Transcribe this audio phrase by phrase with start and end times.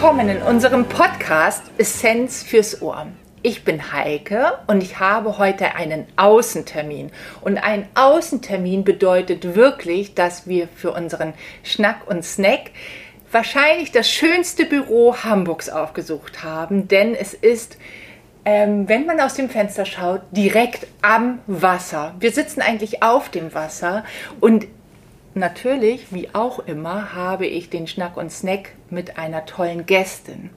[0.00, 3.08] willkommen in unserem Podcast Essenz fürs Ohr.
[3.42, 7.10] Ich bin Heike und ich habe heute einen Außentermin.
[7.40, 12.70] Und ein Außentermin bedeutet wirklich, dass wir für unseren Schnack und Snack
[13.32, 17.76] wahrscheinlich das schönste Büro Hamburgs aufgesucht haben, denn es ist
[18.44, 22.14] ähm, wenn man aus dem Fenster schaut, direkt am Wasser.
[22.20, 24.04] Wir sitzen eigentlich auf dem Wasser
[24.38, 24.68] und
[25.34, 30.50] natürlich, wie auch immer, habe ich den Schnack und Snack mit einer tollen Gästin.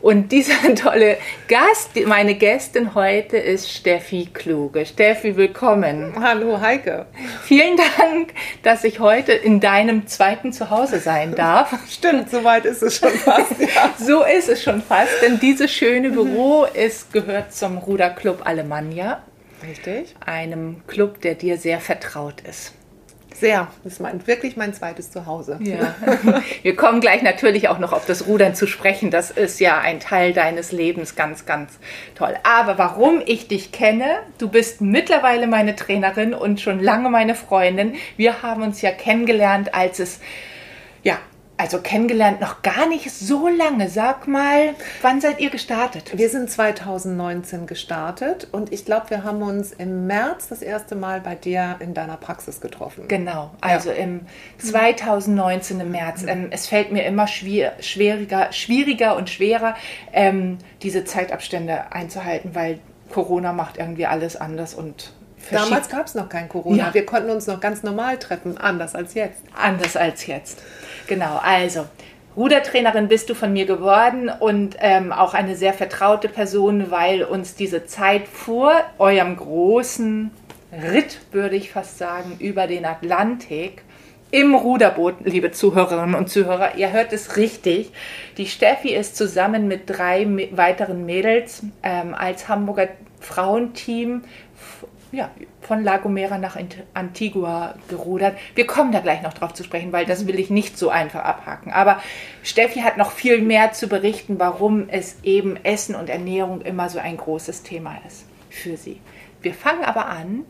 [0.00, 1.16] Und dieser tolle
[1.48, 4.86] Gast, meine Gästin heute ist Steffi Kluge.
[4.86, 6.14] Steffi, willkommen.
[6.20, 7.06] Hallo Heike.
[7.42, 11.74] Vielen Dank, dass ich heute in deinem zweiten Zuhause sein darf.
[11.90, 13.60] Stimmt, soweit ist es schon fast.
[13.60, 13.94] Ja.
[13.98, 19.22] so ist es schon fast, denn dieses schöne Büro ist, gehört zum Ruderclub Alemannia.
[19.62, 20.14] Richtig.
[20.24, 22.74] Einem Club, der dir sehr vertraut ist.
[23.40, 23.68] Sehr.
[23.84, 25.58] Das ist mein, wirklich mein zweites Zuhause.
[25.62, 25.94] Ja.
[26.62, 29.10] Wir kommen gleich natürlich auch noch auf das Rudern zu sprechen.
[29.10, 31.78] Das ist ja ein Teil deines Lebens, ganz, ganz
[32.14, 32.34] toll.
[32.42, 34.06] Aber warum ich dich kenne,
[34.38, 37.94] du bist mittlerweile meine Trainerin und schon lange meine Freundin.
[38.16, 40.20] Wir haben uns ja kennengelernt, als es
[41.58, 43.90] also kennengelernt noch gar nicht so lange.
[43.90, 46.16] Sag mal, wann seid ihr gestartet?
[46.16, 51.20] Wir sind 2019 gestartet und ich glaube, wir haben uns im März das erste Mal
[51.20, 53.08] bei dir in deiner Praxis getroffen.
[53.08, 53.96] Genau, also ja.
[53.96, 54.20] im
[54.58, 56.24] 2019 im März.
[56.26, 59.74] Ähm, es fällt mir immer schwier schwieriger, schwieriger und schwerer,
[60.12, 62.78] ähm, diese Zeitabstände einzuhalten, weil
[63.10, 65.12] Corona macht irgendwie alles anders und
[65.50, 66.76] Damals gab es noch kein Corona.
[66.88, 66.94] Ja.
[66.94, 69.42] Wir konnten uns noch ganz normal treffen, anders als jetzt.
[69.56, 70.62] Anders als jetzt.
[71.06, 71.86] Genau, also
[72.36, 77.56] Rudertrainerin bist du von mir geworden und ähm, auch eine sehr vertraute Person, weil uns
[77.56, 80.30] diese Zeit vor eurem großen
[80.72, 83.82] Ritt, würde ich fast sagen, über den Atlantik
[84.30, 87.92] im Ruderboot, liebe Zuhörerinnen und Zuhörer, ihr hört es richtig.
[88.36, 92.88] Die Steffi ist zusammen mit drei weiteren Mädels ähm, als Hamburger
[93.20, 94.22] Frauenteam
[95.12, 95.30] ja,
[95.60, 96.58] von La Gomera nach
[96.94, 98.36] Antigua gerudert.
[98.54, 101.24] Wir kommen da gleich noch drauf zu sprechen, weil das will ich nicht so einfach
[101.24, 101.72] abhaken.
[101.72, 102.00] Aber
[102.42, 106.98] Steffi hat noch viel mehr zu berichten, warum es eben Essen und Ernährung immer so
[106.98, 109.00] ein großes Thema ist für sie.
[109.40, 110.44] Wir fangen aber an,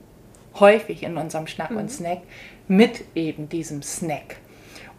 [0.58, 1.88] häufig in unserem Schnack und mhm.
[1.88, 2.18] Snack,
[2.66, 4.36] mit eben diesem Snack.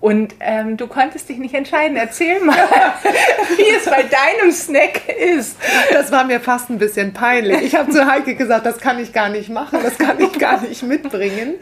[0.01, 1.97] Und ähm, du konntest dich nicht entscheiden.
[1.97, 2.55] Erzähl mal,
[3.57, 5.57] wie es bei deinem Snack ist.
[5.91, 7.61] Das war mir fast ein bisschen peinlich.
[7.63, 10.61] Ich habe zu Heike gesagt, das kann ich gar nicht machen, das kann ich gar
[10.61, 11.55] nicht mitbringen.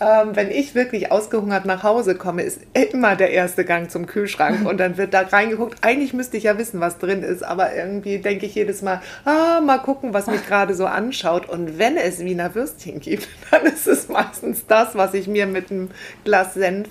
[0.00, 4.66] Ähm, wenn ich wirklich ausgehungert nach Hause komme, ist immer der erste Gang zum Kühlschrank
[4.66, 5.78] und dann wird da reingeguckt.
[5.82, 9.60] Eigentlich müsste ich ja wissen, was drin ist, aber irgendwie denke ich jedes Mal, ah,
[9.60, 11.48] mal gucken, was mich gerade so anschaut.
[11.48, 15.70] Und wenn es Wiener Würstchen gibt, dann ist es meistens das, was ich mir mit
[15.70, 15.90] einem
[16.24, 16.88] Glas Senf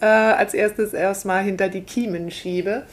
[0.00, 2.84] äh, als erstes erstmal hinter die Kiemen schiebe.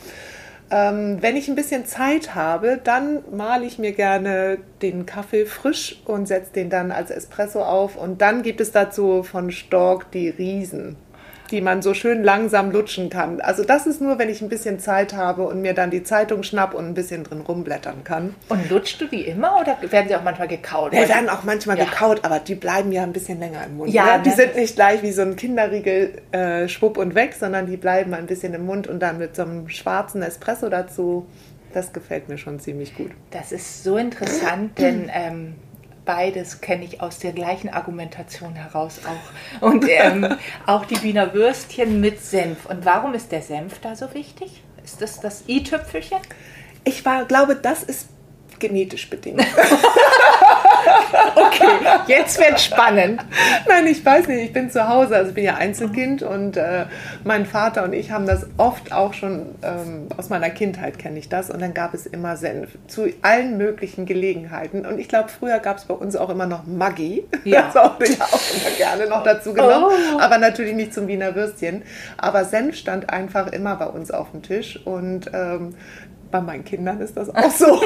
[0.70, 6.02] Ähm, wenn ich ein bisschen Zeit habe, dann male ich mir gerne den Kaffee frisch
[6.06, 7.96] und setze den dann als Espresso auf.
[7.96, 10.98] Und dann gibt es dazu von Stork die Riesen
[11.52, 13.42] die man so schön langsam lutschen kann.
[13.42, 16.44] Also das ist nur, wenn ich ein bisschen Zeit habe und mir dann die Zeitung
[16.44, 18.36] schnapp und ein bisschen drin rumblättern kann.
[18.50, 20.94] Und lutschst du die immer oder werden sie auch manchmal gekaut?
[20.94, 21.86] Die werden auch manchmal ja.
[21.86, 23.92] gekaut, aber die bleiben ja ein bisschen länger im Mund.
[23.92, 24.24] Ja, ne?
[24.24, 28.14] Die sind nicht gleich wie so ein Kinderriegel äh, schwupp und weg, sondern die bleiben
[28.14, 31.28] ein bisschen im Mund und dann mit so einem schwarzen Espresso dazu.
[31.74, 33.12] Das gefällt mir schon ziemlich gut.
[33.32, 35.56] Das ist so interessant, denn ähm,
[36.08, 39.62] beides kenne ich aus der gleichen Argumentation heraus auch.
[39.62, 40.36] Und ähm,
[40.66, 42.66] auch die Wiener Würstchen mit Senf.
[42.66, 44.64] Und warum ist der Senf da so wichtig?
[44.84, 46.20] Ist das das i-Tüpfelchen?
[46.84, 48.08] Ich war, glaube, das ist
[48.60, 49.42] genetisch bedingt.
[51.36, 51.70] okay,
[52.08, 53.24] jetzt wird spannend.
[53.68, 56.86] Nein, ich weiß nicht, ich bin zu Hause, also ich bin ja Einzelkind und äh,
[57.24, 61.30] mein Vater und ich haben das oft auch schon, ähm, aus meiner Kindheit kenne ich
[61.30, 65.60] das und dann gab es immer Senf zu allen möglichen Gelegenheiten und ich glaube, früher
[65.60, 67.64] gab es bei uns auch immer noch Maggi, ja.
[67.64, 70.20] das habe ich auch immer gerne noch dazu genommen, oh.
[70.20, 71.84] aber natürlich nicht zum Wiener Würstchen,
[72.18, 75.76] aber Senf stand einfach immer bei uns auf dem Tisch und ähm,
[76.32, 77.66] bei meinen Kindern ist das auch so.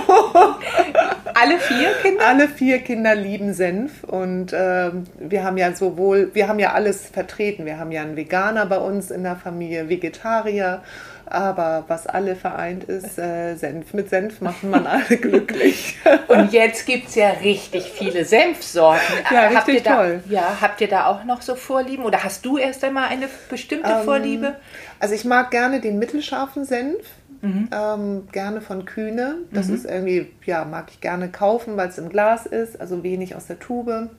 [1.34, 2.28] Alle vier Kinder?
[2.28, 7.08] Alle vier Kinder lieben Senf und äh, wir haben ja sowohl, wir haben ja alles
[7.08, 7.66] vertreten.
[7.66, 10.82] Wir haben ja einen Veganer bei uns in der Familie, Vegetarier,
[11.26, 13.94] aber was alle vereint ist, äh, Senf.
[13.94, 15.98] Mit Senf macht man alle glücklich.
[16.28, 19.16] und jetzt gibt es ja richtig viele Senfsorten.
[19.32, 20.24] Ja, habt richtig da, toll.
[20.30, 23.90] Ja, habt ihr da auch noch so Vorlieben oder hast du erst einmal eine bestimmte
[23.90, 24.56] ähm, Vorliebe?
[25.00, 26.98] Also ich mag gerne den mittelscharfen Senf.
[27.42, 27.70] Mhm.
[27.72, 29.38] Ähm, gerne von Kühne.
[29.52, 29.76] Das mhm.
[29.76, 33.48] ist irgendwie, ja, mag ich gerne kaufen, weil es im Glas ist, also wenig aus
[33.48, 34.10] der Tube.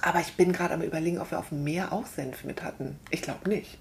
[0.00, 2.96] Aber ich bin gerade am überlegen, ob wir auf dem Meer auch Senf mit hatten.
[3.10, 3.78] Ich glaube nicht.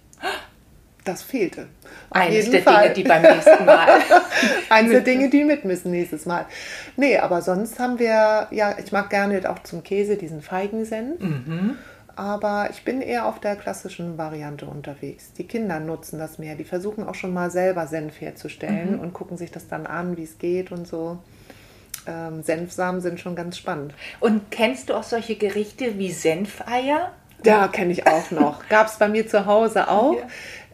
[1.04, 1.68] das fehlte.
[2.10, 2.84] Auf Eines der Fall.
[2.84, 4.02] Dinge, die beim nächsten Mal.
[4.70, 6.46] Eines der Dinge, die mit müssen nächstes Mal.
[6.96, 11.20] Nee, aber sonst haben wir, ja, ich mag gerne auch zum Käse diesen Feigensenf.
[11.20, 11.78] Mhm.
[12.18, 15.34] Aber ich bin eher auf der klassischen Variante unterwegs.
[15.34, 16.56] Die Kinder nutzen das mehr.
[16.56, 19.00] Die versuchen auch schon mal selber Senf herzustellen mhm.
[19.02, 21.20] und gucken sich das dann an, wie es geht und so.
[22.08, 23.94] Ähm, Senfsamen sind schon ganz spannend.
[24.20, 27.12] Und kennst du auch solche Gerichte wie Senfeier?
[27.46, 28.68] Ja, kenne ich auch noch.
[28.70, 30.16] Gab es bei mir zu Hause auch.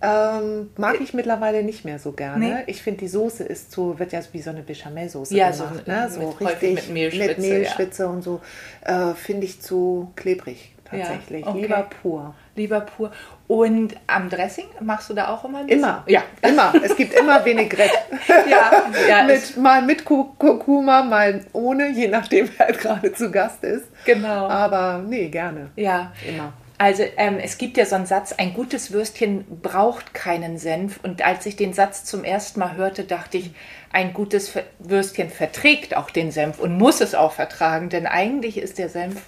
[0.02, 0.38] Ja.
[0.40, 2.46] Ähm, mag ich mittlerweile nicht mehr so gerne.
[2.46, 2.64] Nee.
[2.68, 5.84] Ich finde, die Soße ist so, wird ja wie so eine Bechamelsoße ja, gemacht.
[5.86, 6.10] So, ne?
[6.10, 8.10] so richtig mit Mehlschwitze, mit Mehlschwitze ja.
[8.10, 8.40] und so.
[8.86, 11.46] Äh, finde ich zu klebrig tatsächlich.
[11.46, 11.62] Ja, okay.
[11.62, 12.36] Lieber pur.
[12.56, 13.12] Lieber pur.
[13.48, 15.84] Und am Dressing machst du da auch immer ein bisschen?
[15.84, 16.74] Immer, ja, immer.
[16.84, 17.98] Es gibt immer Vinaigrette.
[18.50, 18.72] ja,
[19.08, 23.86] ja mit, mal mit Kurkuma, mal ohne, je nachdem, wer halt gerade zu Gast ist.
[24.06, 24.48] Genau.
[24.48, 25.70] Aber nee, gerne.
[25.76, 26.12] Ja.
[26.28, 26.54] Immer.
[26.78, 31.00] Also ähm, es gibt ja so einen Satz, ein gutes Würstchen braucht keinen Senf.
[31.04, 33.52] Und als ich den Satz zum ersten Mal hörte, dachte ich,
[33.94, 38.80] ein gutes Würstchen verträgt auch den Senf und muss es auch vertragen, denn eigentlich ist
[38.80, 39.22] der Senf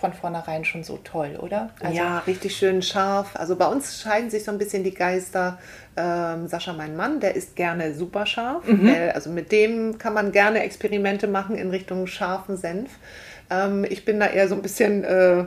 [0.00, 1.70] von vornherein schon so toll, oder?
[1.80, 3.30] Also ja, richtig schön scharf.
[3.34, 5.58] Also bei uns scheiden sich so ein bisschen die Geister.
[5.96, 8.66] Ähm, Sascha, mein Mann, der ist gerne super scharf.
[8.66, 8.92] Mhm.
[9.12, 12.90] also mit dem kann man gerne Experimente machen in Richtung scharfen Senf.
[13.50, 15.04] Ähm, ich bin da eher so ein bisschen...
[15.04, 15.44] Äh,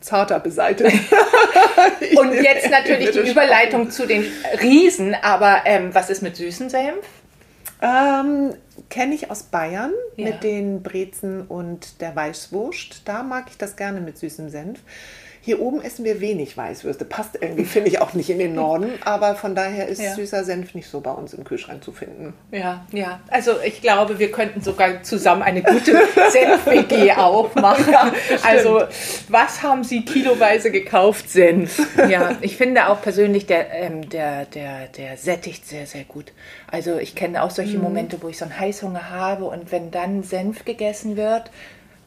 [0.00, 1.12] zarter beseitigt.
[2.16, 4.24] und jetzt natürlich die Überleitung zu den
[4.62, 7.06] Riesen, aber ähm, was ist mit süßen Senf?
[7.82, 8.54] Ähm,
[8.88, 10.26] Kenne ich aus Bayern ja.
[10.26, 13.02] mit den Brezen und der Weißwurst.
[13.04, 14.80] Da mag ich das gerne mit süßem Senf.
[15.42, 17.06] Hier oben essen wir wenig Weißwürste.
[17.06, 18.92] Passt irgendwie, finde ich, auch nicht in den Norden.
[19.04, 20.14] Aber von daher ist ja.
[20.14, 22.34] süßer Senf nicht so bei uns im Kühlschrank zu finden.
[22.50, 23.20] Ja, ja.
[23.28, 25.92] Also ich glaube, wir könnten sogar zusammen eine gute
[26.30, 27.90] Senf-WG aufmachen.
[27.90, 28.82] Ja, also
[29.28, 31.30] was haben Sie kiloweise gekauft?
[31.30, 31.80] Senf.
[32.08, 36.32] Ja, ich finde auch persönlich, der, ähm, der, der, der sättigt sehr, sehr gut.
[36.70, 37.84] Also ich kenne auch solche mhm.
[37.84, 41.50] Momente, wo ich so einen Heißhunger habe und wenn dann Senf gegessen wird,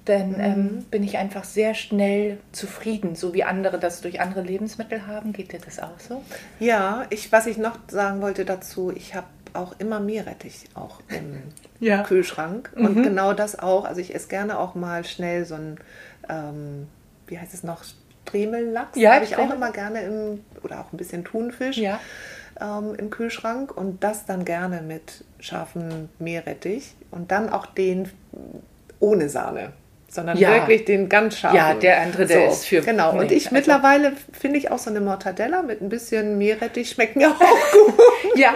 [0.06, 0.40] dann mhm.
[0.40, 5.32] ähm, bin ich einfach sehr schnell zufrieden, so wie andere das durch andere Lebensmittel haben.
[5.34, 6.22] Geht dir das auch so?
[6.60, 11.44] Ja, ich, was ich noch sagen wollte dazu, ich habe auch immer Meerrettich auch im
[11.80, 12.04] ja.
[12.04, 12.72] Kühlschrank.
[12.76, 12.86] Mhm.
[12.86, 13.86] Und genau das auch.
[13.86, 15.78] Also ich esse gerne auch mal schnell so ein,
[16.28, 16.88] ähm,
[17.28, 17.84] wie heißt es noch,
[18.26, 18.98] Stremellachs.
[18.98, 21.78] Ja, habe ich auch immer gerne im, oder auch ein bisschen Thunfisch.
[21.78, 22.00] Ja.
[22.60, 28.10] Ähm, im Kühlschrank und das dann gerne mit scharfem Meerrettich und dann auch den
[29.00, 29.74] ohne Sahne
[30.14, 30.52] sondern ja.
[30.54, 31.58] wirklich den ganz scharfen.
[31.58, 32.82] Ja, der andere, der so, ist für.
[32.82, 33.18] Genau.
[33.18, 33.56] Und ich also.
[33.56, 37.96] mittlerweile finde ich auch so eine Mortadella mit ein bisschen Meerrettich schmeckt mir auch gut.
[38.36, 38.54] ja.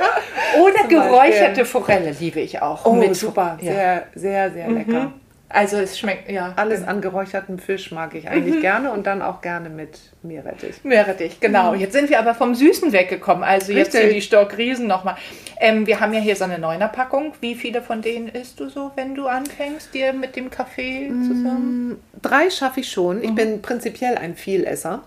[0.61, 2.85] Oder geräucherte Forelle liebe ich auch.
[2.85, 3.57] Oh, mit super.
[3.61, 3.71] Ja.
[3.73, 4.77] Sehr, sehr, sehr mhm.
[4.77, 5.13] lecker.
[5.49, 6.53] Also es schmeckt, ja.
[6.57, 8.61] Alles an geräuchertem Fisch mag ich eigentlich mhm.
[8.61, 10.83] gerne und dann auch gerne mit Meerrettich.
[10.83, 11.73] Meerrettich, genau.
[11.73, 11.79] Mhm.
[11.79, 13.43] Jetzt sind wir aber vom Süßen weggekommen.
[13.43, 13.93] Also Richtig.
[13.93, 15.15] jetzt hier die Stockriesen nochmal.
[15.59, 17.33] Ähm, wir haben ja hier so eine Neuner-Packung.
[17.39, 21.89] Wie viele von denen isst du so, wenn du anfängst, dir mit dem Kaffee zusammen?
[21.89, 23.23] Mm, drei schaffe ich schon.
[23.23, 23.35] Ich mhm.
[23.35, 25.03] bin prinzipiell ein Vielesser.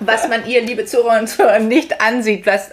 [0.00, 2.70] Was man ihr, liebe Zuhörer und Zuhörer, nicht ansieht, was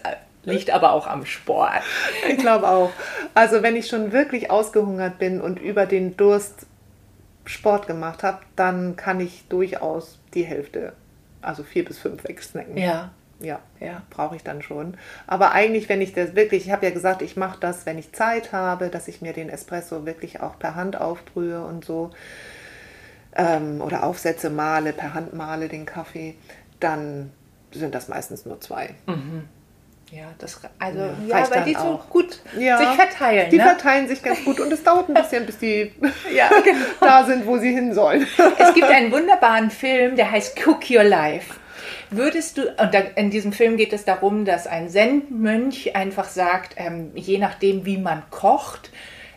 [0.54, 1.82] liegt aber auch am Sport.
[2.30, 2.92] Ich glaube auch.
[3.34, 6.66] Also wenn ich schon wirklich ausgehungert bin und über den Durst
[7.46, 10.94] Sport gemacht habe, dann kann ich durchaus die Hälfte,
[11.42, 12.78] also vier bis fünf wegsnacken.
[12.78, 13.12] Ja.
[13.40, 14.02] Ja, ja.
[14.10, 14.98] brauche ich dann schon.
[15.28, 18.12] Aber eigentlich, wenn ich das wirklich, ich habe ja gesagt, ich mache das, wenn ich
[18.14, 22.10] Zeit habe, dass ich mir den Espresso wirklich auch per Hand aufbrühe und so.
[23.36, 26.34] Ähm, oder aufsetze, male, per Hand male den Kaffee,
[26.80, 27.32] dann
[27.72, 28.96] sind das meistens nur zwei.
[29.06, 29.44] Mhm.
[30.12, 33.50] Ja, das also ja, ja weil die so gut ja, sich verteilen.
[33.50, 33.64] Die ne?
[33.64, 35.92] verteilen sich ganz gut und es dauert ein bisschen, bis die
[36.34, 36.80] ja, genau.
[37.02, 38.26] da sind, wo sie hin sollen.
[38.58, 41.56] Es gibt einen wunderbaren Film, der heißt Cook Your Life.
[42.10, 47.12] Würdest du, und in diesem Film geht es darum, dass ein Zen-Mönch einfach sagt, ähm,
[47.16, 48.92] je nachdem, wie man kocht,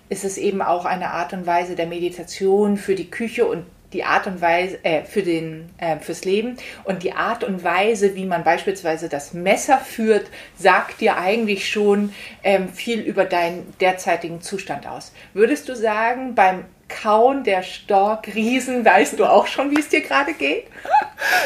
[0.08, 4.04] ist es eben auch eine Art und Weise der Meditation für die Küche und die
[4.04, 8.24] Art und Weise äh, für den äh, fürs Leben und die Art und Weise, wie
[8.24, 14.86] man beispielsweise das Messer führt, sagt dir eigentlich schon ähm, viel über deinen derzeitigen Zustand
[14.86, 15.12] aus.
[15.34, 20.34] Würdest du sagen, beim Kauen der Storkriesen weißt du auch schon, wie es dir gerade
[20.34, 20.66] geht?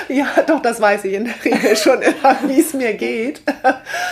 [0.08, 3.42] Ja, doch, das weiß ich in der Regel schon immer, wie es mir geht.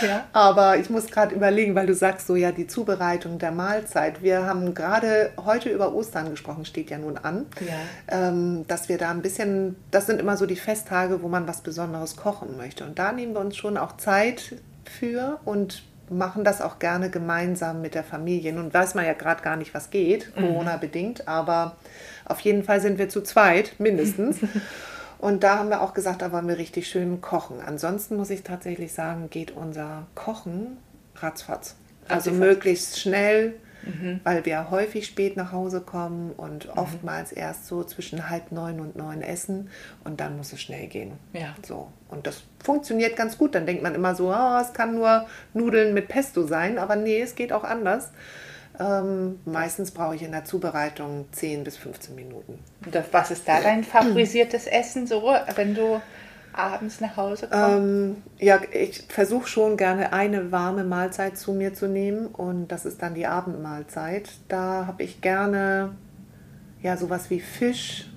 [0.01, 0.25] Ja.
[0.33, 4.21] Aber ich muss gerade überlegen, weil du sagst so, ja, die Zubereitung der Mahlzeit.
[4.21, 8.27] Wir haben gerade heute über Ostern gesprochen, steht ja nun an, ja.
[8.27, 11.61] Ähm, dass wir da ein bisschen, das sind immer so die Festtage, wo man was
[11.61, 12.83] Besonderes kochen möchte.
[12.83, 17.81] Und da nehmen wir uns schon auch Zeit für und machen das auch gerne gemeinsam
[17.81, 18.53] mit der Familie.
[18.53, 20.41] Nun weiß man ja gerade gar nicht, was geht, mhm.
[20.41, 21.75] Corona-bedingt, aber
[22.25, 24.37] auf jeden Fall sind wir zu zweit, mindestens.
[25.19, 27.61] Und da haben wir auch gesagt, da wollen wir richtig schön kochen.
[27.65, 30.77] Ansonsten muss ich tatsächlich sagen, geht unser Kochen
[31.15, 31.75] ratzfatz.
[32.09, 32.47] Also Ratzfatz.
[32.47, 33.53] möglichst schnell,
[34.23, 38.95] weil wir häufig spät nach Hause kommen und oftmals erst so zwischen halb neun und
[38.95, 39.69] neun essen
[40.03, 41.13] und dann muss es schnell gehen.
[41.33, 41.55] Ja.
[41.65, 41.89] So.
[42.09, 43.55] Und das funktioniert ganz gut.
[43.55, 47.21] Dann denkt man immer so, ah, es kann nur Nudeln mit Pesto sein, aber nee,
[47.21, 48.11] es geht auch anders.
[48.79, 52.59] Ähm, meistens brauche ich in der Zubereitung 10 bis 15 Minuten.
[52.85, 55.23] Und was ist da dein favorisiertes Essen so,
[55.55, 56.01] wenn du
[56.53, 57.77] abends nach Hause kommst?
[57.77, 62.85] Ähm, ja, ich versuche schon gerne eine warme Mahlzeit zu mir zu nehmen und das
[62.85, 64.29] ist dann die Abendmahlzeit.
[64.47, 65.95] Da habe ich gerne
[66.81, 68.09] ja sowas wie Fisch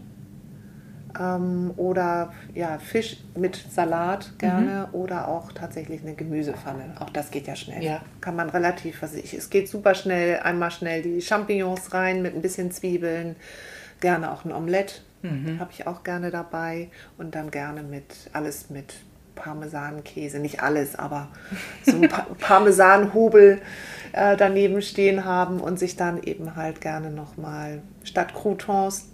[1.19, 6.97] ähm, oder ja Fisch mit Salat gerne oder auch tatsächlich eine Gemüsepfanne.
[7.01, 7.83] Auch das geht ja schnell.
[7.83, 8.03] Ja.
[8.21, 10.41] Kann man relativ, was ich, es geht super schnell.
[10.41, 13.37] Einmal schnell die Champignons rein mit ein bisschen Zwiebeln,
[14.01, 15.03] gerne auch ein Omelett
[15.59, 16.91] habe ich auch gerne dabei.
[17.19, 18.95] Und dann gerne mit alles mit
[19.35, 21.29] Parmesankäse, nicht alles, aber
[21.85, 23.61] so ein pa Parmesanhobel
[24.13, 29.09] äh, daneben stehen haben und sich dann eben halt gerne nochmal statt Croutons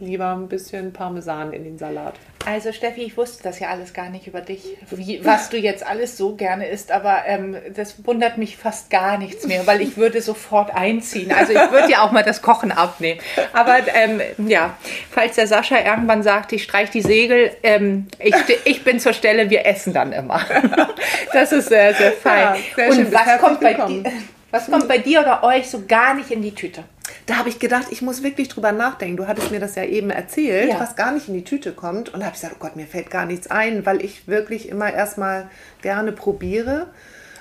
[0.00, 2.14] lieber ein bisschen Parmesan in den Salat.
[2.46, 5.84] Also Steffi, ich wusste das ja alles gar nicht über dich, wie, was du jetzt
[5.84, 9.96] alles so gerne isst, aber ähm, das wundert mich fast gar nichts mehr, weil ich
[9.96, 11.32] würde sofort einziehen.
[11.32, 13.20] Also ich würde ja auch mal das Kochen abnehmen.
[13.52, 14.78] Aber ähm, ja,
[15.10, 19.50] falls der Sascha irgendwann sagt, ich streich die Segel, ähm, ich, ich bin zur Stelle,
[19.50, 20.40] wir essen dann immer.
[21.32, 22.38] Das ist sehr, sehr fein.
[22.38, 24.04] Ja, sehr schön, Und bist was kommt, bei dir,
[24.50, 26.84] was kommt bei dir oder euch so gar nicht in die Tüte?
[27.26, 29.16] Da habe ich gedacht, ich muss wirklich drüber nachdenken.
[29.16, 30.80] Du hattest mir das ja eben erzählt, Ja.
[30.80, 32.08] was gar nicht in die Tüte kommt.
[32.12, 34.68] Und da habe ich gesagt, oh Gott, mir fällt gar nichts ein, weil ich wirklich
[34.68, 35.48] immer erstmal
[35.82, 36.86] gerne probiere.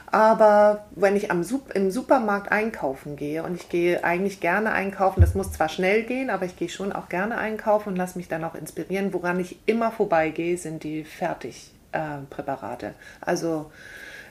[0.09, 5.35] Aber wenn ich am im Supermarkt einkaufen gehe und ich gehe eigentlich gerne einkaufen, das
[5.35, 8.43] muss zwar schnell gehen, aber ich gehe schon auch gerne einkaufen und lasse mich dann
[8.45, 9.11] auch inspirieren.
[9.13, 12.93] Woran ich immer vorbeigehe, sind die Fertigpräparate.
[13.21, 13.69] also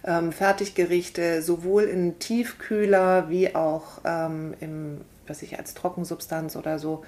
[0.06, 7.04] ähm, Fertiggerichte sowohl in Tiefkühler wie auch ähm, im, was ich als Trockensubstanz oder so,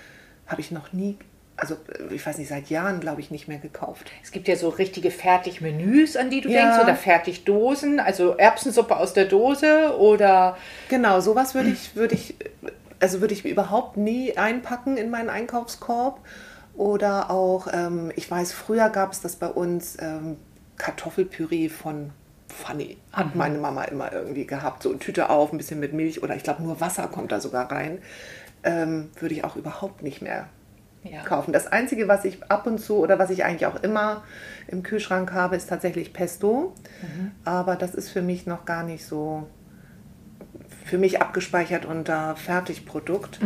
[0.47, 1.17] habe ich noch nie,
[1.57, 4.11] also äh, ich weiß nicht, seit Jahren glaube ich nicht mehr gekauft.
[4.23, 6.63] Es gibt ja so richtige Fertigmenüs, an die du Ja.
[6.65, 10.57] denkst, oder Fertigdosen, also Erbsensuppe aus der Dose oder
[10.89, 12.35] Genau, sowas würde ich, würde ich,
[13.01, 16.21] also würde ich überhaupt nie einpacken in meinen Einkaufskorb.
[16.75, 20.37] Oder auch, ähm, ich weiß, früher gab es das bei uns ähm,
[20.77, 22.11] Kartoffelpüree von
[22.49, 22.97] Funny.
[23.13, 24.83] Hat meine Mama immer irgendwie gehabt.
[24.83, 27.41] So eine Tüte auf, ein bisschen mit Milch oder ich glaube nur Wasser kommt da
[27.41, 27.99] sogar rein.
[28.65, 30.49] Ähm, würde ich auch überhaupt nicht mehr
[31.05, 31.23] Ja.
[31.23, 31.53] kaufen.
[31.53, 34.25] Das Einzige, was ich ab und zu oder was ich eigentlich auch immer
[34.67, 36.75] im Kühlschrank habe, ist tatsächlich Pesto.
[37.45, 39.47] Aber das ist für mich noch gar nicht so
[40.85, 43.41] für mich abgespeichert unter Fertigprodukt.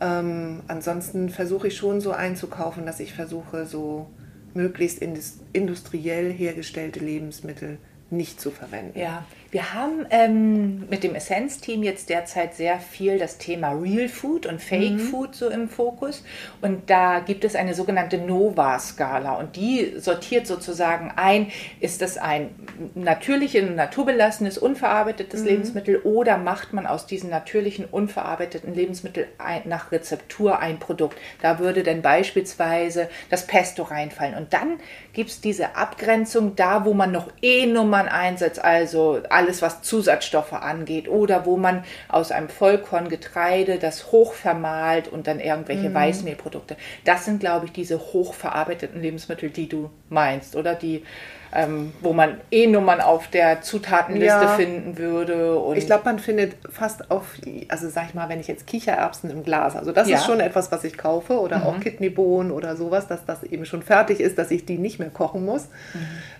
[0.00, 4.08] Ähm, ansonsten versuche ich schon so einzukaufen, dass ich versuche, so
[4.54, 7.76] möglichst indus- industriell hergestellte Lebensmittel
[8.10, 8.98] nicht zu verwenden.
[8.98, 14.46] Ja, wir haben ähm, mit dem Essenz-Team jetzt derzeit sehr viel das Thema Real Food
[14.46, 16.24] und Fake Food so im Fokus.
[16.60, 22.50] Und da gibt es eine sogenannte Nova-Skala und die sortiert sozusagen ein, ist das ein
[22.94, 29.28] natürliches, naturbelassenes, unverarbeitetes Lebensmittel oder macht man aus diesen natürlichen, unverarbeiteten Lebensmitteln
[29.64, 31.16] nach Rezeptur ein Produkt.
[31.40, 34.34] Da würde dann beispielsweise das Pesto reinfallen.
[34.34, 34.78] Und dann
[35.12, 41.08] gibt es diese Abgrenzung da, wo man noch E-Nummern einsetzt, also alles, was Zusatzstoffe angeht,
[41.08, 46.76] oder wo man aus einem Vollkorngetreide das hochvermahlt und dann irgendwelche Weißmehlprodukte.
[47.04, 51.04] Das sind, glaube ich, diese hochverarbeiteten Lebensmittel, die du meinst, oder die,
[51.52, 54.48] ähm, wo man E-Nummern auf der Zutatenliste Ja.
[54.48, 55.60] finden würde.
[55.76, 57.34] Ich glaube, man findet fast auf,
[57.68, 60.16] also sag ich mal, wenn ich jetzt Kichererbsen im Glas, also das Ja.
[60.18, 63.82] ist schon etwas, was ich kaufe oder auch Kidneybohnen oder sowas, dass das eben schon
[63.82, 65.68] fertig ist, dass ich die nicht mehr kochen muss.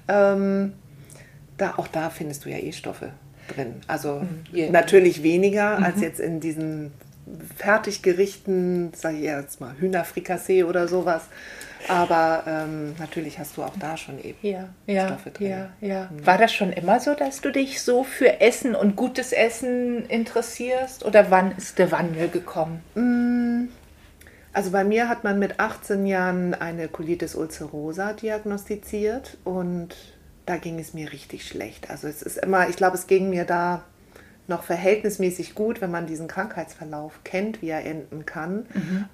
[0.08, 0.72] Ähm,
[1.58, 3.10] da, auch da findest du ja eh Stoffe
[3.54, 3.76] drin.
[3.86, 4.22] Also
[4.52, 4.70] Ja.
[4.70, 6.92] natürlich weniger als jetzt in diesen
[7.56, 11.22] Fertiggerichten, sage ich jetzt mal Hühnerfrikassee oder sowas.
[11.88, 14.38] Aber ähm, natürlich hast du auch da schon eben
[14.86, 15.48] Ja, Stoffe drin.
[15.50, 16.10] ja, ja.
[16.24, 21.04] War das schon immer so, dass du dich so für Essen und gutes Essen interessierst?
[21.04, 22.80] Oder wann ist der Wandel gekommen?
[24.52, 29.94] Also bei mir hat man mit 18 Jahren eine Colitis ulcerosa diagnostiziert und
[30.46, 31.90] da ging es mir richtig schlecht.
[31.90, 33.84] Also es ist immer, ich glaube, es ging mir da
[34.48, 38.66] noch verhältnismäßig gut, wenn man diesen Krankheitsverlauf kennt, wie er enden kann.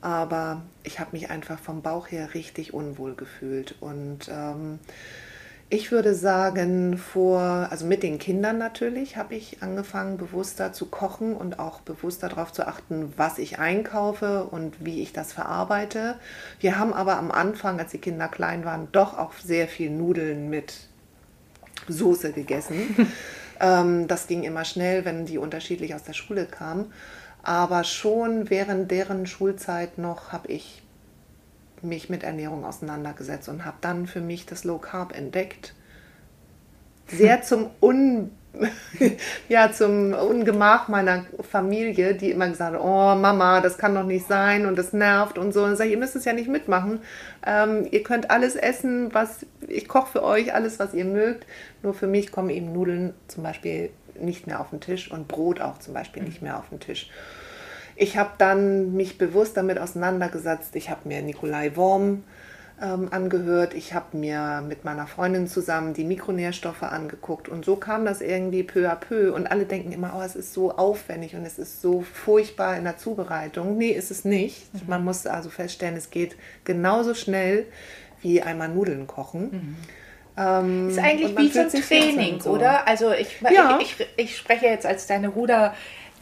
[0.02, 4.78] Aber ich habe mich einfach vom Bauch her richtig unwohl gefühlt und ähm,
[5.74, 11.34] Ich würde sagen, vor, also mit den Kindern natürlich, habe ich angefangen, bewusster zu kochen
[11.34, 16.20] und auch bewusster darauf zu achten, was ich einkaufe und wie ich das verarbeite.
[16.60, 20.50] Wir haben aber am Anfang, als die Kinder klein waren, doch auch sehr viel Nudeln
[20.50, 20.90] mit
[21.88, 23.08] Soße gegessen.
[23.60, 26.92] ähm, das ging immer schnell, wenn die unterschiedlich aus der Schule kamen.
[27.42, 30.82] Aber schon während deren Schulzeit noch habe ich
[31.82, 35.74] mich mit Ernährung auseinandergesetzt und habe dann für mich das Low Carb entdeckt.
[37.08, 38.30] Sehr zum Un
[39.48, 44.26] ja, zum Ungemach meiner Familie, die immer gesagt hat, oh Mama, das kann doch nicht
[44.26, 45.64] sein und das nervt und so.
[45.64, 47.00] Und sage ich, ihr müsst es ja nicht mitmachen.
[47.46, 51.46] Ähm, ihr könnt alles essen, was ich koche für euch, alles, was ihr mögt.
[51.82, 53.90] Nur für mich kommen eben Nudeln zum Beispiel
[54.20, 57.10] nicht mehr auf den Tisch und Brot auch zum Beispiel nicht mehr auf den Tisch.
[57.96, 60.76] Ich habe dann mich bewusst damit auseinandergesetzt.
[60.76, 62.24] Ich habe mir Nikolai Worm
[62.82, 63.74] ähm, angehört.
[63.74, 67.48] Ich habe mir mit meiner Freundin zusammen die Mikronährstoffe angeguckt.
[67.48, 69.32] Und so kam das irgendwie peu à peu.
[69.32, 72.84] Und alle denken immer, oh, es ist so aufwendig und es ist so furchtbar in
[72.84, 73.78] der Zubereitung.
[73.78, 74.74] Nee, ist es nicht.
[74.74, 74.80] Mhm.
[74.88, 77.66] Man muss also feststellen, es geht genauso schnell
[78.20, 79.42] wie einmal Nudeln kochen.
[79.42, 79.76] Mhm.
[80.36, 82.50] Ähm, ist eigentlich wie so ein Training, so.
[82.50, 82.88] oder?
[82.88, 83.78] Also ich, ja.
[83.80, 85.74] ich, ich, ich, spreche jetzt als deine Ruder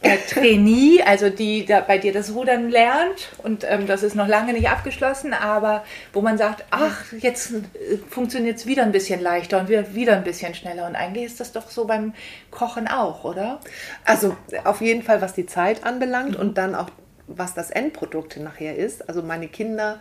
[0.03, 4.29] äh, Trainee, also die da bei dir das Rudern lernt und ähm, das ist noch
[4.29, 9.21] lange nicht abgeschlossen, aber wo man sagt, ach, jetzt äh, funktioniert es wieder ein bisschen
[9.21, 12.15] leichter und wieder, wieder ein bisschen schneller und eigentlich ist das doch so beim
[12.51, 13.61] Kochen auch, oder?
[14.05, 16.41] Also auf jeden Fall, was die Zeit anbelangt mhm.
[16.41, 16.89] und dann auch,
[17.27, 19.09] was das Endprodukt nachher ist.
[19.09, 20.01] Also meine Kinder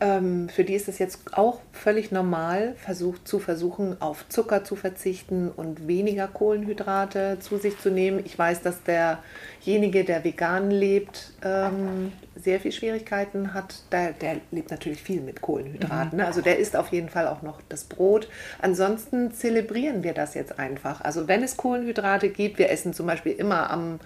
[0.00, 4.74] ähm, für die ist es jetzt auch völlig normal, versucht, zu versuchen, auf Zucker zu
[4.74, 8.20] verzichten und weniger Kohlenhydrate zu sich zu nehmen.
[8.24, 13.82] Ich weiß, dass derjenige, der vegan lebt, ähm, sehr viel Schwierigkeiten hat.
[13.92, 16.12] Der, der, lebt natürlich viel mit Kohlenhydraten.
[16.12, 16.18] Mhm.
[16.18, 16.26] Ne?
[16.26, 18.28] Also der isst auf jeden Fall auch noch das Brot.
[18.60, 21.02] Ansonsten zelebrieren wir das jetzt einfach.
[21.02, 24.00] Also wenn es Kohlenhydrate gibt, wir essen zum Beispiel immer am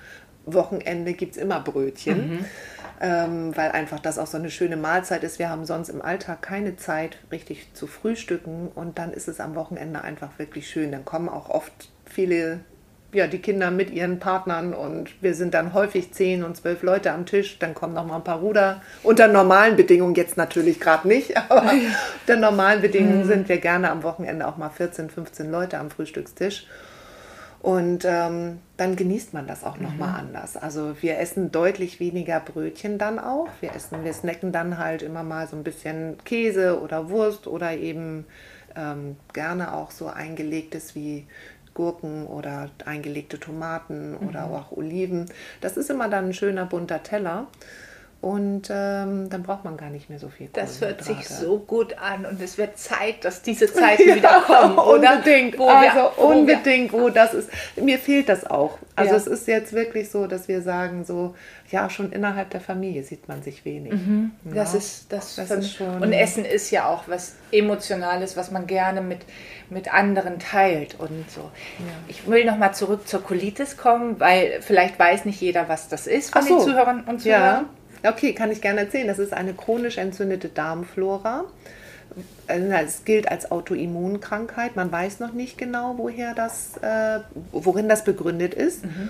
[0.44, 2.30] Wochenende gibt es immer Brötchen.
[2.30, 2.44] Mhm
[3.00, 5.38] ähm, weil einfach das auch so eine schöne Mahlzeit ist.
[5.38, 9.54] Wir haben sonst im Alltag keine Zeit, richtig zu frühstücken und dann ist es am
[9.54, 10.90] Wochenende einfach wirklich schön.
[10.90, 12.60] Dann kommen auch oft viele,
[13.12, 17.12] ja, die Kinder mit ihren Partnern und wir sind dann häufig zehn und zwölf Leute
[17.12, 17.58] am Tisch.
[17.60, 18.82] Dann kommen noch mal ein paar Ruder.
[19.04, 21.72] Unter normalen Bedingungen jetzt natürlich gerade nicht, aber
[22.20, 23.28] unter normalen Bedingungen mhm.
[23.28, 26.66] sind wir gerne am Wochenende auch mal 14, 15 Leute am Frühstückstisch.
[27.60, 30.28] Und ähm, dann genießt man das auch nochmal mhm.
[30.28, 30.56] anders.
[30.56, 33.48] Also wir essen deutlich weniger Brötchen dann auch.
[33.60, 37.72] Wir essen, wir snacken dann halt immer mal so ein bisschen Käse oder Wurst oder
[37.72, 38.26] eben
[38.76, 41.26] ähm, gerne auch so eingelegtes wie
[41.74, 44.28] Gurken oder eingelegte Tomaten mhm.
[44.28, 45.26] oder auch Oliven.
[45.60, 47.48] Das ist immer dann ein schöner bunter Teller.
[48.20, 51.96] Und ähm, dann braucht man gar nicht mehr so viel Das hört sich so gut
[51.98, 55.18] an und es wird Zeit, dass diese Zeiten ja, wieder kommen, oder?
[55.18, 57.48] Unbedingt, wo also wir, unbedingt, wo das ist.
[57.76, 58.78] Mir fehlt das auch.
[58.96, 59.16] Also ja.
[59.18, 61.36] es ist jetzt wirklich so, dass wir sagen, so,
[61.70, 63.92] ja, schon innerhalb der Familie sieht man sich wenig.
[63.92, 64.32] Mhm.
[64.46, 64.54] Ja.
[64.54, 66.02] Das ist das, das ist schon.
[66.02, 69.20] Und Essen ist ja auch was Emotionales, was man gerne mit,
[69.70, 71.52] mit anderen teilt und so.
[72.08, 76.32] Ich will nochmal zurück zur Colitis kommen, weil vielleicht weiß nicht jeder, was das ist
[76.32, 76.56] von so.
[76.56, 77.66] den Zuhörern und Zuhörern.
[78.02, 79.06] Okay, kann ich gerne erzählen.
[79.06, 81.44] Das ist eine chronisch entzündete Darmflora.
[82.46, 84.76] Äh, es gilt als Autoimmunkrankheit.
[84.76, 87.20] Man weiß noch nicht genau, woher das, äh,
[87.52, 88.84] worin das begründet ist.
[88.84, 89.08] Mhm.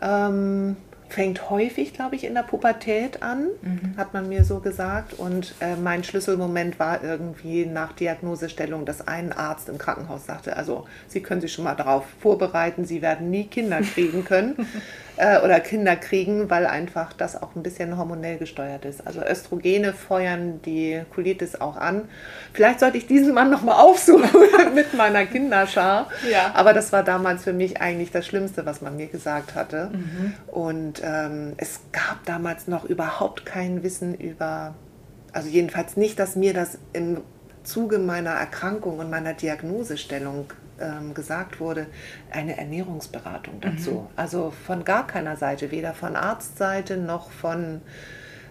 [0.00, 0.76] Ähm,
[1.08, 3.96] fängt häufig, glaube ich, in der Pubertät an, mhm.
[3.96, 5.14] hat man mir so gesagt.
[5.14, 10.86] Und äh, mein Schlüsselmoment war irgendwie nach Diagnosestellung, dass ein Arzt im Krankenhaus sagte, also
[11.08, 14.56] Sie können sich schon mal darauf vorbereiten, Sie werden nie Kinder kriegen können
[15.18, 19.06] äh, oder Kinder kriegen, weil einfach das auch ein bisschen hormonell gesteuert ist.
[19.06, 22.08] Also Östrogene feuern die Colitis auch an.
[22.52, 24.30] Vielleicht sollte ich diesen Mann nochmal aufsuchen
[24.74, 26.08] mit meiner Kinderschar.
[26.30, 26.52] Ja.
[26.54, 29.90] Aber das war damals für mich eigentlich das Schlimmste, was man mir gesagt hatte.
[29.92, 30.34] Mhm.
[30.46, 34.74] Und ähm, es gab damals noch überhaupt kein Wissen über,
[35.32, 37.22] also jedenfalls nicht, dass mir das im
[37.64, 40.46] Zuge meiner Erkrankung und meiner Diagnosestellung
[40.80, 41.86] ähm, gesagt wurde,
[42.30, 43.92] eine Ernährungsberatung dazu.
[43.92, 44.06] Mhm.
[44.16, 47.80] Also von gar keiner Seite, weder von Arztseite noch von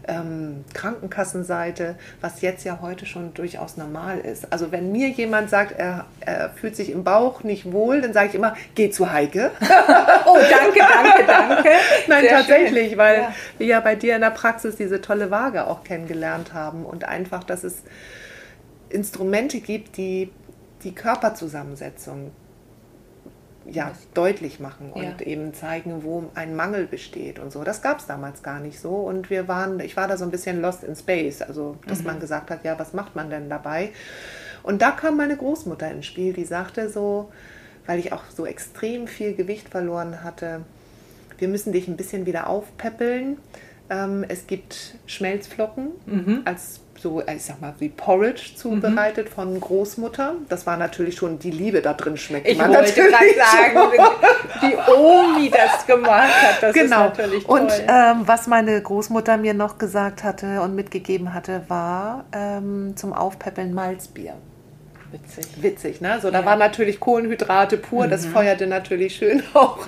[0.08, 4.52] ähm, Krankenkassenseite, was jetzt ja heute schon durchaus normal ist.
[4.52, 8.30] Also wenn mir jemand sagt, er, er fühlt sich im Bauch nicht wohl, dann sage
[8.30, 9.52] ich immer, geh zu Heike.
[10.26, 11.70] oh, danke, danke, danke.
[12.08, 12.98] Nein, Sehr tatsächlich, schön.
[12.98, 13.34] weil ja.
[13.58, 17.44] wir ja bei dir in der Praxis diese tolle Waage auch kennengelernt haben und einfach,
[17.44, 17.84] dass es
[18.90, 20.32] Instrumente gibt, die
[20.84, 22.32] die Körperzusammensetzung
[23.70, 25.28] ja, deutlich machen und ja.
[25.28, 27.64] eben zeigen, wo ein Mangel besteht und so.
[27.64, 28.96] Das gab es damals gar nicht so.
[28.96, 32.06] Und wir waren, ich war da so ein bisschen lost in space, also dass mhm.
[32.06, 33.92] man gesagt hat, ja, was macht man denn dabei?
[34.64, 37.32] Und da kam meine Großmutter ins Spiel, die sagte so,
[37.86, 40.62] weil ich auch so extrem viel Gewicht verloren hatte,
[41.38, 43.38] wir müssen dich ein bisschen wieder aufpäppeln.
[43.90, 46.42] Ähm, es gibt Schmelzflocken Mhm.
[46.46, 50.36] als so, ich sag mal, wie Porridge zubereitet von Großmutter.
[50.50, 52.48] Das war natürlich schon die Liebe da drin schmeckt.
[52.48, 54.70] Ich man wollte gerade sagen, schon.
[54.70, 57.08] wie Omi das gemacht hat, das genau.
[57.08, 57.60] ist natürlich toll.
[57.62, 63.14] Und ähm, was meine Großmutter mir noch gesagt hatte und mitgegeben hatte, war ähm, zum
[63.14, 64.34] Aufpäppeln Malzbier.
[65.12, 65.46] Witzig.
[65.62, 66.20] Witzig, ne?
[66.22, 66.46] So, da Ja.
[66.46, 69.80] waren natürlich Kohlenhydrate pur, das feuerte natürlich schön auch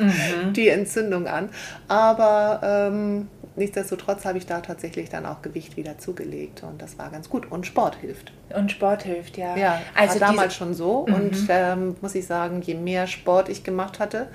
[0.55, 1.49] die Entzündung an.
[1.89, 3.27] Aber ähm,
[3.59, 7.51] nichtsdestotrotz habe ich da tatsächlich dann auch Gewicht wieder zugelegt und das war ganz gut.
[7.51, 8.31] Und Sport hilft.
[8.55, 9.55] Und Sport hilft, ja.
[9.55, 10.99] Ja, also war damals schon so.
[11.01, 14.27] Und ähm, muss ich sagen, je mehr Sport ich gemacht hatte,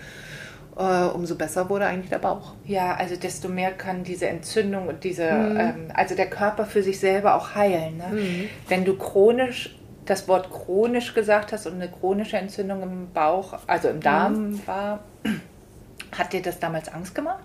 [0.77, 2.53] äh, umso besser wurde eigentlich der Bauch.
[2.65, 5.57] ja, also desto mehr kann diese Entzündung und diese, Mhm.
[5.61, 7.97] ähm, also der Körper für sich selber auch heilen.
[7.99, 8.39] Ne?
[8.69, 13.89] Wenn du chronisch das Wort chronisch gesagt hast und eine chronische Entzündung im Bauch, also
[13.89, 13.95] Mhm.
[13.95, 15.01] im Darm war,
[16.19, 17.43] hat dir das damals Angst gemacht?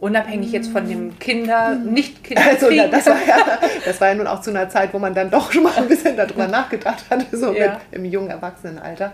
[0.00, 2.42] Unabhängig jetzt von dem Kinder, nicht Kinder.
[2.44, 2.48] Mhm.
[2.50, 5.14] Also na, das, war ja, das war ja nun auch zu einer Zeit, wo man
[5.14, 7.72] dann doch schon mal ein bisschen darüber nachgedacht hatte, so Ja.
[7.72, 9.12] mit, im jungen Erwachsenenalter.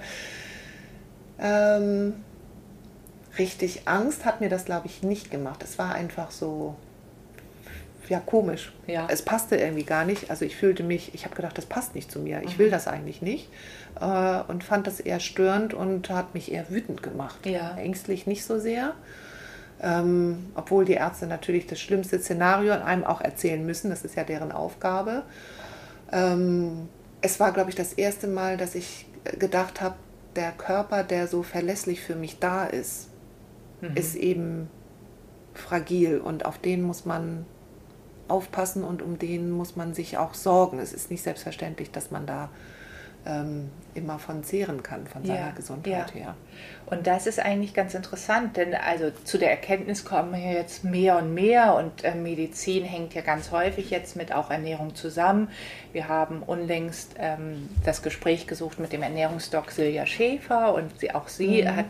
[1.41, 2.15] Ähm,
[3.39, 5.63] richtig Angst hat mir das, glaube ich, nicht gemacht.
[5.63, 6.77] Es war einfach so,
[8.09, 8.73] ja, komisch.
[8.87, 9.07] Ja.
[9.11, 10.31] Es passte irgendwie gar nicht.
[10.31, 12.43] Also ich fühlte mich, ich habe gedacht, das passt nicht zu mir.
[12.45, 13.49] Ich will das eigentlich nicht.
[14.01, 17.47] Äh, und fand das eher störend und hat mich eher wütend gemacht.
[17.47, 17.75] Ja.
[17.79, 18.93] Ängstlich nicht so sehr.
[19.81, 23.91] Ähm, obwohl die Ärzte natürlich das schlimmste Szenario einem auch erzählen müssen.
[23.91, 25.23] Das ist ja deren Aufgabe.
[26.13, 26.89] Ähm,
[27.21, 29.07] es war, glaube ich, das erste Mal, dass ich
[29.39, 29.97] gedacht habe,
[30.37, 33.09] der Körper, der so verlässlich für mich da ist,
[33.95, 34.69] ist eben
[35.53, 37.47] fragil und auf den muss man
[38.29, 40.79] aufpassen und um den muss man sich auch sorgen.
[40.79, 42.49] Es ist nicht selbstverständlich, dass man da
[43.27, 46.21] ähm, immer von zehren kann, von seiner Ja, Gesundheit ja.
[46.21, 46.35] her.
[46.87, 51.19] Und das ist eigentlich ganz interessant, denn also zu der Erkenntnis kommen wir jetzt mehr
[51.19, 55.49] und mehr und äh, Medizin hängt ja ganz häufig jetzt mit auch Ernährung zusammen.
[55.93, 61.29] Wir haben unlängst ähm, das Gespräch gesucht mit dem Ernährungsdoc Silja Schäfer und sie, auch
[61.29, 61.87] sie hat,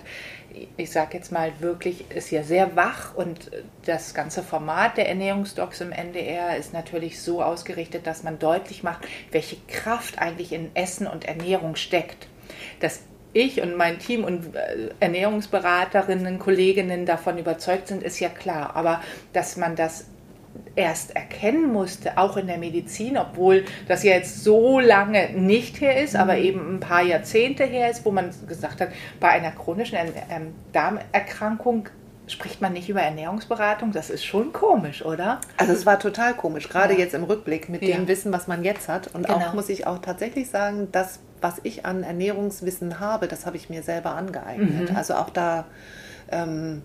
[0.76, 3.50] ich sage jetzt mal wirklich, ist ja sehr wach und
[3.84, 9.06] das ganze Format der Ernährungsdocs im NDR ist natürlich so ausgerichtet, dass man deutlich macht,
[9.30, 12.28] welche Kraft eigentlich in Essen und Ernährung steckt.
[12.80, 13.00] Dass
[13.32, 18.76] ich und mein Team und äh, Ernährungsberaterinnen, Kolleginnen davon überzeugt sind, ist ja klar.
[18.76, 20.06] Aber dass man das
[20.76, 26.02] erst erkennen musste, auch in der Medizin, obwohl das ja jetzt so lange nicht her
[26.02, 28.88] ist, aber eben ein paar Jahrzehnte her ist, wo man gesagt hat,
[29.20, 29.96] bei einer chronischen
[30.30, 31.88] ähm, Darmerkrankung
[32.26, 33.92] spricht man nicht über Ernährungsberatung.
[33.92, 35.40] Das ist schon komisch, oder?
[35.58, 37.00] Also es war total komisch, gerade Ja.
[37.00, 37.96] jetzt im Rückblick mit Ja.
[37.96, 39.08] dem Wissen, was man jetzt hat.
[39.14, 39.38] Und Genau.
[39.38, 43.68] auch muss ich auch tatsächlich sagen, das, was ich an Ernährungswissen habe, das habe ich
[43.68, 44.90] mir selber angeeignet.
[44.90, 44.96] Mhm.
[44.96, 45.66] Also auch da,
[46.32, 46.80] ähm,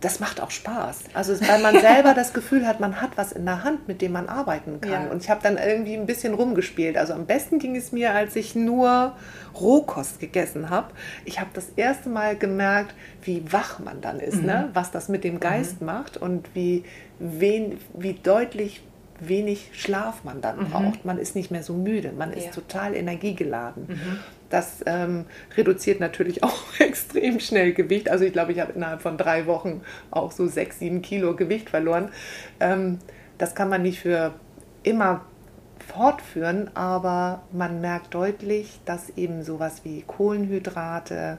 [0.00, 1.04] das macht auch Spaß.
[1.14, 4.12] Also weil man selber das Gefühl hat, man hat was in der Hand, mit dem
[4.12, 5.06] man arbeiten kann.
[5.06, 5.10] Ja.
[5.10, 6.96] Und ich habe dann irgendwie ein bisschen rumgespielt.
[6.98, 9.12] Also am besten ging es mir, als ich nur
[9.58, 10.88] Rohkost gegessen habe.
[11.24, 14.68] Ich habe das erste Mal gemerkt, wie wach man dann ist, ne?
[14.74, 16.84] was das mit dem Geist macht und wie,
[17.18, 18.82] wen, wie deutlich
[19.20, 21.04] wenig Schlaf man dann braucht.
[21.04, 22.50] Man ist nicht mehr so müde, man ist Ja.
[22.50, 24.00] total energiegeladen.
[24.54, 25.24] Das ähm,
[25.56, 28.08] reduziert natürlich auch extrem schnell Gewicht.
[28.08, 31.70] Also ich glaube, ich habe innerhalb von drei Wochen auch so sechs, sieben Kilo Gewicht
[31.70, 32.10] verloren.
[32.60, 33.00] Ähm,
[33.36, 34.32] das kann man nicht für
[34.84, 35.22] immer
[35.88, 41.38] fortführen, aber man merkt deutlich, dass eben sowas wie Kohlenhydrate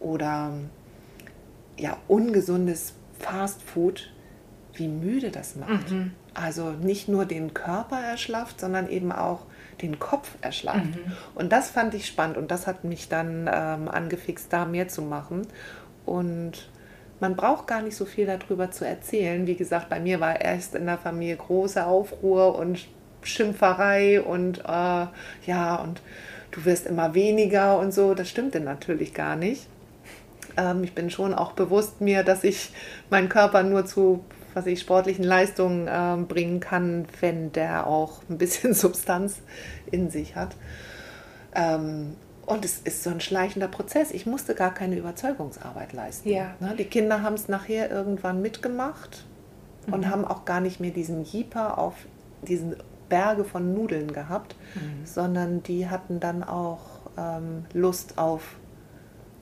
[0.00, 0.52] oder
[1.78, 4.12] ja, ungesundes Fastfood,
[4.74, 5.92] wie müde das macht.
[6.34, 9.46] Also nicht nur den Körper erschlafft, sondern eben auch
[9.82, 10.80] den Kopf erschlafft.
[11.34, 15.02] Und das fand ich spannend und das hat mich dann ähm, angefixt, da mehr zu
[15.02, 15.46] machen.
[16.04, 16.68] Und
[17.20, 19.46] man braucht gar nicht so viel darüber zu erzählen.
[19.46, 22.86] Wie gesagt, bei mir war erst in der Familie große Aufruhr und
[23.22, 25.06] Schimpferei und äh,
[25.46, 26.00] ja, und
[26.52, 28.14] du wirst immer weniger und so.
[28.14, 29.66] Das stimmte natürlich gar nicht.
[30.56, 32.70] Ähm, ich bin schon auch bewusst mir, dass ich
[33.10, 34.24] meinen Körper nur zu
[34.58, 39.36] was ich sportlichen Leistungen ähm, bringen kann, wenn der auch ein bisschen Substanz
[39.90, 40.56] in sich hat.
[41.54, 44.10] Ähm, und es ist so ein schleichender Prozess.
[44.10, 46.28] Ich musste gar keine Überzeugungsarbeit leisten.
[46.28, 46.54] Ja.
[46.58, 49.26] Ne, Die Kinder haben es nachher irgendwann mitgemacht
[49.90, 51.94] und haben auch gar nicht mehr diesen Jeeper auf
[52.42, 52.76] diesen
[53.08, 54.56] Berge von Nudeln gehabt,
[55.04, 56.80] sondern die hatten dann auch
[57.16, 58.57] ähm, Lust auf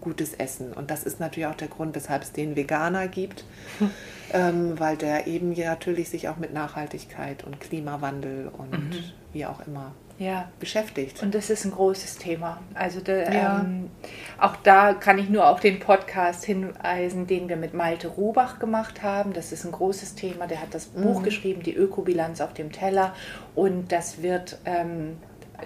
[0.06, 0.72] gutes Essen.
[0.72, 3.44] Und das ist natürlich auch der Grund, weshalb es den Veganer gibt,
[4.32, 8.92] ähm, weil der eben ja natürlich sich auch mit Nachhaltigkeit und Klimawandel und mhm.
[9.32, 10.48] wie auch immer ja.
[10.60, 11.24] beschäftigt.
[11.24, 12.60] Und das ist ein großes Thema.
[12.74, 13.62] Also de, ja.
[13.62, 13.90] ähm,
[14.38, 19.02] auch da kann ich nur auf den Podcast hinweisen, den wir mit Malte Rubach gemacht
[19.02, 19.32] haben.
[19.32, 20.46] Das ist ein großes Thema.
[20.46, 21.02] Der hat das mhm.
[21.02, 23.12] Buch geschrieben, die Ökobilanz auf dem Teller.
[23.56, 25.16] Und das wird ähm,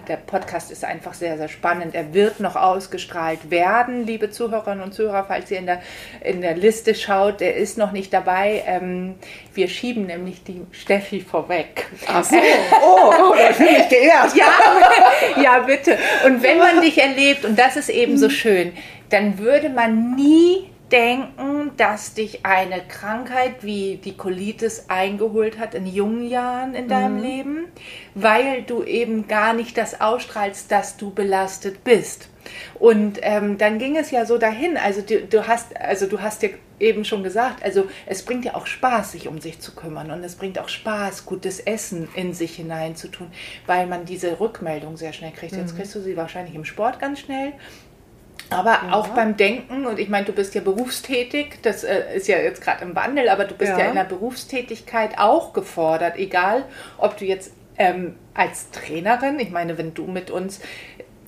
[0.07, 1.95] der Podcast ist einfach sehr, sehr spannend.
[1.95, 5.81] Er wird noch ausgestrahlt werden, liebe Zuhörerinnen und Zuhörer, falls ihr in der,
[6.23, 7.41] in der Liste schaut.
[7.41, 8.63] Der ist noch nicht dabei.
[8.65, 9.15] Ähm,
[9.53, 11.87] wir schieben nämlich die Steffi vorweg.
[12.07, 12.35] Ach so,
[12.81, 14.35] oh, oh da bin ich geehrt.
[14.35, 14.47] ja,
[15.41, 15.97] ja, bitte.
[16.25, 18.73] Und wenn man dich erlebt, und das ist eben so schön,
[19.09, 25.85] dann würde man nie denken, dass dich eine Krankheit wie die Colitis eingeholt hat in
[25.85, 27.23] jungen Jahren in deinem mhm.
[27.23, 27.65] Leben,
[28.15, 32.29] weil du eben gar nicht das ausstrahlst, dass du belastet bist.
[32.79, 34.77] Und ähm, dann ging es ja so dahin.
[34.77, 38.55] Also du, du hast, also du hast dir eben schon gesagt, also es bringt ja
[38.55, 42.33] auch Spaß, sich um sich zu kümmern und es bringt auch Spaß, gutes Essen in
[42.33, 43.27] sich hineinzutun,
[43.67, 45.55] weil man diese Rückmeldung sehr schnell kriegt.
[45.55, 45.77] Jetzt mhm.
[45.77, 47.53] kriegst du sie wahrscheinlich im Sport ganz schnell
[48.49, 48.93] aber ja.
[48.93, 52.61] auch beim Denken, und ich meine, du bist ja berufstätig, das äh, ist ja jetzt
[52.61, 53.79] gerade im Wandel, aber du bist ja.
[53.79, 53.85] ja.
[53.85, 56.65] in der Berufstätigkeit auch gefordert, egal
[56.97, 60.59] ob du jetzt ähm, als Trainerin, ich meine, wenn du mit uns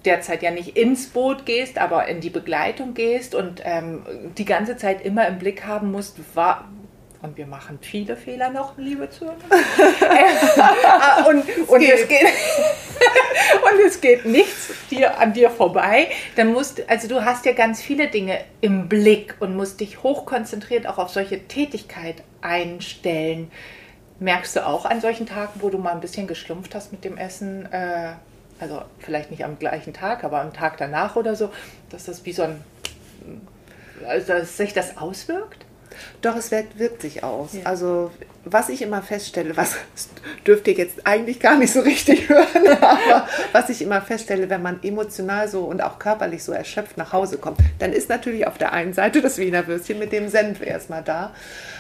[0.06, 4.04] derzeit ja nicht ins Boot gehst, aber in die Begleitung gehst und ähm,
[4.38, 6.70] die ganze Zeit immer im Blick haben musst, war,
[7.24, 9.36] und wir machen viele Fehler noch, liebe Zuhörer.
[10.04, 12.22] Äh, und, und, es geht,
[13.64, 16.10] und es geht nichts dir, an dir vorbei.
[16.36, 20.86] Dann musst, also du hast ja ganz viele Dinge im Blick und musst dich hochkonzentriert
[20.86, 23.50] auch auf solche Tätigkeit einstellen.
[24.20, 27.18] Merkst du auch an solchen Tagen, wo du mal ein bisschen geschlumpft hast mit dem
[27.18, 28.14] Essen, äh,
[28.60, 31.50] also vielleicht nicht am gleichen Tag, aber am Tag danach oder so,
[31.90, 32.64] dass das wie so ein,
[34.06, 35.66] also dass sich das auswirkt?
[36.22, 37.54] Doch, es wirkt, wirkt sich aus.
[37.54, 37.62] Ja.
[37.66, 38.12] Also
[38.46, 39.76] was ich immer feststelle, was
[40.46, 44.62] dürft ihr jetzt eigentlich gar nicht so richtig hören, aber was ich immer feststelle, wenn
[44.62, 48.58] man emotional so und auch körperlich so erschöpft nach Hause kommt, dann ist natürlich auf
[48.58, 51.34] der einen Seite das Wiener Würstchen mit dem Senf erstmal da.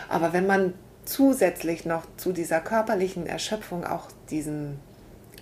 [0.10, 0.74] Aber wenn man
[1.06, 4.80] zusätzlich noch zu dieser körperlichen Erschöpfung auch diesen,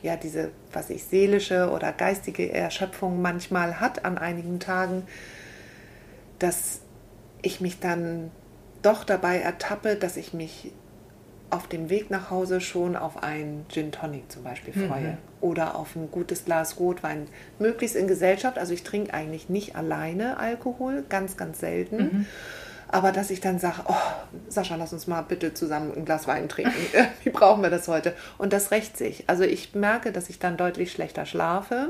[0.02, 5.04] ja, diese, was ich, seelische oder geistige Erschöpfung manchmal hat an einigen Tagen,
[6.40, 6.80] dass
[7.44, 8.32] ich mich dann
[8.82, 10.72] doch dabei ertappe, dass ich mich
[11.52, 14.88] auf dem Weg nach Hause schon auf ein Gin Tonic zum Beispiel mhm.
[14.88, 15.17] freue mhm.
[15.41, 17.28] oder auf ein gutes Glas Rotwein,
[17.60, 18.58] möglichst in Gesellschaft.
[18.58, 21.98] Also ich trinke eigentlich nicht alleine Alkohol, ganz, ganz selten.
[21.98, 22.26] Mhm.
[22.88, 23.94] Aber dass ich dann sage, oh,
[24.50, 26.74] Sascha, lass uns mal bitte zusammen ein Glas Wein trinken.
[27.24, 28.13] Wie brauchen wir das heute?
[28.38, 29.24] Und das rächt sich.
[29.28, 31.89] Also ich merke, dass ich dann deutlich schlechter schlafe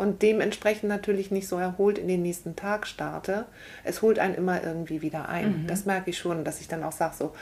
[0.00, 3.44] und dementsprechend natürlich nicht so erholt in den nächsten Tag starte.
[3.84, 5.62] Es holt einen immer irgendwie wieder ein.
[5.62, 5.66] Mhm.
[5.66, 7.32] Das merke ich schon, dass ich dann auch sage so,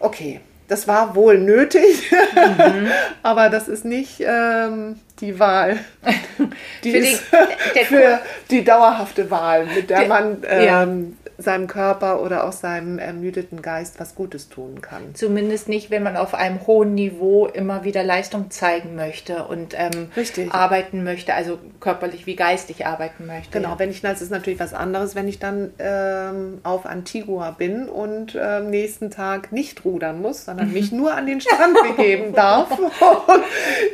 [0.00, 2.88] okay, das war wohl nötig, mhm.
[3.22, 5.78] aber das ist nicht ähm, die Wahl.
[6.82, 12.44] Die für, die, für die dauerhafte Wahl, mit der, der man ähm, seinem Körper oder
[12.44, 15.14] auch seinem ermüdeten Geist was Gutes tun kann.
[15.14, 20.08] Zumindest nicht, wenn man auf einem hohen Niveau immer wieder Leistung zeigen möchte und ähm,
[20.50, 23.50] arbeiten möchte, also körperlich wie geistig arbeiten möchte.
[23.50, 27.88] Genau, wenn ich, das ist natürlich was anderes, wenn ich dann ähm, auf Antigua bin
[27.88, 32.32] und am ähm, nächsten Tag nicht rudern muss, sondern mich nur an den Strand begeben
[32.32, 33.44] darf und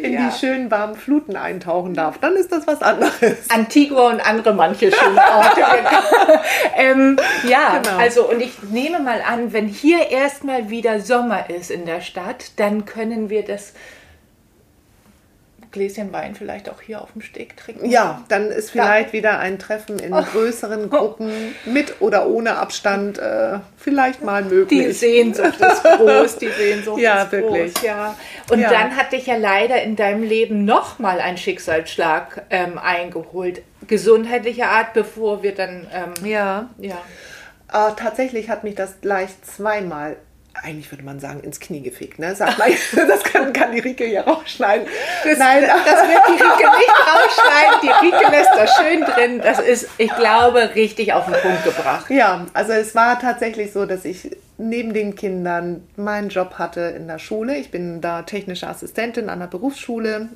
[0.03, 0.29] in ja.
[0.29, 3.11] die schönen warmen Fluten eintauchen darf, dann ist das was anderes.
[3.49, 5.63] Antigua und andere manche schöne Orte.
[6.77, 7.17] ähm,
[7.49, 7.97] ja, genau.
[7.97, 12.53] also und ich nehme mal an, wenn hier erstmal wieder Sommer ist in der Stadt,
[12.57, 13.73] dann können wir das
[15.73, 17.89] Gläschen Wein vielleicht auch hier auf dem Steg trinken.
[17.89, 19.13] Ja, dann ist vielleicht ja.
[19.13, 20.23] wieder ein Treffen in oh.
[20.23, 21.31] größeren Gruppen
[21.65, 24.87] mit oder ohne Abstand äh, vielleicht mal möglich.
[24.87, 27.75] Die Sehnsucht ist groß, die Sehnsucht ja, ist wirklich.
[27.75, 27.85] groß.
[27.85, 28.17] Ja,
[28.51, 28.71] Und ja.
[28.71, 33.63] dann hat dich ja leider in deinem Leben nochmal ein Schicksalsschlag ähm, eingeholt.
[33.91, 35.87] Gesundheitlicher Art, bevor wir dann...
[35.93, 36.71] Ähm, ja.
[36.79, 36.95] ja.
[37.73, 40.17] Äh, tatsächlich hat mich das gleich zweimal
[40.63, 42.19] eigentlich würde man sagen, ins Knie gefickt.
[42.19, 42.35] Ne?
[42.35, 42.71] Sag mal,
[43.09, 44.87] das kann, kann die Rike hier rausschneiden.
[45.25, 47.81] Das, Nein, das wird die Rike nicht rausschneiden.
[47.83, 49.41] Die Rike lässt das schön drin.
[49.43, 52.11] Das ist, ich glaube, richtig auf den Punkt gebracht.
[52.11, 57.09] Ja, also es war tatsächlich so, dass ich neben den Kindern meinen Job hatte in
[57.09, 57.57] der Schule.
[57.57, 60.29] Ich bin da technische Assistentin an der Berufsschule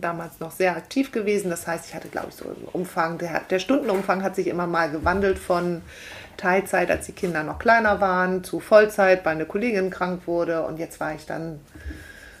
[0.00, 1.50] damals noch sehr aktiv gewesen.
[1.50, 4.66] Das heißt, ich hatte, glaube ich, so einen Umfang, der, der Stundenumfang hat sich immer
[4.66, 5.82] mal gewandelt von
[6.36, 10.78] Teilzeit, als die Kinder noch kleiner waren, zu Vollzeit, weil eine Kollegin krank wurde und
[10.78, 11.60] jetzt war ich dann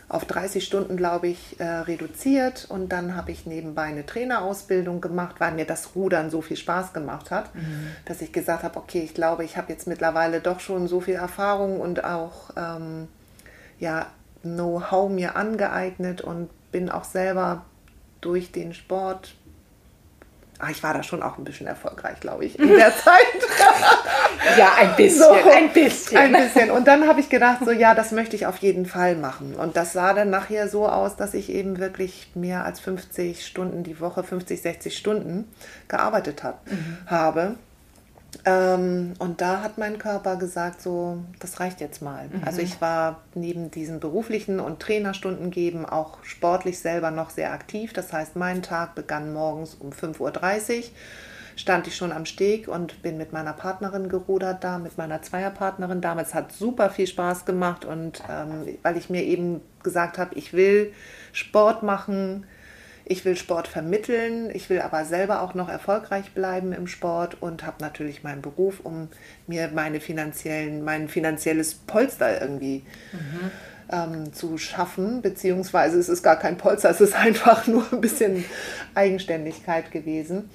[0.08, 2.66] auf 30 Stunden, glaube ich, äh, reduziert.
[2.68, 6.94] Und dann habe ich nebenbei eine Trainerausbildung gemacht, weil mir das Rudern so viel Spaß
[6.94, 7.90] gemacht hat, mhm.
[8.06, 11.14] dass ich gesagt habe, okay, ich glaube, ich habe jetzt mittlerweile doch schon so viel
[11.14, 13.08] Erfahrung und auch ähm,
[13.78, 14.06] ja,
[14.42, 17.64] Know-how mir angeeignet und bin auch selber
[18.20, 19.34] durch den Sport
[20.60, 23.14] Ach, ich war da schon auch ein bisschen erfolgreich, glaube ich, in der Zeit.
[24.56, 26.18] ja, ein bisschen, so, ein bisschen.
[26.18, 26.72] Ein bisschen.
[26.72, 29.54] Und dann habe ich gedacht, so ja, das möchte ich auf jeden Fall machen.
[29.54, 33.84] Und das sah dann nachher so aus, dass ich eben wirklich mehr als 50 Stunden
[33.84, 35.48] die Woche, 50, 60 Stunden
[35.86, 36.98] gearbeitet hat, mhm.
[37.06, 37.54] habe.
[38.44, 42.28] Ähm, und da hat mein Körper gesagt, so, das reicht jetzt mal.
[42.28, 42.42] Mhm.
[42.44, 47.92] Also ich war neben diesen beruflichen und Trainerstunden geben auch sportlich selber noch sehr aktiv.
[47.92, 50.84] Das heißt, mein Tag begann morgens um 5.30 Uhr,
[51.56, 56.00] stand ich schon am Steg und bin mit meiner Partnerin gerudert da, mit meiner Zweierpartnerin.
[56.00, 60.52] Damals hat super viel Spaß gemacht und ähm, weil ich mir eben gesagt habe, ich
[60.52, 60.92] will
[61.32, 62.46] Sport machen,
[63.08, 67.64] ich will Sport vermitteln, ich will aber selber auch noch erfolgreich bleiben im Sport und
[67.64, 69.08] habe natürlich meinen Beruf, um
[69.46, 73.50] mir meine finanziellen, mein finanzielles Polster irgendwie mhm.
[73.90, 75.22] ähm, zu schaffen.
[75.22, 78.44] Beziehungsweise es ist gar kein Polster, es ist einfach nur ein bisschen
[78.94, 80.50] Eigenständigkeit gewesen.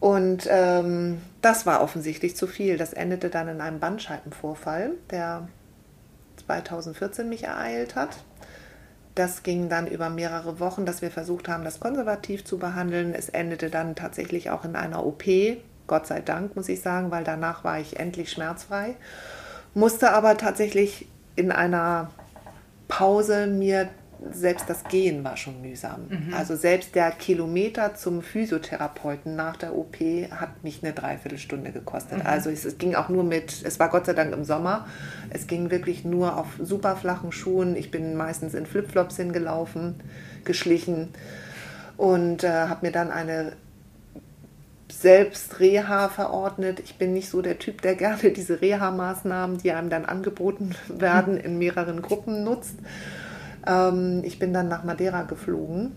[0.00, 2.76] Und ähm, das war offensichtlich zu viel.
[2.76, 5.48] Das endete dann in einem Bandscheibenvorfall, der
[6.46, 8.16] 2014 mich ereilt hat.
[9.14, 13.14] Das ging dann über mehrere Wochen, dass wir versucht haben, das konservativ zu behandeln.
[13.14, 15.24] Es endete dann tatsächlich auch in einer OP.
[15.86, 18.96] Gott sei Dank, muss ich sagen, weil danach war ich endlich schmerzfrei.
[19.74, 22.10] Musste aber tatsächlich in einer
[22.88, 23.88] Pause mir
[24.32, 26.06] selbst das Gehen war schon mühsam.
[26.08, 26.34] Mhm.
[26.34, 29.96] Also selbst der Kilometer zum Physiotherapeuten nach der OP
[30.30, 32.18] hat mich eine Dreiviertelstunde gekostet.
[32.18, 32.26] Mhm.
[32.26, 34.86] Also es, es, ging auch nur mit, es war Gott sei Dank im Sommer,
[35.30, 37.76] es ging wirklich nur auf super flachen Schuhen.
[37.76, 39.96] Ich bin meistens in Flipflops hingelaufen,
[40.44, 41.08] geschlichen
[41.96, 43.52] und äh, habe mir dann eine
[44.90, 46.80] selbst Reha verordnet.
[46.80, 51.36] Ich bin nicht so der Typ, der gerne diese Reha-Maßnahmen, die einem dann angeboten werden,
[51.36, 52.76] in mehreren Gruppen nutzt.
[53.66, 55.92] Ähm, ich bin dann nach Madeira geflogen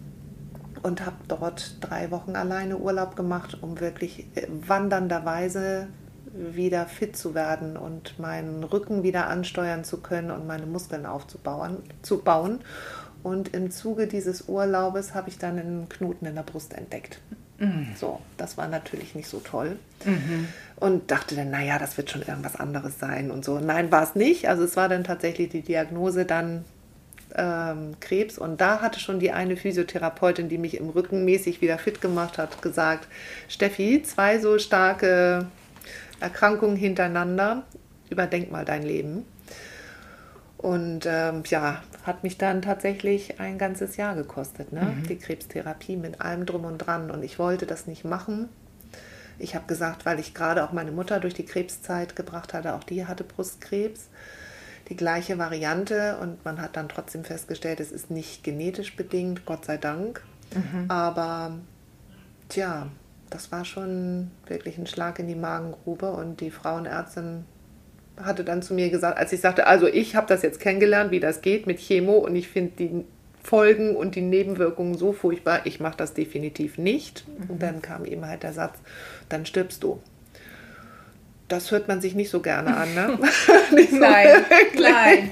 [0.84, 5.88] und habe dort drei Wochen alleine Urlaub gemacht, um wirklich äh, wandernderweise
[6.34, 11.77] wieder fit zu werden und meinen Rücken wieder ansteuern zu können und meine Muskeln aufzubauen.
[12.01, 12.60] Zu bauen.
[13.23, 17.19] Und im Zuge dieses Urlaubes habe ich dann einen Knoten in der Brust entdeckt.
[17.58, 17.88] Mhm.
[17.95, 19.77] So, das war natürlich nicht so toll.
[20.06, 20.47] Mhm.
[20.75, 23.60] Und dachte dann, naja, das wird schon irgendwas anderes sein und so.
[23.60, 24.47] Nein, war es nicht.
[24.47, 26.65] Also es war dann tatsächlich die Diagnose dann
[27.36, 31.78] ähm, Krebs und da hatte schon die eine Physiotherapeutin, die mich im Rücken mäßig wieder
[31.78, 33.08] fit gemacht hat, gesagt,
[33.48, 35.48] Steffi, zwei so starke
[36.20, 37.63] Erkrankungen hintereinander,
[38.10, 39.26] überdenk mal dein Leben.
[40.58, 44.82] Und ähm, ja, hat mich dann tatsächlich ein ganzes Jahr gekostet, ne?
[44.82, 45.08] Mhm.
[45.08, 47.12] die Krebstherapie mit allem drum und dran.
[47.12, 48.50] Und ich wollte das nicht machen.
[49.38, 52.84] Ich habe gesagt, weil ich gerade auch meine Mutter durch die Krebszeit gebracht hatte, auch
[52.84, 54.10] die hatte Brustkrebs
[54.89, 59.65] die gleiche Variante und man hat dann trotzdem festgestellt, es ist nicht genetisch bedingt, Gott
[59.65, 60.23] sei Dank.
[60.54, 60.89] Mhm.
[60.89, 61.58] Aber
[62.50, 62.88] tja,
[63.30, 67.45] das war schon wirklich ein Schlag in die Magengrube und die Frauenärztin
[68.21, 71.19] hatte dann zu mir gesagt, als ich sagte, also ich habe das jetzt kennengelernt, wie
[71.19, 73.06] das geht mit Chemo und ich finde die
[73.43, 77.26] Folgen und die Nebenwirkungen so furchtbar, ich mache das definitiv nicht.
[77.28, 77.50] Mhm.
[77.50, 78.78] Und dann kam eben halt der Satz,
[79.30, 80.02] dann stirbst du
[81.48, 83.18] das hört man sich nicht so gerne an, ne?
[83.90, 84.46] so nein,
[84.78, 85.32] nein.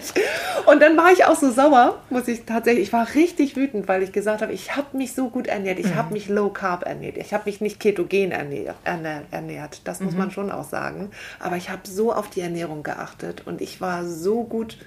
[0.66, 4.02] Und dann war ich auch so sauer, muss ich tatsächlich, ich war richtig wütend, weil
[4.02, 5.96] ich gesagt habe, ich habe mich so gut ernährt, ich mhm.
[5.96, 10.20] habe mich low carb ernährt, ich habe mich nicht ketogen ernährt, ernährt das muss mhm.
[10.20, 14.06] man schon auch sagen, aber ich habe so auf die Ernährung geachtet und ich war
[14.06, 14.78] so gut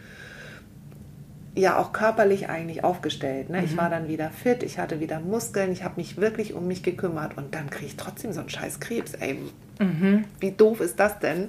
[1.59, 3.51] ja auch körperlich eigentlich aufgestellt.
[3.51, 3.59] Ne?
[3.59, 3.65] Mhm.
[3.65, 6.83] Ich war dann wieder fit, ich hatte wieder Muskeln, ich habe mich wirklich um mich
[6.83, 9.15] gekümmert und dann kriege ich trotzdem so einen scheiß Krebs.
[9.15, 9.39] Ey,
[9.79, 10.25] mhm.
[10.41, 11.49] wie doof ist das denn?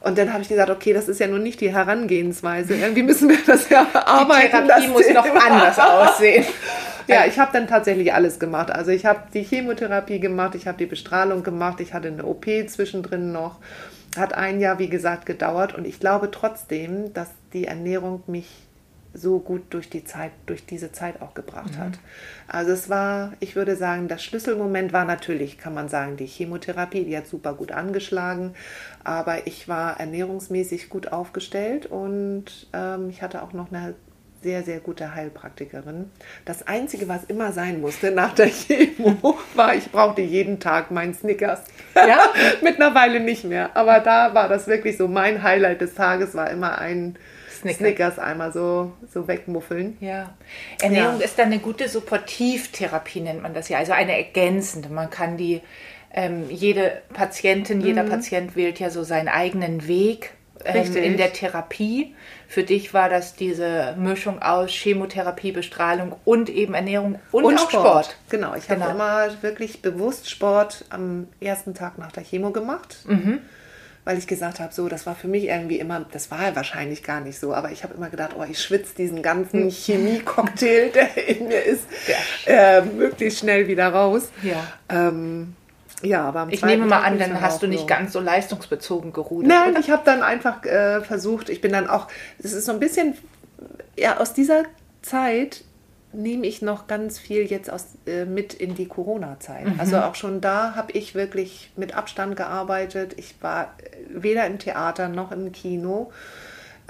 [0.00, 2.74] Und dann habe ich gesagt, okay, das ist ja nun nicht die Herangehensweise.
[2.74, 4.62] Irgendwie müssen wir das ja arbeiten.
[4.62, 6.44] Die Therapie muss noch anders aussehen.
[7.08, 8.72] Ja, ich habe dann tatsächlich alles gemacht.
[8.72, 12.46] Also ich habe die Chemotherapie gemacht, ich habe die Bestrahlung gemacht, ich hatte eine OP
[12.66, 13.60] zwischendrin noch.
[14.16, 18.65] Hat ein Jahr, wie gesagt, gedauert und ich glaube trotzdem, dass die Ernährung mich
[19.16, 21.78] so gut durch die Zeit, durch diese Zeit auch gebracht mhm.
[21.78, 21.98] hat.
[22.48, 27.04] Also es war, ich würde sagen, das Schlüsselmoment war natürlich, kann man sagen, die Chemotherapie,
[27.04, 28.54] die hat super gut angeschlagen,
[29.04, 33.94] aber ich war ernährungsmäßig gut aufgestellt und ähm, ich hatte auch noch eine
[34.42, 36.10] sehr, sehr gute Heilpraktikerin.
[36.44, 41.14] Das Einzige, was immer sein musste nach der Chemo, war, ich brauchte jeden Tag meinen
[41.14, 41.64] Snickers.
[41.96, 42.20] Ja?
[42.62, 43.74] Mittlerweile nicht mehr.
[43.74, 47.16] Aber da war das wirklich so, mein Highlight des Tages war immer ein
[47.56, 49.96] Snickers, Snickers einmal so, so wegmuffeln.
[50.00, 50.34] Ja.
[50.80, 51.24] Ernährung ja.
[51.24, 53.78] ist dann eine gute Supportivtherapie, nennt man das ja.
[53.78, 54.88] Also eine ergänzende.
[54.88, 55.60] Man kann die,
[56.12, 58.10] ähm, jede Patientin, jeder mhm.
[58.10, 60.30] Patient wählt ja so seinen eigenen Weg
[60.64, 62.14] ähm, in der Therapie.
[62.48, 67.70] Für dich war das diese Mischung aus Chemotherapie, Bestrahlung und eben Ernährung und, und auch
[67.70, 68.06] Sport.
[68.06, 68.16] Sport.
[68.30, 68.86] Genau, ich genau.
[68.86, 72.98] habe immer wirklich bewusst Sport am ersten Tag nach der Chemo gemacht.
[73.06, 73.40] Mhm
[74.06, 77.20] weil ich gesagt habe, so, das war für mich irgendwie immer, das war wahrscheinlich gar
[77.20, 79.70] nicht so, aber ich habe immer gedacht, oh, ich schwitze diesen ganzen hm.
[79.70, 81.82] Chemie-Cocktail, der in mir ist,
[82.46, 84.28] äh, möglichst schnell wieder raus.
[84.44, 84.62] Ja.
[84.88, 85.56] Ähm,
[86.02, 87.86] ja, aber am ich nehme mal an, dann hast du nicht so.
[87.86, 89.48] ganz so leistungsbezogen gerudert.
[89.48, 89.80] Nein, oder?
[89.80, 92.06] ich habe dann einfach äh, versucht, ich bin dann auch,
[92.38, 93.14] es ist so ein bisschen,
[93.98, 94.66] ja, aus dieser
[95.02, 95.64] Zeit
[96.16, 99.66] nehme ich noch ganz viel jetzt aus, äh, mit in die Corona-Zeit.
[99.66, 99.80] Mhm.
[99.80, 103.14] Also auch schon da habe ich wirklich mit Abstand gearbeitet.
[103.16, 106.10] Ich war äh, weder im Theater noch im Kino.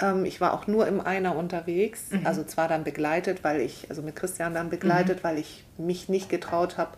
[0.00, 2.10] Ähm, ich war auch nur im Einer unterwegs.
[2.10, 2.26] Mhm.
[2.26, 5.24] Also zwar dann begleitet, weil ich, also mit Christian dann begleitet, mhm.
[5.24, 6.92] weil ich mich nicht getraut habe,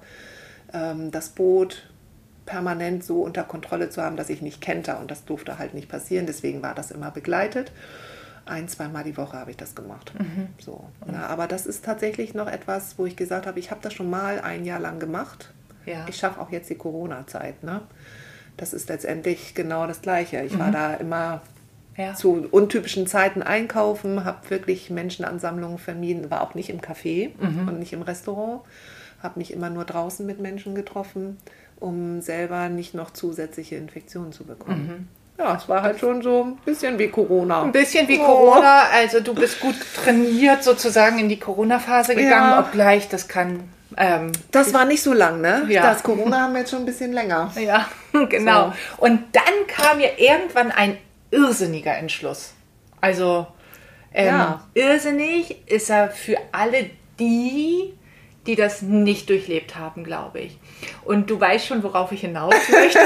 [0.72, 1.88] ähm, das Boot
[2.46, 5.00] permanent so unter Kontrolle zu haben, dass ich nicht kenter.
[5.00, 6.26] Und das durfte halt nicht passieren.
[6.26, 7.72] Deswegen war das immer begleitet
[8.49, 10.12] ein, zweimal die Woche habe ich das gemacht.
[10.18, 10.49] Mhm.
[10.59, 10.84] So.
[11.11, 14.11] Ja, aber das ist tatsächlich noch etwas, wo ich gesagt habe, ich habe das schon
[14.11, 15.53] mal ein Jahr lang gemacht.
[15.86, 16.07] Ja.
[16.09, 17.62] Ich schaffe auch jetzt die Corona-Zeit.
[17.62, 17.82] Ne?
[18.57, 20.42] Das ist letztendlich genau das Gleiche.
[20.42, 20.59] Ich mhm.
[20.59, 21.42] war da immer
[21.96, 22.14] ja.
[22.14, 27.68] zu untypischen Zeiten einkaufen, habe wirklich Menschenansammlungen vermieden, war auch nicht im Café mhm.
[27.68, 28.62] und nicht im Restaurant,
[29.22, 31.38] habe mich immer nur draußen mit Menschen getroffen,
[31.80, 35.09] um selber nicht noch zusätzliche Infektionen zu bekommen.
[35.39, 37.62] Ja, es war halt schon so ein bisschen wie Corona.
[37.62, 38.24] Ein bisschen wie oh.
[38.24, 38.89] Corona.
[38.93, 42.61] Also du bist gut trainiert sozusagen in die Corona-Phase gegangen, ja.
[42.61, 43.68] obgleich das kann.
[43.97, 45.64] Ähm, das war nicht so lang, ne?
[45.68, 45.82] Ja.
[45.82, 47.53] Das Corona haben wir jetzt schon ein bisschen länger.
[47.61, 47.86] Ja,
[48.28, 48.72] genau.
[48.97, 49.05] So.
[49.05, 50.99] Und dann kam ja irgendwann ein
[51.30, 52.53] irrsinniger Entschluss.
[53.01, 53.47] Also
[54.12, 54.64] ähm, ja.
[54.74, 57.95] irrsinnig ist er für alle die,
[58.47, 60.59] die das nicht durchlebt haben, glaube ich.
[61.05, 62.99] Und du weißt schon, worauf ich hinaus möchte.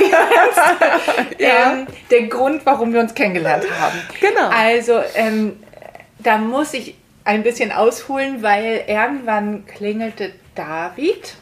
[1.38, 1.72] ja.
[1.72, 3.98] ähm, der Grund, warum wir uns kennengelernt haben.
[4.20, 4.48] Genau.
[4.48, 5.58] Also, ähm,
[6.18, 11.36] da muss ich ein bisschen ausholen, weil irgendwann klingelte David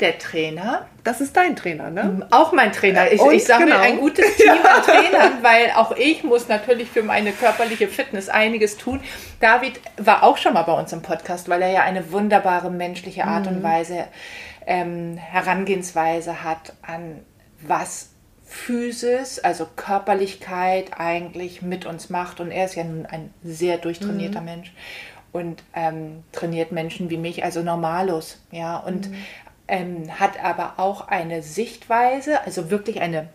[0.00, 0.86] der Trainer.
[1.04, 2.26] Das ist dein Trainer, ne?
[2.30, 3.10] Auch mein Trainer.
[3.12, 3.80] Ich, ich sammle genau.
[3.80, 8.76] ein gutes Team an Trainern, weil auch ich muss natürlich für meine körperliche Fitness einiges
[8.76, 9.00] tun.
[9.40, 13.24] David war auch schon mal bei uns im Podcast, weil er ja eine wunderbare menschliche
[13.24, 13.56] Art mhm.
[13.56, 14.06] und Weise,
[14.66, 17.20] ähm, Herangehensweise hat an
[17.60, 18.10] was
[18.46, 22.40] Physis, also Körperlichkeit eigentlich mit uns macht.
[22.40, 24.46] Und er ist ja nun ein sehr durchtrainierter mhm.
[24.46, 24.72] Mensch
[25.32, 28.76] und ähm, trainiert Menschen wie mich, also normalos, ja.
[28.76, 29.16] Und mhm
[29.68, 33.28] ähm, hat aber auch eine Sichtweise, also wirklich eine,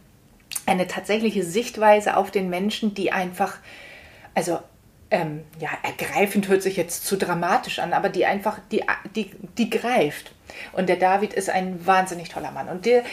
[0.66, 3.58] eine tatsächliche Sichtweise auf den Menschen, die einfach,
[4.36, 4.60] also
[5.12, 8.84] ähm, ja, ergreifend hört sich jetzt zu dramatisch an, aber die einfach, die,
[9.16, 10.32] die, die greift.
[10.74, 12.70] Und der David ist ein wahnsinnig toller Mann.
[12.70, 13.04] Und der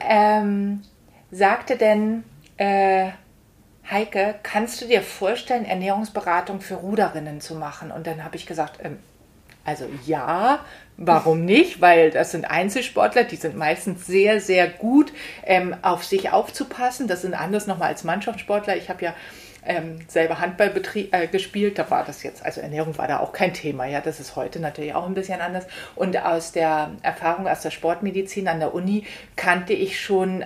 [0.00, 0.82] ähm,
[1.30, 2.22] sagte denn,
[2.58, 3.10] äh,
[3.90, 7.90] Heike, kannst du dir vorstellen, Ernährungsberatung für Ruderinnen zu machen?
[7.90, 8.98] Und dann habe ich gesagt, ähm,
[9.64, 10.60] also ja,
[10.96, 11.80] warum nicht?
[11.80, 15.12] Weil das sind Einzelsportler, die sind meistens sehr, sehr gut,
[15.44, 17.08] ähm, auf sich aufzupassen.
[17.08, 18.76] Das sind anders nochmal als Mannschaftssportler.
[18.76, 19.14] Ich habe ja
[19.64, 23.54] ähm, selber Handball äh, gespielt, da war das jetzt, also Ernährung war da auch kein
[23.54, 25.66] Thema, ja, das ist heute natürlich auch ein bisschen anders.
[25.94, 29.06] Und aus der Erfahrung aus der Sportmedizin an der Uni
[29.36, 30.44] kannte ich schon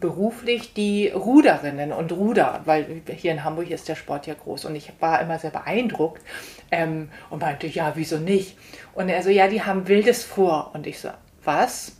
[0.00, 4.74] beruflich die Ruderinnen und Ruder, weil hier in Hamburg ist der Sport ja groß und
[4.74, 6.22] ich war immer sehr beeindruckt
[6.70, 8.56] ähm, und meinte, ja, wieso nicht?
[8.94, 10.70] Und er so, ja, die haben Wildes vor.
[10.74, 11.10] Und ich so,
[11.44, 11.97] was?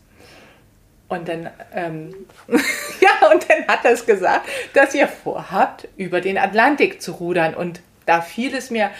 [1.08, 2.14] Und dann, ähm,
[2.48, 7.54] ja, und dann hat er es gesagt, dass ihr vorhabt, über den Atlantik zu rudern.
[7.54, 8.90] Und da fiel es mir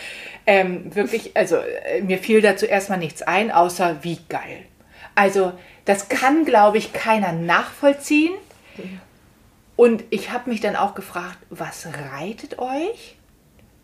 [0.46, 4.64] ähm, wirklich, also äh, mir fiel dazu erstmal nichts ein, außer wie geil.
[5.14, 5.52] Also
[5.84, 8.34] das kann, glaube ich, keiner nachvollziehen.
[9.76, 13.16] Und ich habe mich dann auch gefragt, was reitet euch?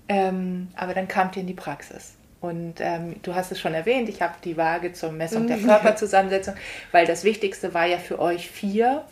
[0.09, 2.15] Ähm, aber dann kamt ihr in die Praxis.
[2.45, 6.53] Und ähm, du hast es schon erwähnt, ich habe die Waage zur Messung der Körperzusammensetzung,
[6.93, 9.03] weil das Wichtigste war ja für euch vier,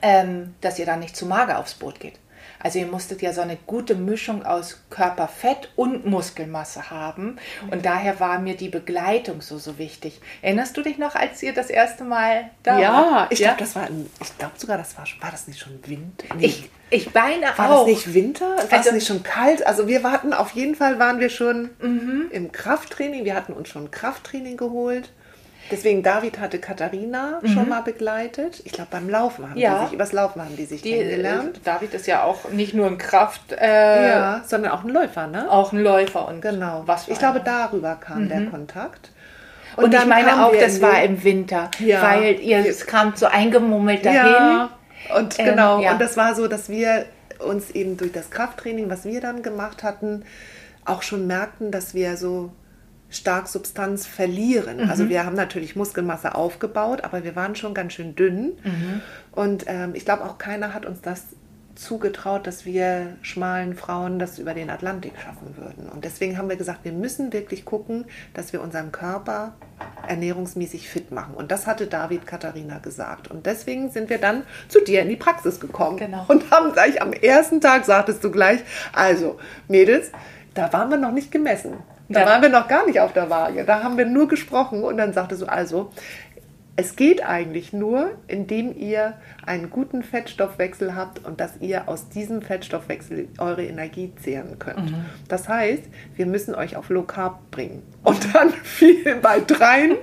[0.00, 2.14] ähm, dass ihr da nicht zu mager aufs Boot geht.
[2.60, 7.36] Also ihr musstet ja so eine gute Mischung aus Körperfett und Muskelmasse haben.
[7.70, 10.20] Und daher war mir die Begleitung so, so wichtig.
[10.42, 13.32] Erinnerst du dich noch, als ihr das erste Mal da ja, wart?
[13.32, 13.88] ich glaube, das war,
[14.20, 16.26] ich glaube sogar, das war, war das nicht schon Winter?
[16.36, 16.46] Nee.
[16.46, 17.86] Ich, ich beinahe war auch.
[17.86, 18.46] das nicht Winter?
[18.56, 19.66] War Also- es nicht schon kalt?
[19.66, 22.26] Also wir warten, auf jeden Fall waren wir schon Mhm.
[22.30, 23.24] im Krafttraining.
[23.24, 25.12] Wir hatten uns schon Krafttraining geholt.
[25.70, 28.62] Deswegen, David hatte Katharina schon mal begleitet.
[28.64, 29.58] Ich glaube, beim Laufen haben Mhm.
[29.58, 29.78] Ja.
[29.80, 31.58] die sich, übers Laufen haben die sich die, kennengelernt.
[31.58, 35.26] äh, David ist ja auch nicht nur ein Kraft, äh, ja, sondern auch ein Läufer,
[35.26, 35.50] ne?
[35.50, 36.84] auch ein Läufer und Genau.
[36.86, 39.10] was für ich glaube, darüber kam der Kontakt.
[39.76, 42.02] Und, ich dann meine auch, das war im Winter, Ja.
[42.02, 44.18] weil ihr es kamt so eingemummelt dahin.
[44.20, 44.70] Ja,
[45.16, 45.80] und Ähm, genau.
[45.82, 45.92] ja.
[45.92, 47.04] Und das war so, dass wir
[47.46, 50.24] uns eben durch das Krafttraining, was wir dann gemacht hatten,
[50.84, 52.50] auch schon merkten, dass wir so
[53.10, 54.84] stark Substanz verlieren.
[54.84, 54.90] Mhm.
[54.90, 58.58] Also wir haben natürlich Muskelmasse aufgebaut, aber wir waren schon ganz schön dünn.
[58.62, 59.00] Mhm.
[59.32, 61.24] Und ähm, ich glaube auch keiner hat uns das
[61.78, 65.88] zugetraut, dass wir schmalen Frauen das über den Atlantik schaffen würden.
[65.88, 68.04] Und deswegen haben wir gesagt, wir müssen wirklich gucken,
[68.34, 69.54] dass wir unseren Körper
[70.08, 71.34] ernährungsmäßig fit machen.
[71.34, 73.30] Und das hatte David Katharina gesagt.
[73.30, 75.98] Und deswegen sind wir dann zu dir in die Praxis gekommen.
[75.98, 76.24] Genau.
[76.26, 78.60] Und haben gleich am ersten Tag, sagtest du gleich,
[78.92, 79.38] also
[79.68, 80.10] Mädels,
[80.54, 81.74] da waren wir noch nicht gemessen.
[82.08, 82.26] Da Ja.
[82.26, 83.64] waren wir noch gar nicht auf der Waage.
[83.64, 85.90] Da haben wir nur gesprochen und dann sagtest du, also,
[86.80, 92.40] es geht eigentlich nur, indem ihr einen guten Fettstoffwechsel habt und dass ihr aus diesem
[92.40, 94.94] Fettstoffwechsel eure Energie zehren könnt.
[95.26, 95.82] Das heißt,
[96.14, 97.82] wir müssen euch auf Low Carb bringen.
[98.04, 99.96] Und dann fiel bei dreien,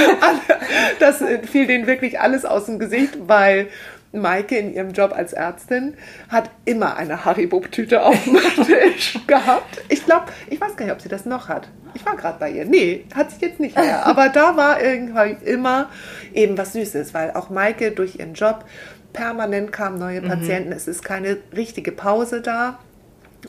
[0.98, 3.68] das fiel denen wirklich alles aus dem Gesicht, weil
[4.12, 5.94] Maike in ihrem Job als Ärztin
[6.28, 8.36] hat immer eine Haribo-Tüte auf dem
[8.66, 9.82] Tisch gehabt.
[9.88, 11.68] Ich glaube, ich weiß gar nicht, ob sie das noch hat.
[11.94, 12.64] Ich war gerade bei ihr.
[12.64, 14.06] Nee, hat sie jetzt nicht mehr.
[14.06, 15.90] Aber da war irgendwie immer
[16.32, 18.64] eben was Süßes, weil auch Maike durch ihren Job
[19.12, 20.72] permanent kamen neue Patienten.
[20.72, 22.78] Es ist keine richtige Pause da.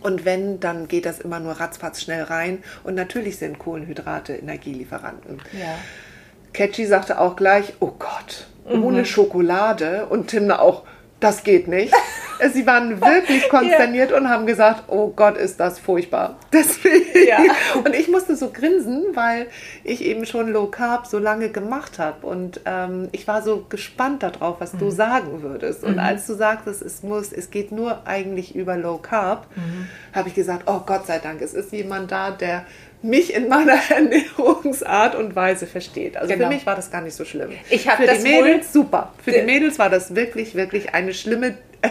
[0.02, 2.64] Und wenn, dann geht das immer nur ratzfatz schnell rein.
[2.84, 5.40] Und natürlich sind Kohlenhydrate Energielieferanten.
[5.54, 5.76] Ja.
[6.52, 8.84] Catchy sagte auch gleich, oh Gott, Mhm.
[8.84, 10.06] ohne Schokolade.
[10.10, 10.84] Und Timna auch,
[11.20, 11.94] das geht nicht.
[12.52, 16.36] Sie waren wirklich konsterniert und haben gesagt, oh Gott, ist das furchtbar.
[16.52, 17.28] Deswegen.
[17.28, 17.38] Ja.
[17.86, 19.48] Und ich musste so grinsen, weil
[19.86, 22.26] ich eben schon Low Carb so lange gemacht habe.
[22.28, 24.80] Und ähm, ich war so gespannt darauf, was Mhm.
[24.80, 25.84] du sagen würdest.
[25.86, 29.88] Und als du sagtest, es muss, es geht nur eigentlich über Low Carb, Mhm.
[30.14, 32.66] habe ich gesagt, oh Gott sei Dank, es ist jemand da, der
[33.04, 36.18] mich in meiner Ernährungsart und Weise versteht.
[36.18, 36.48] Also Genau.
[36.48, 37.52] für mich war das gar nicht so schlimm.
[37.70, 39.14] Ich hab für das die Mädels super.
[39.24, 41.58] Für die Mädels war das wirklich, wirklich eine schlimme,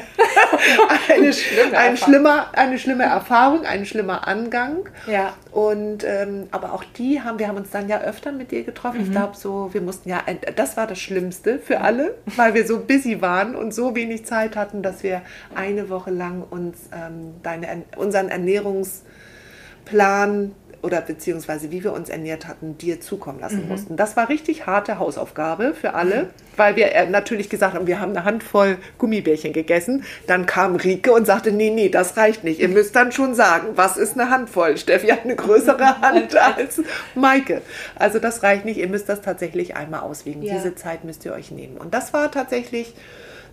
[1.15, 1.97] eine, Schlimme ein Erfahrung.
[1.97, 4.89] schlimmer, eine schlimme Erfahrung, ein schlimmer Angang.
[5.07, 5.35] Ja.
[5.51, 9.01] Und ähm, aber auch die haben, wir haben uns dann ja öfter mit dir getroffen.
[9.01, 9.05] Mhm.
[9.05, 10.23] Ich glaube so, wir mussten ja,
[10.57, 14.57] das war das Schlimmste für alle, weil wir so busy waren und so wenig Zeit
[14.57, 15.21] hatten, dass wir
[15.55, 20.53] eine Woche lang uns ähm, deine, unseren Ernährungsplan
[20.83, 23.97] oder beziehungsweise wie wir uns ernährt hatten, dir zukommen lassen mussten.
[23.97, 28.11] Das war richtig harte Hausaufgabe für alle, weil wir äh, natürlich gesagt haben, wir haben
[28.11, 30.05] eine Handvoll Gummibärchen gegessen.
[30.27, 32.61] Dann kam Rike und sagte, nee, nee, das reicht nicht.
[32.61, 34.77] Ihr müsst dann schon sagen, was ist eine Handvoll?
[34.77, 36.83] Steffi hat eine größere Hand als
[37.15, 37.63] Maike.
[37.95, 38.79] Also das reicht nicht.
[38.79, 40.43] Ihr müsst das tatsächlich einmal auswiegen.
[40.43, 40.55] Ja.
[40.55, 41.77] Diese Zeit müsst ihr euch nehmen.
[41.77, 42.95] Und das war tatsächlich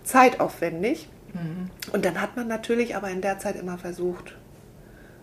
[0.02, 1.08] zeitaufwendig.
[1.92, 4.34] Und dann hat man natürlich aber in der Zeit immer versucht,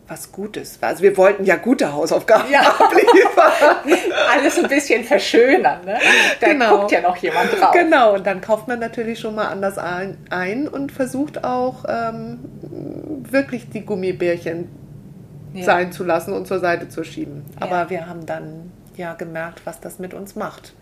[0.07, 0.77] was Gutes.
[0.81, 2.61] Also wir wollten ja gute Hausaufgaben Ja.
[2.79, 3.77] abliefern.
[4.33, 5.97] Alles ein bisschen verschönern, ne?
[6.39, 6.77] Da Genau.
[6.79, 7.71] guckt ja noch jemand drauf.
[7.73, 12.39] Genau, und dann kauft man natürlich schon mal anders ein und versucht auch ähm,
[13.29, 14.69] wirklich die Gummibärchen
[15.53, 15.63] Ja.
[15.65, 17.43] sein zu lassen und zur Seite zu schieben.
[17.59, 17.89] Aber Ja.
[17.89, 20.73] wir haben dann ja gemerkt, was das mit uns macht.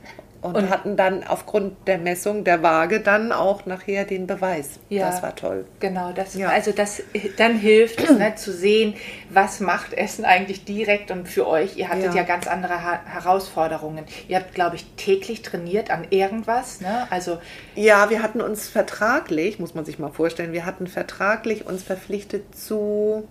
[0.42, 4.80] Und, Und- hatten dann aufgrund der Messung der Waage dann auch nachher den Beweis.
[4.90, 5.08] Ja.
[5.10, 5.66] Das war toll.
[5.80, 6.50] Genau, das, Ja.
[6.50, 7.02] also das
[7.38, 8.94] dann hilft es, ne, zu sehen,
[9.32, 11.78] was macht Essen eigentlich direkt und für euch.
[11.78, 12.24] Ihr hattet ja, Ja.
[12.24, 14.04] ganz andere ha Herausforderungen.
[14.28, 16.80] Ihr habt, glaube ich, täglich trainiert an irgendwas.
[16.80, 17.08] Ne?
[17.10, 17.40] Also
[17.74, 22.56] Ja, wir hatten uns vertraglich, muss man sich mal vorstellen, wir hatten vertraglich uns verpflichtet
[22.56, 23.28] zu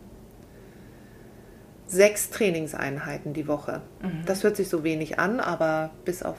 [1.87, 3.83] sechs Trainingseinheiten die Woche.
[4.27, 6.37] Das hört sich so wenig an, aber bis auf,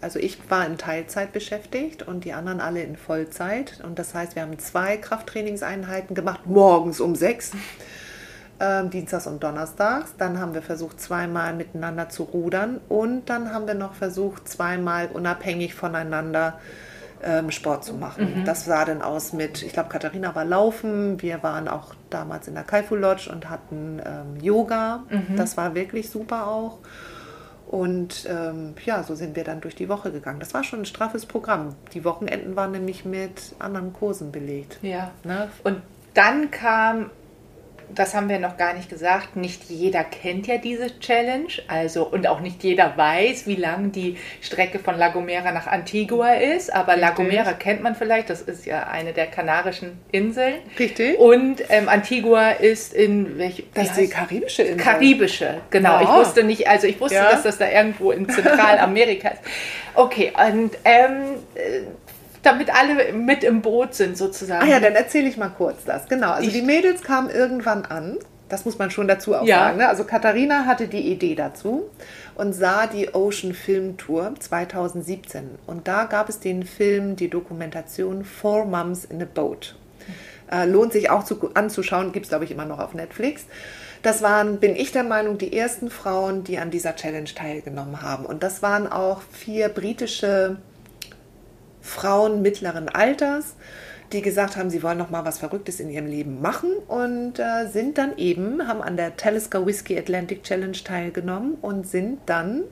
[0.00, 3.80] also ich war in Teilzeit beschäftigt und die anderen alle in Vollzeit.
[3.84, 7.52] Und das heißt, wir haben zwei Krafttrainingseinheiten gemacht, morgens um sechs.
[8.60, 10.14] Ähm, Dienstags und Donnerstags.
[10.18, 12.80] Dann haben wir versucht, zweimal miteinander zu rudern.
[12.88, 16.58] Und dann haben wir noch versucht, zweimal unabhängig voneinander
[17.22, 18.42] ähm, Sport zu machen.
[18.44, 21.22] Das sah dann aus mit, ich glaube, Katharina war laufen.
[21.22, 25.04] Wir waren auch damals in der Kaifu Lodge und hatten ähm, Yoga.
[25.36, 26.78] Das war wirklich super auch.
[27.68, 30.40] Und ähm, ja, so sind wir dann durch die Woche gegangen.
[30.40, 31.74] Das war schon ein straffes Programm.
[31.92, 34.78] Die Wochenenden waren nämlich mit anderen Kursen belegt.
[34.80, 35.10] Ja.
[35.22, 35.50] Ne?
[35.64, 35.82] Und
[36.14, 37.10] dann kam
[37.94, 42.26] das haben wir noch gar nicht gesagt, nicht jeder kennt ja diese Challenge, also und
[42.26, 46.92] auch nicht jeder weiß, wie lang die Strecke von La Gomera nach Antigua ist, aber
[46.92, 47.08] Richtig.
[47.08, 50.54] La Gomera kennt man vielleicht, das ist ja eine der kanarischen Inseln.
[50.78, 51.18] Richtig.
[51.18, 54.84] Und ähm, Antigua ist in welch, Das ist die karibische Insel.
[54.84, 56.00] Karibische, genau.
[56.00, 56.02] Ja.
[56.02, 57.30] Ich wusste nicht, also ich wusste, ja.
[57.30, 59.42] dass das da irgendwo in Zentralamerika ist.
[59.94, 61.36] Okay, und ähm,
[62.48, 64.64] damit alle mit im Boot sind sozusagen.
[64.64, 66.08] Ah ja, dann erzähle ich mal kurz das.
[66.08, 68.18] Genau, also ich die Mädels kamen irgendwann an.
[68.48, 69.58] Das muss man schon dazu auch ja.
[69.58, 69.78] sagen.
[69.78, 69.88] Ne?
[69.88, 71.90] Also Katharina hatte die Idee dazu
[72.34, 75.50] und sah die Ocean Film Tour 2017.
[75.66, 79.76] Und da gab es den Film, die Dokumentation Four Moms in a Boat.
[80.50, 83.44] Äh, lohnt sich auch zu, anzuschauen, gibt es glaube ich immer noch auf Netflix.
[84.02, 88.24] Das waren, bin ich der Meinung, die ersten Frauen, die an dieser Challenge teilgenommen haben.
[88.24, 90.56] Und das waren auch vier britische
[91.80, 93.54] Frauen mittleren Alters,
[94.12, 97.66] die gesagt haben, sie wollen noch mal was Verrücktes in ihrem Leben machen und äh,
[97.70, 102.62] sind dann eben, haben an der Talisker Whiskey Atlantic Challenge teilgenommen und sind dann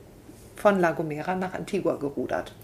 [0.56, 2.54] von La Gomera nach Antigua gerudert.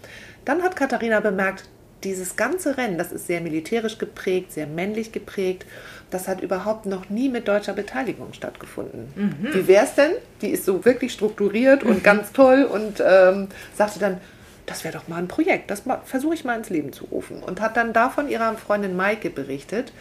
[0.45, 1.69] Dann hat Katharina bemerkt,
[2.03, 5.65] dieses ganze Rennen, das ist sehr militärisch geprägt, sehr männlich geprägt.
[6.11, 9.07] Das hat überhaupt noch nie mit deutscher Beteiligung stattgefunden.
[9.15, 9.53] Mhm.
[9.53, 10.11] Wie wäre es denn?
[10.41, 12.03] Die ist so wirklich strukturiert und mhm.
[12.03, 14.17] ganz toll und ähm, sagte dann,
[14.65, 17.43] das wäre doch mal ein Projekt, das versuche ich mal ins Leben zu rufen.
[17.43, 19.91] Und hat dann davon ihrer Freundin Maike berichtet.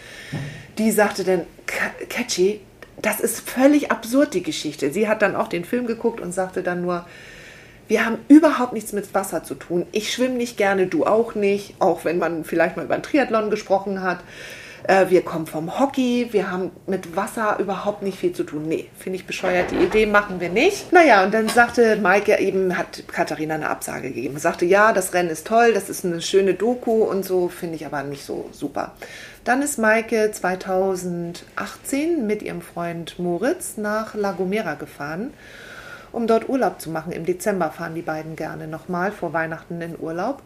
[0.78, 1.42] Die sagte dann,
[2.08, 2.60] Catchy,
[3.00, 4.92] das ist völlig absurd, die Geschichte.
[4.92, 7.06] Sie hat dann auch den Film geguckt und sagte dann nur,
[7.88, 9.86] wir haben überhaupt nichts mit Wasser zu tun.
[9.92, 13.50] Ich schwimme nicht gerne, du auch nicht, auch wenn man vielleicht mal über einen Triathlon
[13.50, 14.20] gesprochen hat.
[14.84, 18.64] Äh, wir kommen vom Hockey, wir haben mit Wasser überhaupt nicht viel zu tun.
[18.66, 20.92] Nee, finde ich bescheuert, die Idee machen wir nicht.
[20.92, 24.38] Naja, und dann sagte Maike eben, hat Katharina eine Absage gegeben.
[24.38, 27.86] Sagte, ja, das Rennen ist toll, das ist eine schöne Doku und so, finde ich
[27.86, 28.92] aber nicht so super.
[29.44, 35.32] Dann ist Maike 2018 mit ihrem Freund Moritz nach La Gomera gefahren,
[36.12, 37.12] um dort Urlaub zu machen.
[37.12, 40.42] Im Dezember fahren die beiden gerne nochmal vor Weihnachten in Urlaub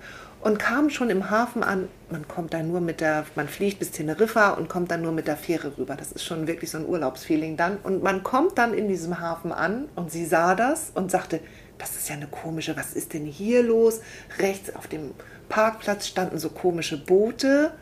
[0.46, 1.88] und kam schon im Hafen an.
[2.08, 5.26] Man kommt da nur mit der, man fliegt bis Teneriffa und kommt dann nur mit
[5.26, 5.96] der Fähre rüber.
[5.96, 7.78] Das ist schon wirklich so ein Urlaubsfeeling dann.
[7.78, 11.40] Und man kommt dann in diesem Hafen an und sie sah das und sagte,
[11.78, 14.02] das ist ja eine komische, was ist denn hier los?
[14.38, 15.14] Rechts auf dem
[15.48, 17.72] Parkplatz standen so komische Boote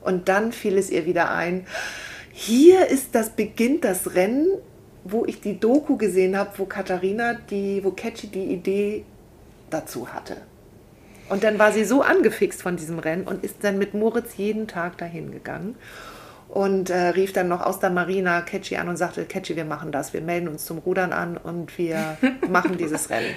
[0.00, 1.66] und dann fiel es ihr wieder ein,
[2.30, 4.46] hier ist das, beginnt das Rennen,
[5.02, 9.04] wo ich die Doku gesehen habe, wo Katharina, die, wo Catchy die Idee
[9.70, 10.36] dazu hatte.
[11.32, 14.68] Und dann war sie so angefixt von diesem Rennen und ist dann mit Moritz jeden
[14.68, 15.76] Tag dahin gegangen
[16.50, 19.92] und äh, rief dann noch aus der Marina Catchy an und sagte, Catchy, wir machen
[19.92, 22.18] das, wir melden uns zum Rudern an und wir
[22.50, 23.34] machen dieses Rennen.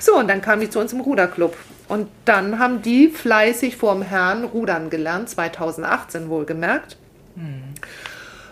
[0.00, 1.56] So, und dann kam die zu uns im Ruderclub.
[1.86, 6.96] Und dann haben die fleißig vorm Herrn Rudern gelernt, 2018 wohlgemerkt.
[7.36, 7.62] Hm.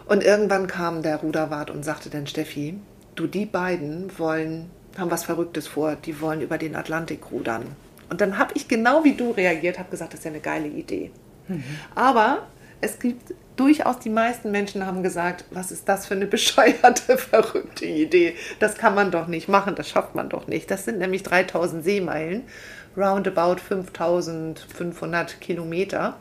[0.07, 2.79] Und irgendwann kam der Ruderwart und sagte dann, Steffi,
[3.17, 7.75] du, die beiden wollen, haben was Verrücktes vor, die wollen über den Atlantik rudern.
[8.11, 10.69] Und dann habe ich genau wie du reagiert, habe gesagt, das ist ja eine geile
[10.69, 11.11] Idee.
[11.49, 11.65] Mhm.
[11.95, 12.47] Aber
[12.81, 17.87] es gibt durchaus die meisten Menschen haben gesagt, was ist das für eine bescheuerte, verrückte
[17.87, 18.35] Idee?
[18.61, 20.71] Das kann man doch nicht machen, das schafft man doch nicht.
[20.71, 22.43] Das sind nämlich 3000 Seemeilen,
[22.97, 26.17] roundabout 5500 Kilometer.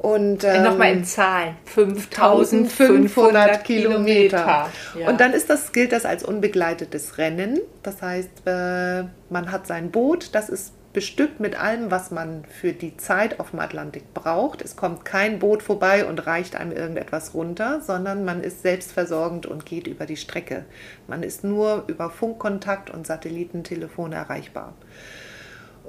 [0.00, 4.70] Und ähm, nochmal in Zahlen: 5500 Kilometer.
[4.98, 5.08] Ja.
[5.08, 7.60] Und dann ist das, gilt das als unbegleitetes Rennen.
[7.82, 12.72] Das heißt, äh, man hat sein Boot, das ist bestückt mit allem, was man für
[12.72, 14.62] die Zeit auf dem Atlantik braucht.
[14.62, 19.66] Es kommt kein Boot vorbei und reicht einem irgendetwas runter, sondern man ist selbstversorgend und
[19.66, 20.64] geht über die Strecke.
[21.08, 24.74] Man ist nur über Funkkontakt und Satellitentelefon erreichbar.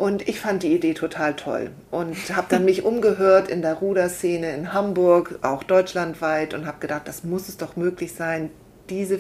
[0.02, 4.52] Und ich fand die Idee total toll und habe dann mich umgehört in der Ruderszene
[4.52, 8.50] in Hamburg, auch deutschlandweit und habe gedacht, das muss es doch möglich sein,
[8.90, 9.20] diese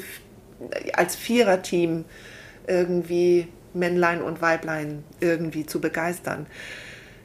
[0.93, 2.03] als Viererteam
[2.65, 6.47] irgendwie Männlein und Weiblein irgendwie zu begeistern.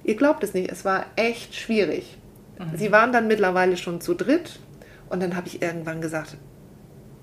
[0.05, 2.19] Ihr glaubt es nicht, es war echt schwierig.
[2.59, 2.77] Mhm.
[2.77, 4.61] Sie waren dann mittlerweile schon zu dritt
[5.09, 6.37] und dann habe ich irgendwann gesagt,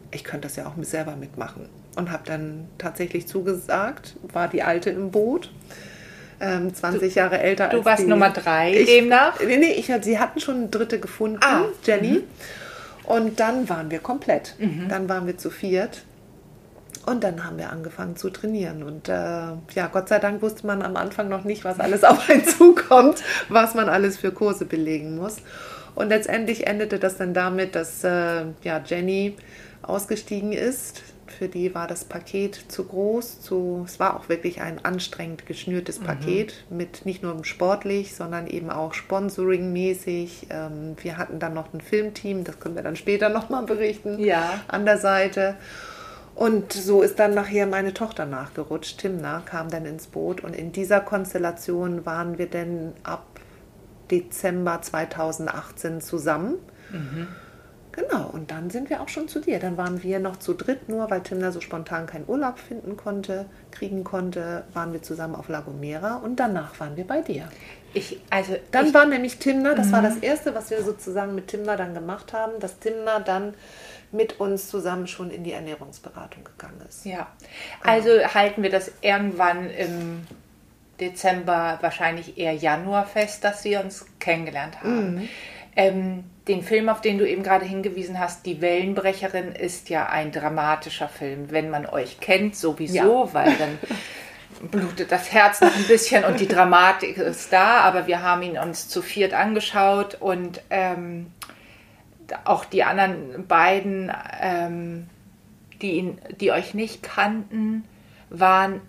[0.09, 4.89] ich könnte das ja auch selber mitmachen und habe dann tatsächlich zugesagt, war die Alte
[4.89, 5.51] im Boot
[6.43, 8.07] ähm, 20 du, Jahre älter als Du warst die.
[8.07, 9.39] Nummer drei ich, demnach?
[9.39, 11.65] Nee, nee, ich, sie hatten schon eine dritte gefunden, ah.
[11.83, 12.19] Jenny.
[12.19, 12.23] Mhm.
[13.05, 14.55] Und dann waren wir komplett.
[14.59, 14.87] Mhm.
[14.89, 16.03] Dann waren wir zu viert.
[17.05, 18.83] Und dann haben wir angefangen zu trainieren.
[18.83, 22.29] Und äh, ja, Gott sei Dank wusste man am Anfang noch nicht, was alles auf
[22.29, 25.37] einen zukommt, was man alles für Kurse belegen muss.
[25.95, 29.35] Und letztendlich endete das dann damit, dass äh, ja, Jenny
[29.81, 31.01] ausgestiegen ist
[31.38, 33.41] Für die war das Paket zu groß.
[33.41, 36.05] Zu, es war auch wirklich ein anstrengend geschnürtes mhm.
[36.05, 40.47] Paket mit nicht nur sportlich, sondern eben auch Sponsoring-mäßig.
[40.49, 44.61] Ähm, wir hatten dann noch ein Filmteam, das können wir dann später nochmal berichten, ja.
[44.67, 45.55] an der Seite.
[46.36, 48.99] Und so ist dann nachher meine Tochter nachgerutscht.
[48.99, 53.39] Timna kam dann ins Boot und in dieser Konstellation waren wir dann ab
[54.09, 56.55] Dezember 2018 zusammen.
[56.91, 57.27] Mhm.
[57.93, 59.59] Genau, und dann sind wir auch schon zu dir.
[59.59, 63.45] Dann waren wir noch zu dritt, nur weil Timna so spontan keinen Urlaub finden konnte,
[63.69, 67.47] kriegen konnte, waren wir zusammen auf La Gomera und danach waren wir bei dir.
[67.93, 70.05] Ich, also dann ich, war nämlich Timna, das war mhm.
[70.05, 73.53] das Erste, was wir sozusagen mit Timna dann gemacht haben, dass Timna dann
[74.11, 77.05] mit uns zusammen schon in die Ernährungsberatung gegangen ist.
[77.05, 77.27] Ja,
[77.81, 77.93] genau.
[77.93, 80.25] also halten wir das irgendwann im
[80.99, 85.15] Dezember, wahrscheinlich eher Januar fest, dass wir uns kennengelernt haben.
[85.15, 85.29] Mhm.
[85.76, 90.32] Ähm, den Film, auf den du eben gerade hingewiesen hast, Die Wellenbrecherin, ist ja ein
[90.32, 91.51] dramatischer Film.
[91.51, 93.34] Wenn man euch kennt, sowieso, ja.
[93.34, 93.80] weil dann
[94.71, 98.57] blutet das Herz noch ein bisschen und die Dramatik ist da, aber wir haben ihn
[98.57, 101.28] uns zu viert angeschaut und ähm,
[102.45, 104.11] auch die anderen beiden,
[104.41, 105.07] ähm,
[105.82, 107.84] die, ihn, die euch nicht kannten,
[108.30, 108.82] waren,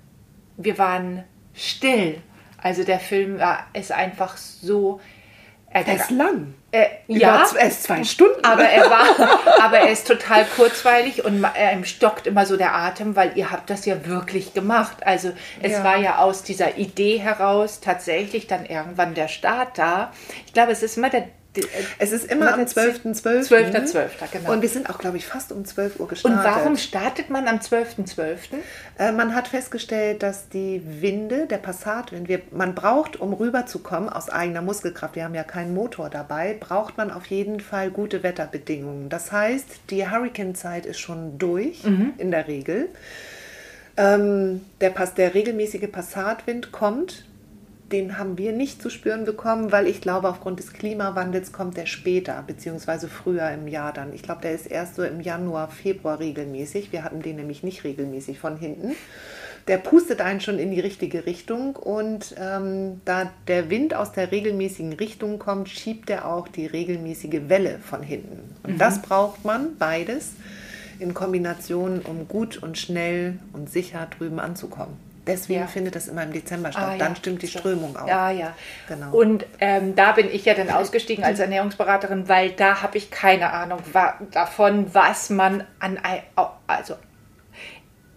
[0.56, 1.24] wir waren
[1.54, 2.20] still.
[2.62, 5.00] Also der Film war, ist einfach so.
[5.74, 6.54] Er, ist lang.
[6.70, 8.44] Äh, ja, er ist zwei Stunden.
[8.44, 13.16] Aber er war, aber er ist total kurzweilig und ihm stockt immer so der Atem,
[13.16, 15.04] weil ihr habt das ja wirklich gemacht.
[15.04, 15.82] Also es ja.
[15.84, 20.12] war ja aus dieser Idee heraus tatsächlich dann irgendwann der Start da.
[20.46, 21.26] Ich glaube, es ist immer der
[21.98, 23.12] es ist immer am 12.12.
[23.12, 23.48] 12.
[23.48, 23.90] 12.
[23.90, 24.12] 12.
[24.32, 24.52] genau.
[24.52, 26.38] Und wir sind auch, glaube ich, fast um 12 Uhr gestartet.
[26.38, 28.14] Und warum startet man am 12.12.?
[28.14, 28.48] 12.?
[28.98, 34.28] Äh, man hat festgestellt, dass die Winde, der Passatwind, wir, man braucht, um rüberzukommen aus
[34.28, 39.08] eigener Muskelkraft, wir haben ja keinen Motor dabei, braucht man auf jeden Fall gute Wetterbedingungen.
[39.08, 42.14] Das heißt, die Hurricane-Zeit ist schon durch, mhm.
[42.18, 42.88] in der Regel.
[43.96, 47.24] Ähm, der, der regelmäßige Passatwind kommt
[47.92, 51.86] den haben wir nicht zu spüren bekommen, weil ich glaube, aufgrund des Klimawandels kommt der
[51.86, 54.12] später, beziehungsweise früher im Jahr dann.
[54.12, 56.92] Ich glaube, der ist erst so im Januar, Februar regelmäßig.
[56.92, 58.92] Wir hatten den nämlich nicht regelmäßig von hinten.
[59.68, 64.30] Der pustet einen schon in die richtige Richtung und ähm, da der Wind aus der
[64.30, 68.54] regelmäßigen Richtung kommt, schiebt er auch die regelmäßige Welle von hinten.
[68.62, 68.78] Und mhm.
[68.78, 70.32] das braucht man, beides,
[70.98, 75.03] in Kombination, um gut und schnell und sicher drüben anzukommen.
[75.26, 75.66] Deswegen ja.
[75.66, 76.84] findet das immer im Dezember statt.
[76.84, 77.16] Ah, dann ja.
[77.16, 78.06] stimmt die Strömung auch.
[78.06, 78.54] Ja, ja.
[78.88, 79.10] Genau.
[79.12, 83.52] Und ähm, da bin ich ja dann ausgestiegen als Ernährungsberaterin, weil da habe ich keine
[83.52, 85.98] Ahnung wa davon, was man an
[86.66, 86.96] also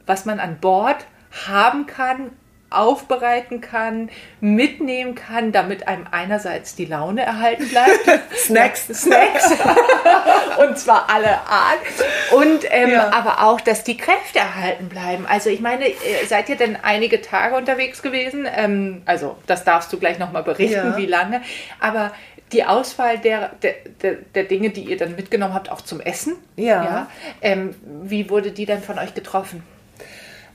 [0.06, 1.06] was man an Bord
[1.48, 2.32] haben kann,
[2.70, 4.10] aufbereiten kann,
[4.42, 8.24] mitnehmen kann, damit einem einerseits die Laune erhalten bleibt.
[8.36, 8.88] Snacks.
[8.88, 9.52] Snacks.
[10.60, 11.80] und zwar alle Art.
[12.36, 13.12] Und ähm, ja.
[13.14, 15.26] aber auch, dass die Kräfte erhalten bleiben.
[15.28, 15.86] Also ich meine,
[16.28, 18.48] seid ihr denn einige Tage unterwegs gewesen?
[18.54, 20.98] Ähm, also das darfst du gleich nochmal berichten, ja.
[20.98, 21.42] wie lange.
[21.80, 22.12] Aber
[22.52, 26.36] die Auswahl der, der, der, der, Dinge, die ihr dann mitgenommen habt, auch zum Essen,
[26.56, 26.84] ja.
[26.84, 27.08] ja
[27.42, 29.64] ähm, wie wurde die dann von euch getroffen?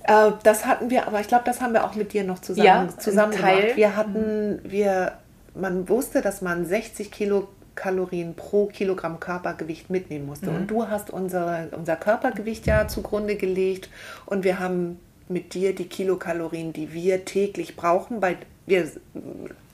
[0.04, 2.66] Äh, das hatten wir, aber ich glaube, das haben wir auch mit dir noch zusammen,
[2.66, 3.76] ja, zusammen gemacht.
[3.76, 5.12] Wir hatten, wir,
[5.54, 10.50] man wusste, dass man 60 Kilokalorien pro Kilogramm Körpergewicht mitnehmen musste.
[10.50, 10.56] Mhm.
[10.56, 13.90] Und du hast unsere, unser Körpergewicht ja zugrunde gelegt
[14.26, 14.98] und wir haben
[15.28, 18.20] mit dir die Kilokalorien, die wir täglich brauchen.
[18.20, 18.36] Bei,
[18.66, 18.88] wir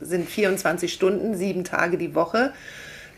[0.01, 2.53] sind 24 Stunden, sieben Tage die Woche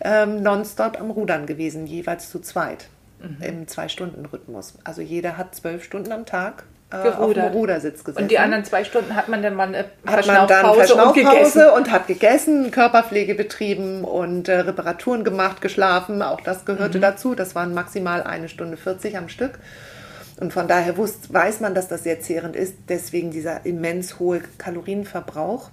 [0.01, 2.89] ähm, nonstop am Rudern gewesen, jeweils zu zweit
[3.21, 3.43] mhm.
[3.43, 4.75] im Zwei-Stunden-Rhythmus.
[4.85, 8.25] Also jeder hat zwölf Stunden am Tag äh, auf dem Rudersitz gesessen.
[8.25, 11.87] Und die anderen zwei Stunden hat man dann mal eine hat man dann Verschnaufpause und,
[11.87, 16.23] und, hat gegessen, Körperpflege betrieben und äh, Reparaturen gemacht, geschlafen.
[16.23, 17.03] Auch das gehörte mhm.
[17.03, 17.35] dazu.
[17.35, 19.59] Das waren maximal eine Stunde 40 am Stück.
[20.41, 22.75] Und von daher wusst, weiß man, dass das sehr zehrend ist.
[22.89, 25.71] Deswegen dieser immens hohe Kalorienverbrauch.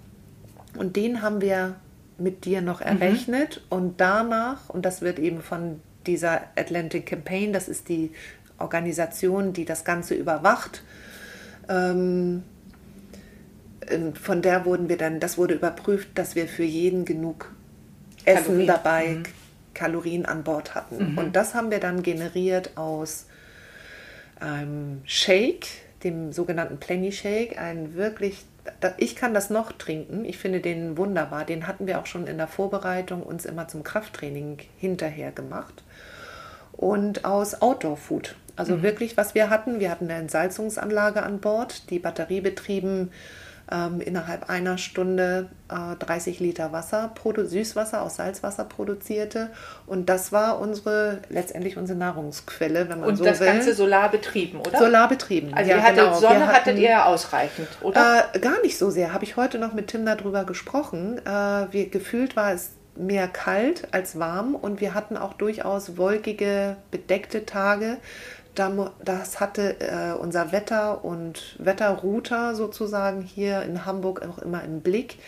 [0.78, 1.76] Und den haben wir
[2.18, 2.88] mit dir noch mhm.
[2.88, 3.62] errechnet.
[3.72, 3.78] Mhm.
[3.78, 8.12] Und danach, und das wird eben von dieser Atlantic Campaign, das ist die
[8.60, 10.84] Organisation, die das Ganze überwacht,
[11.70, 12.44] ähm,
[14.22, 17.52] von der wurden wir dann, das wurde überprüft, dass wir für jeden genug
[18.26, 18.68] Essen Kalorien.
[18.68, 19.24] dabei, mhm.
[19.74, 21.14] Kalorien an Bord hatten.
[21.14, 21.18] Mhm.
[21.18, 23.28] Und das haben wir dann generiert aus
[24.40, 25.68] einem Shake,
[26.04, 28.46] dem sogenannten Plenty Shake, ein wirklich,
[28.98, 32.38] ich kann das noch trinken, ich finde den wunderbar, den hatten wir auch schon in
[32.38, 35.84] der Vorbereitung uns immer zum Krafttraining hinterher gemacht.
[36.74, 38.36] Und aus Outdoor Food.
[38.58, 38.84] Also mhm.
[38.84, 43.12] wirklich, was wir hatten, wir hatten eine Entsalzungsanlage an Bord, die batteriebetrieben
[43.72, 49.50] ähm, innerhalb einer Stunde äh, 30 Liter Wasser, Süßwasser aus Salzwasser produzierte.
[49.86, 53.32] Und das war unsere, letztendlich unsere Nahrungsquelle, wenn man und so will.
[53.32, 54.80] Und das Ganze Solar betrieben, oder?
[54.80, 55.54] Solar betrieben.
[55.54, 56.20] Also ja, ihr hattet genau.
[56.20, 58.26] Sonne hatten, hattet ihr ja ausreichend, oder?
[58.34, 59.14] Äh, gar nicht so sehr.
[59.14, 61.20] Habe ich heute noch mit Tim darüber gesprochen.
[61.26, 61.30] Äh,
[61.72, 67.46] wir, gefühlt war es mehr kalt als warm und wir hatten auch durchaus wolkige, bedeckte
[67.46, 67.98] Tage.
[68.58, 75.20] Das hatte äh, unser Wetter- und Wetterrouter sozusagen hier in Hamburg auch immer im Blick.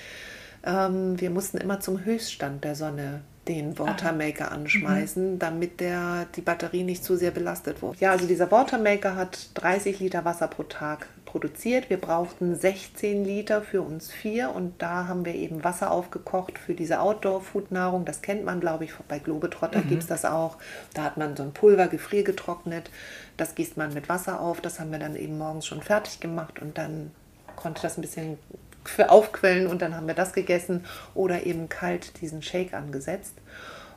[0.65, 5.39] Ähm, wir mussten immer zum Höchststand der Sonne den Watermaker anschmeißen, mhm.
[5.39, 7.97] damit der, die Batterie nicht zu sehr belastet wurde.
[7.99, 11.89] Ja, also dieser Watermaker hat 30 Liter Wasser pro Tag produziert.
[11.89, 16.73] Wir brauchten 16 Liter für uns vier und da haben wir eben Wasser aufgekocht für
[16.73, 18.05] diese Outdoor-Food-Nahrung.
[18.05, 19.89] Das kennt man, glaube ich, bei Globetrotter mhm.
[19.89, 20.57] gibt es das auch.
[20.93, 22.89] Da hat man so ein Pulver gefriergetrocknet.
[23.38, 24.59] Das gießt man mit Wasser auf.
[24.59, 27.11] Das haben wir dann eben morgens schon fertig gemacht und dann
[27.55, 28.38] konnte das ein bisschen
[29.07, 33.36] aufquellen und dann haben wir das gegessen oder eben kalt diesen Shake angesetzt.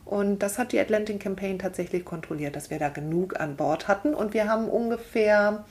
[0.05, 4.15] Und das hat die Atlantic Campaign tatsächlich kontrolliert, dass wir da genug an Bord hatten.
[4.15, 5.65] Und wir haben ungefähr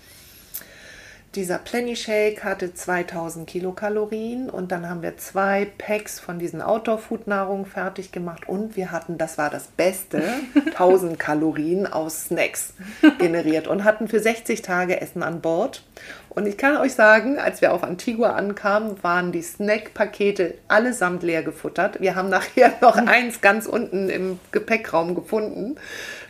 [1.35, 7.65] dieser Plenty Shake hatte 2000 Kilokalorien und dann haben wir zwei Packs von diesen Outdoor-Food-Nahrungen
[7.65, 10.21] fertig gemacht und wir hatten, das war das Beste,
[10.65, 12.73] 1000 Kalorien aus Snacks
[13.17, 15.83] generiert und hatten für 60 Tage Essen an Bord.
[16.33, 21.43] Und ich kann euch sagen, als wir auf Antigua ankamen, waren die Snack-Pakete allesamt leer
[21.43, 21.99] gefuttert.
[21.99, 25.75] Wir haben nachher noch eins ganz unten im Gepäckraum gefunden.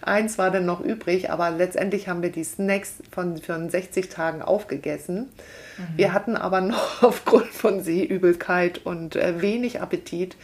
[0.02, 4.42] Eins war dann noch übrig, aber letztendlich haben wir die Snacks von, von 60 Tagen
[4.42, 5.30] aufgegessen.
[5.78, 5.98] Mhm.
[5.98, 10.36] Wir hatten aber noch aufgrund von Seeübelkeit und äh, wenig Appetit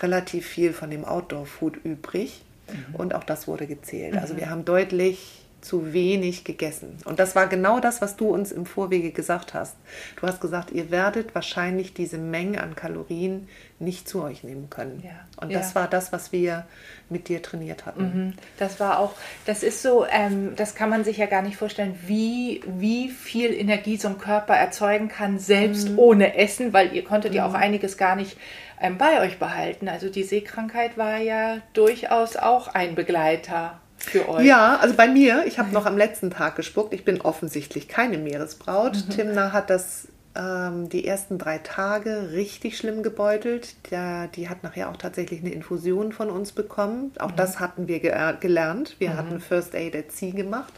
[0.00, 2.42] relativ viel von dem Outdoor-Food übrig.
[2.68, 2.94] Mhm.
[2.94, 4.14] Und auch das wurde gezählt.
[4.14, 4.22] Also mhm.
[4.22, 6.96] Also wir haben deutlich zu wenig gegessen.
[7.04, 9.76] Und das war genau das, was du uns im Vorwege gesagt hast.
[10.20, 13.48] Du hast gesagt, ihr werdet wahrscheinlich diese Menge an Kalorien
[13.78, 15.02] nicht zu euch nehmen können.
[15.04, 15.80] Ja, und das ja.
[15.80, 16.64] war das, was wir
[17.10, 18.02] mit dir trainiert hatten.
[18.02, 18.32] Mhm.
[18.58, 19.14] Das war auch,
[19.44, 23.52] das ist so, ähm, das kann man sich ja gar nicht vorstellen, wie, wie viel
[23.52, 25.98] Energie so ein Körper erzeugen kann, selbst mhm.
[25.98, 27.38] ohne Essen, weil ihr konntet mhm.
[27.38, 27.56] ja auch mhm.
[27.56, 28.38] einiges gar nicht
[28.80, 29.88] ähm, bei euch behalten.
[29.88, 34.46] Also die Seekrankheit war ja durchaus auch ein Begleiter für euch?
[34.46, 36.94] Ja, also bei mir, ich habe noch am letzten Tag gespuckt.
[36.94, 38.94] Ich bin offensichtlich keine Meeresbraut.
[38.94, 39.10] Mhm.
[39.10, 43.74] Timna hat das ähm, die ersten drei Tage richtig schlimm gebeutelt.
[43.90, 47.12] Der, die hat nachher auch tatsächlich eine Infusion von uns bekommen.
[47.18, 47.36] Auch mhm.
[47.36, 48.96] das hatten wir ge äh, gelernt.
[48.98, 49.16] Wir mhm.
[49.16, 50.72] hatten First Aid at Sea gemacht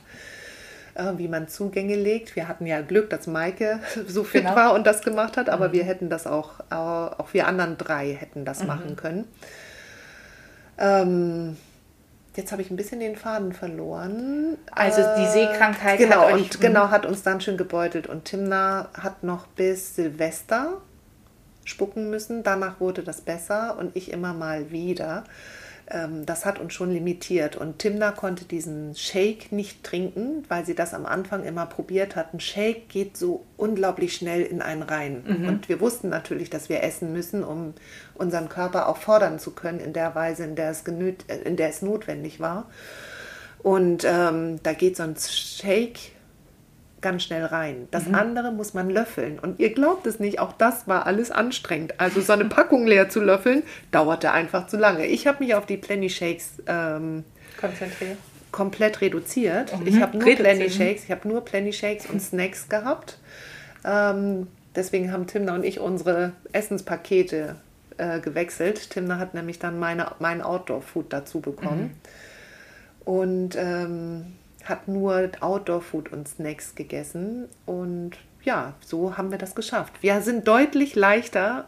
[0.94, 2.36] äh, wie man Zugänge legt.
[2.36, 4.56] Wir hatten ja Glück, dass Maike so fit genau.
[4.56, 5.72] war und das gemacht hat, aber mhm.
[5.72, 8.66] wir hätten das auch, auch wir anderen drei hätten das mhm.
[8.66, 9.24] machen können.
[10.78, 11.56] Ähm,
[12.38, 14.58] Jetzt habe ich ein bisschen den Faden verloren.
[14.70, 18.26] Also die äh, Seekrankheit genau, hat euch, und genau hat uns dann schön gebeutelt und
[18.26, 20.80] Timna hat noch bis Silvester
[21.64, 22.44] spucken müssen.
[22.44, 25.24] Danach wurde das besser und ich immer mal wieder
[26.26, 27.56] das hat uns schon limitiert.
[27.56, 32.34] Und Timna konnte diesen Shake nicht trinken, weil sie das am Anfang immer probiert hat.
[32.34, 35.24] Ein Shake geht so unglaublich schnell in einen rein.
[35.26, 35.48] Mhm.
[35.48, 37.72] Und wir wussten natürlich, dass wir essen müssen, um
[38.14, 41.70] unseren Körper auch fordern zu können in der Weise, in der es, genüt, in der
[41.70, 42.66] es notwendig war.
[43.60, 46.12] Und ähm, da geht so ein Shake
[47.00, 47.88] ganz schnell rein.
[47.90, 48.14] Das mhm.
[48.14, 49.38] andere muss man löffeln.
[49.38, 51.98] Und ihr glaubt es nicht, auch das war alles anstrengend.
[51.98, 55.06] Also so eine Packung leer zu löffeln, dauerte einfach zu lange.
[55.06, 57.24] Ich habe mich auf die Plenty Shakes ähm,
[57.60, 58.18] konzentriert.
[58.50, 59.78] Komplett reduziert.
[59.78, 59.86] Mhm.
[59.86, 63.18] Ich habe nur Plenty Shakes, ich habe nur Plenty Shakes und Snacks gehabt.
[63.84, 67.56] Ähm, deswegen haben Timna und ich unsere Essenspakete
[67.98, 68.90] äh, gewechselt.
[68.90, 71.82] Timna hat nämlich dann meine, mein Outdoor-Food dazu bekommen.
[71.82, 71.90] Mhm.
[73.04, 74.26] Und ähm,
[74.68, 77.48] hat nur Outdoor-Food und Snacks gegessen.
[77.66, 78.12] Und
[78.42, 79.94] ja, so haben wir das geschafft.
[80.02, 81.66] Wir sind deutlich leichter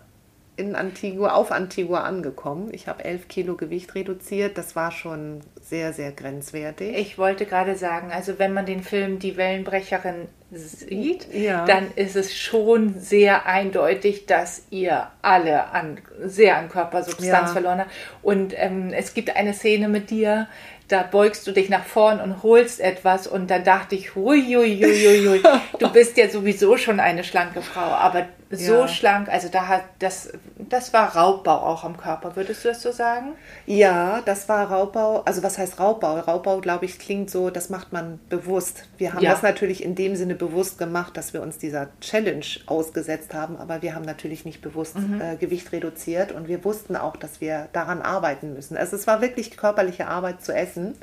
[0.61, 2.69] in Antigua, auf Antigua angekommen.
[2.73, 4.59] Ich habe elf Kilo Gewicht reduziert.
[4.59, 6.97] Das war schon sehr, sehr grenzwertig.
[6.97, 11.65] Ich wollte gerade sagen, also wenn man den Film Die Wellenbrecherin sieht, ja.
[11.65, 17.47] dann ist es schon sehr eindeutig, dass ihr alle an, sehr an Körpersubstanz ja.
[17.47, 17.91] verloren habt.
[18.23, 20.47] Und ähm, es gibt eine Szene mit dir,
[20.91, 24.81] da beugst du dich nach vorn und holst etwas und dann dachte ich, hui, hui,
[24.83, 25.43] hui, hui,
[25.79, 28.89] du bist ja sowieso schon eine schlanke Frau, aber so ja.
[28.89, 32.91] schlank, also da hat das, das war Raubbau auch am Körper, würdest du das so
[32.91, 33.35] sagen?
[33.65, 36.19] Ja, das war Raubbau, also was heißt Raubbau?
[36.19, 38.89] Raubbau, glaube ich, klingt so, das macht man bewusst.
[38.99, 39.31] Wir haben ja.
[39.31, 43.83] das natürlich in dem Sinne bewusst gemacht, dass wir uns dieser Challenge ausgesetzt haben, aber
[43.83, 45.21] wir haben natürlich nicht bewusst mhm.
[45.21, 48.77] äh, Gewicht reduziert und wir wussten auch, dass wir daran arbeiten müssen.
[48.77, 50.97] Also es war wirklich körperliche Arbeit zu essen.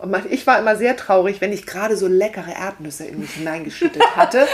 [0.00, 4.02] Und ich war immer sehr traurig, wenn ich gerade so leckere Erdnüsse in mich hineingeschüttet
[4.16, 4.46] hatte.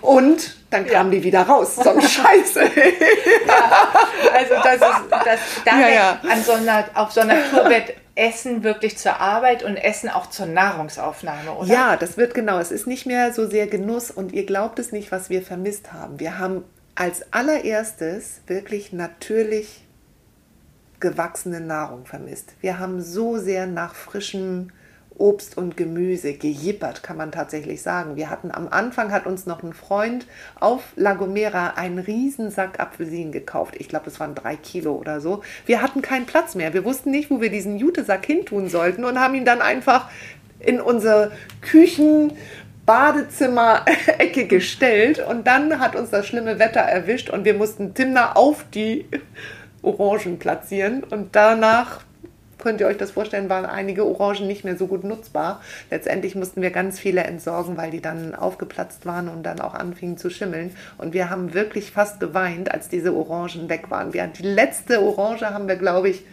[0.00, 1.18] Und dann kamen ja.
[1.18, 1.76] die wieder raus.
[1.76, 2.60] So eine Scheiße.
[2.62, 3.88] ja,
[4.32, 8.62] also das ist, das, daher ja, An so einer, auf so einer Tour wird Essen
[8.62, 11.72] wirklich zur Arbeit und Essen auch zur Nahrungsaufnahme, oder?
[11.72, 12.58] Ja, das wird genau.
[12.58, 15.92] Es ist nicht mehr so sehr Genuss und ihr glaubt es nicht, was wir vermisst
[15.92, 16.20] haben.
[16.20, 16.64] Wir haben
[16.94, 19.84] als allererstes wirklich natürlich
[21.00, 22.54] gewachsene Nahrung vermisst.
[22.60, 24.70] Wir haben so sehr nach frischem
[25.16, 28.16] Obst und Gemüse gejippert, kann man tatsächlich sagen.
[28.16, 30.26] Wir hatten am Anfang hat uns noch ein Freund
[30.58, 33.74] auf La Gomera einen riesen Sack Apfelsinen gekauft.
[33.78, 35.42] Ich glaube, es waren drei Kilo oder so.
[35.66, 36.74] Wir hatten keinen Platz mehr.
[36.74, 40.08] Wir wussten nicht, wo wir diesen Jutesack hintun sollten und haben ihn dann einfach
[40.58, 42.32] in unsere Küchen
[42.86, 48.64] Badezimmer-Ecke gestellt und dann hat uns das schlimme Wetter erwischt und wir mussten Timna auf
[48.74, 49.06] die
[49.82, 52.00] Orangen platzieren und danach
[52.64, 55.60] könnt ihr euch das vorstellen, waren einige Orangen nicht mehr so gut nutzbar.
[55.90, 60.16] Letztendlich mussten wir ganz viele entsorgen, weil die dann aufgeplatzt waren und dann auch anfingen
[60.16, 60.74] zu schimmeln.
[60.98, 64.14] Und wir haben wirklich fast geweint, als diese Orangen weg waren.
[64.14, 66.24] Wir, die letzte Orange haben wir, glaube ich,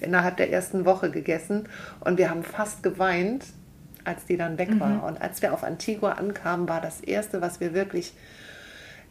[0.00, 1.68] innerhalb der ersten Woche gegessen
[2.00, 3.44] und wir haben fast geweint,
[4.04, 4.88] als die dann weg war.
[4.88, 5.00] Mhm.
[5.00, 8.14] Und als wir auf Antigua ankamen, war das Erste, was wir wirklich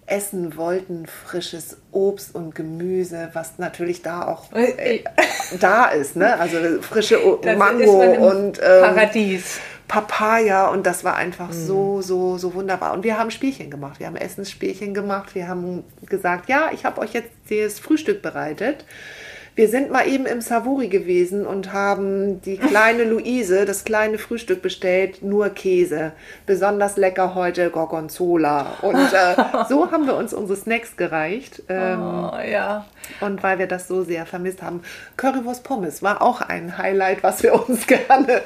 [0.09, 5.03] essen wollten, frisches Obst und Gemüse, was natürlich da auch äh,
[5.59, 6.15] da ist.
[6.15, 6.39] Ne?
[6.39, 9.59] Also frische o Mango und ähm, Paradies.
[9.89, 11.65] Papaya und das war einfach mhm.
[11.65, 12.93] so, so, so wunderbar.
[12.93, 13.99] Und wir haben Spielchen gemacht.
[13.99, 15.33] Wir haben Essensspielchen gemacht.
[15.33, 18.85] Wir haben gesagt, ja, ich habe euch jetzt das Frühstück bereitet.
[19.59, 24.61] Wir sind mal eben im Savuri gewesen und haben die kleine Luise, das kleine Frühstück
[24.61, 26.13] bestellt, nur Käse.
[26.45, 28.77] Besonders lecker heute Gorgonzola.
[28.81, 29.35] Und äh,
[29.67, 31.63] so haben wir uns unsere Snacks gereicht.
[31.67, 32.85] Ähm, oh, ja.
[33.19, 34.81] Und weil wir das so sehr vermisst haben.
[35.17, 38.41] Currywurst Pommes war auch ein Highlight, was wir uns gerne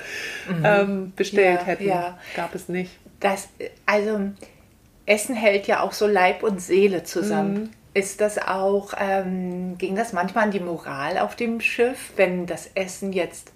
[0.50, 0.66] mhm.
[0.66, 1.88] ähm, bestellt ja, hätten.
[1.88, 2.18] Ja.
[2.36, 2.98] Gab es nicht.
[3.20, 3.50] Das,
[3.86, 4.20] also
[5.06, 7.54] Essen hält ja auch so Leib und Seele zusammen.
[7.54, 7.70] Mhm.
[7.94, 12.70] Ist das auch, ähm, ging das manchmal an die Moral auf dem Schiff, wenn das
[12.74, 13.52] Essen jetzt,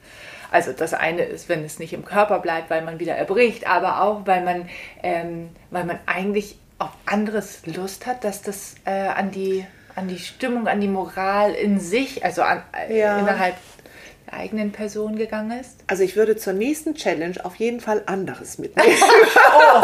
[0.52, 4.04] also das eine ist, wenn es nicht im Körper bleibt, weil man wieder erbricht, aber
[4.04, 4.70] auch, weil man,
[5.02, 9.66] ähm, weil man eigentlich auf anderes Lust hat, dass das äh, an die
[9.98, 13.18] an die Stimmung, an die Moral in sich, also an, ja.
[13.18, 13.56] innerhalb
[14.32, 15.78] eigenen Person gegangen ist?
[15.88, 18.90] Also ich würde zur nächsten Challenge auf jeden Fall anderes mitnehmen.
[19.58, 19.84] oh,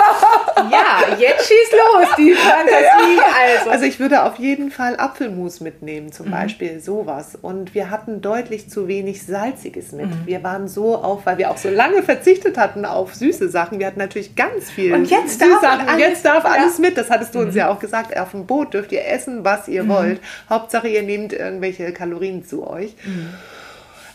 [0.71, 3.17] ja, jetzt schieß los, die Fantasie.
[3.17, 3.23] Ja.
[3.57, 3.69] Also.
[3.69, 6.31] also ich würde auf jeden Fall Apfelmus mitnehmen, zum mhm.
[6.31, 7.37] Beispiel sowas.
[7.41, 10.07] Und wir hatten deutlich zu wenig Salziges mit.
[10.07, 10.25] Mhm.
[10.25, 13.79] Wir waren so auf, weil wir auch so lange verzichtet hatten auf süße Sachen.
[13.79, 15.87] Wir hatten natürlich ganz viel Und jetzt darf, Sachen.
[15.87, 16.97] Alles, jetzt darf alles mit.
[16.97, 17.47] Das hattest du mhm.
[17.47, 18.17] uns ja auch gesagt.
[18.17, 19.89] Auf dem Boot dürft ihr essen, was ihr mhm.
[19.89, 20.21] wollt.
[20.49, 22.95] Hauptsache ihr nehmt irgendwelche Kalorien zu euch.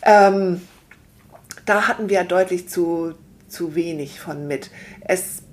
[0.03, 0.61] Ähm,
[1.65, 3.13] da hatten wir deutlich zu,
[3.47, 4.71] zu wenig von mit.
[5.01, 5.43] Es,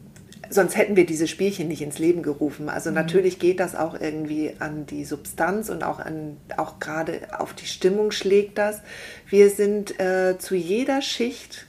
[0.50, 2.68] sonst hätten wir diese Spielchen nicht ins Leben gerufen.
[2.68, 2.96] Also mhm.
[2.96, 7.66] natürlich geht das auch irgendwie an die Substanz und auch an auch gerade auf die
[7.66, 8.80] Stimmung schlägt das.
[9.28, 11.66] Wir sind äh, zu jeder Schicht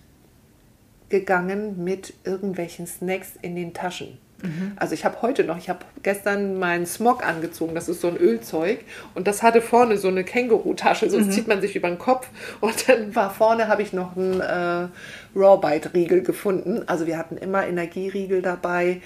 [1.10, 4.18] gegangen mit irgendwelchen Snacks in den Taschen.
[4.42, 4.74] Mhm.
[4.76, 8.18] Also ich habe heute noch, ich habe gestern meinen Smog angezogen, das ist so ein
[8.18, 8.80] Ölzeug
[9.16, 11.32] und das hatte vorne so eine Känguru-Tasche, so mhm.
[11.32, 12.28] zieht man sich über den Kopf
[12.62, 14.88] und dann war vorne, habe ich noch einen äh,
[15.36, 16.84] Raw-Bite-Riegel gefunden.
[16.88, 19.02] Also wir hatten immer Energieriegel dabei,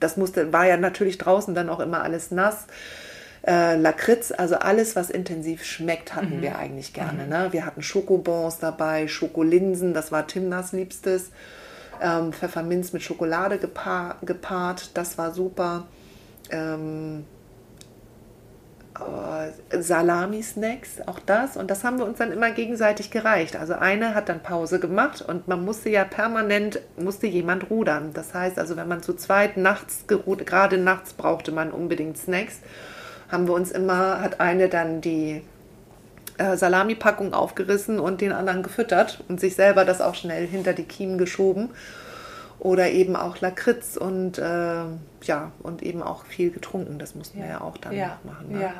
[0.00, 2.66] das musste, war ja natürlich draußen dann auch immer alles nass.
[3.46, 6.42] Äh, Lakritz, also alles, was intensiv schmeckt, hatten mhm.
[6.42, 7.24] wir eigentlich gerne.
[7.24, 7.28] Mhm.
[7.28, 7.48] Ne?
[7.50, 11.30] Wir hatten Schokobons dabei, Schokolinsen, das war Timnas Liebstes
[12.00, 14.96] ähm, Pfefferminz mit Schokolade gepaar, gepaart.
[14.96, 15.86] Das war super.
[16.50, 17.24] Ähm,
[18.98, 21.56] äh, Salami-Snacks, auch das.
[21.56, 23.56] Und das haben wir uns dann immer gegenseitig gereicht.
[23.56, 28.12] Also eine hat dann Pause gemacht und man musste ja permanent, musste jemand rudern.
[28.12, 32.60] Das heißt also, wenn man zu zweit nachts, gerade nachts brauchte man unbedingt Snacks,
[33.30, 35.42] haben wir uns immer, hat eine dann die
[36.42, 40.84] äh, Salami-Packung aufgerissen und den anderen gefüttert und sich selber das auch schnell hinter die
[40.84, 41.70] Kiemen geschoben.
[42.58, 44.84] Oder eben auch Lakritz und äh,
[45.22, 47.00] ja, und eben auch viel getrunken.
[47.00, 47.44] Das mussten ja.
[47.44, 48.18] wir ja auch dann ja.
[48.22, 48.52] machen.
[48.52, 48.62] Ne?
[48.62, 48.74] Ja.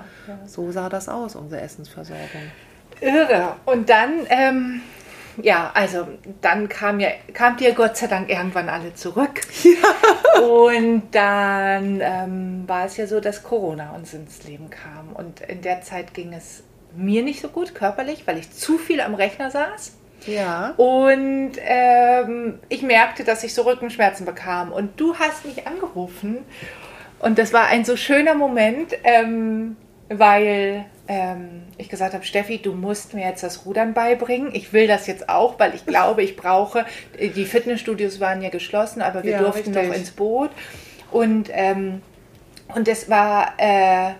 [0.46, 2.52] So sah das aus, unsere Essensversorgung.
[3.00, 3.56] Irre.
[3.64, 4.82] Und dann, ähm,
[5.42, 6.06] ja, also
[6.40, 9.40] dann kam ja, kamt ihr Gott sei Dank irgendwann alle zurück.
[9.64, 10.42] Ja.
[10.42, 15.12] Und dann ähm, war es ja so, dass Corona uns ins Leben kam.
[15.12, 16.62] Und in der Zeit ging es
[16.96, 19.94] mir nicht so gut körperlich, weil ich zu viel am Rechner saß.
[20.26, 20.74] Ja.
[20.76, 24.72] Und ähm, ich merkte, dass ich so Rückenschmerzen bekam.
[24.72, 26.38] Und du hast mich angerufen.
[27.18, 29.76] Und das war ein so schöner Moment, ähm,
[30.08, 34.54] weil ähm, ich gesagt habe, Steffi, du musst mir jetzt das Rudern beibringen.
[34.54, 36.84] Ich will das jetzt auch, weil ich glaube, ich brauche,
[37.18, 39.88] die Fitnessstudios waren ja geschlossen, aber wir ja, durften richtig.
[39.88, 40.50] noch ins Boot.
[41.10, 42.02] Und ähm,
[42.74, 43.54] Und es war...
[43.56, 44.12] Äh,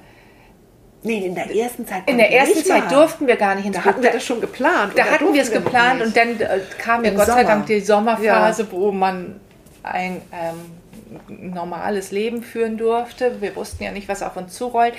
[1.05, 2.09] Nee, in der ersten Zeit.
[2.09, 2.94] In der ersten Zeit mal.
[2.94, 4.92] durften wir gar nicht ins Da hatten wir das schon geplant.
[4.96, 7.44] Da hatten wir es geplant und dann äh, kam ja Gott sei Sommer.
[7.44, 9.40] Dank die Sommerphase, wo man
[9.82, 13.40] ein ähm, normales Leben führen durfte.
[13.40, 14.94] Wir wussten ja nicht, was auf uns zurollt.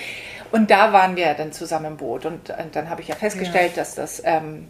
[0.52, 2.26] Und da waren wir dann zusammen im Boot.
[2.26, 4.68] Und, äh, dann habe ich ja festgestellt, dass das ähm,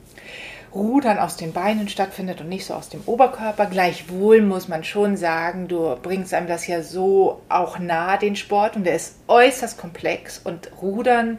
[0.74, 3.68] Rudern aus den Beinen stattfindet und nicht so aus dem Oberkörper.
[3.68, 8.76] Gleichwohl muss man schon sagen, du bringst einem das ja so auch nahe, den Sport.
[8.76, 10.40] Und der ist äußerst komplex.
[10.44, 11.38] Und Rudern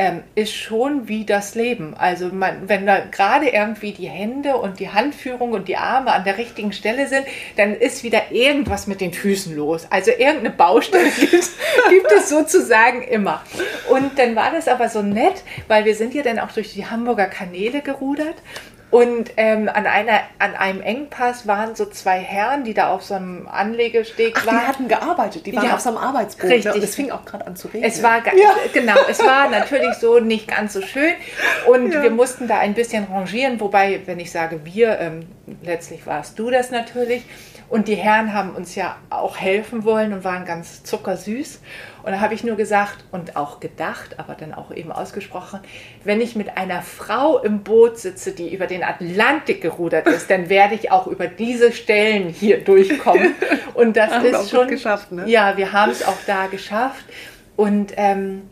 [0.00, 1.94] ähm, ist schon wie das Leben.
[1.94, 6.24] Also man, wenn da gerade irgendwie die Hände und die Handführung und die Arme an
[6.24, 7.26] der richtigen Stelle sind,
[7.58, 9.86] dann ist wieder irgendwas mit den Füßen los.
[9.90, 11.50] Also irgendeine Baustelle gibt,
[11.90, 13.44] gibt es sozusagen immer.
[13.90, 16.86] Und dann war das aber so nett, weil wir sind ja dann auch durch die
[16.86, 18.36] Hamburger Kanäle gerudert.
[18.90, 23.14] Und ähm, an, einer, an einem Engpass waren so zwei Herren, die da auf so
[23.14, 24.66] einem Anlegesteg Ach, die waren.
[24.66, 25.74] hatten gearbeitet, die waren Ja.
[25.74, 26.50] auf so einem Arbeitsboot.
[26.50, 26.74] Richtig.
[26.74, 27.84] Und es fing auch gerade an zu regnen.
[27.84, 28.32] Es war Ja.
[28.72, 31.12] genau, es war natürlich so nicht ganz so schön
[31.68, 32.02] und Ja.
[32.02, 35.26] wir mussten da ein bisschen rangieren, wobei, wenn ich sage wir, ähm,
[35.62, 37.22] letztlich warst du das natürlich.
[37.68, 41.60] Und die Herren haben uns ja auch helfen wollen und waren ganz zuckersüß.
[42.02, 45.60] Und da habe ich nur gesagt und auch gedacht, aber dann auch eben ausgesprochen,
[46.04, 50.48] wenn ich mit einer Frau im Boot sitze, die über den Atlantik gerudert ist, dann
[50.48, 53.34] werde ich auch über diese Stellen hier durchkommen.
[53.74, 55.28] Und das Haben wir auch ist schon geschafft, ne?
[55.28, 57.04] Ja, wir haben es auch da geschafft.
[57.56, 58.42] Und ähm,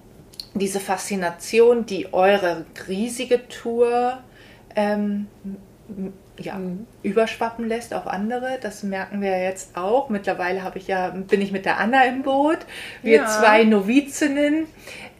[0.55, 4.19] diese Faszination, die eure riesige Tour
[4.77, 5.27] ähm,
[6.39, 6.87] ja, Mhm.
[7.03, 10.09] überschwappen lässt auf andere, das merken wir jetzt auch.
[10.09, 12.59] Mittlerweile habe ich ja, bin ich mit der Anna im Boot,
[13.03, 13.27] wir Ja.
[13.27, 14.67] zwei Novizinnen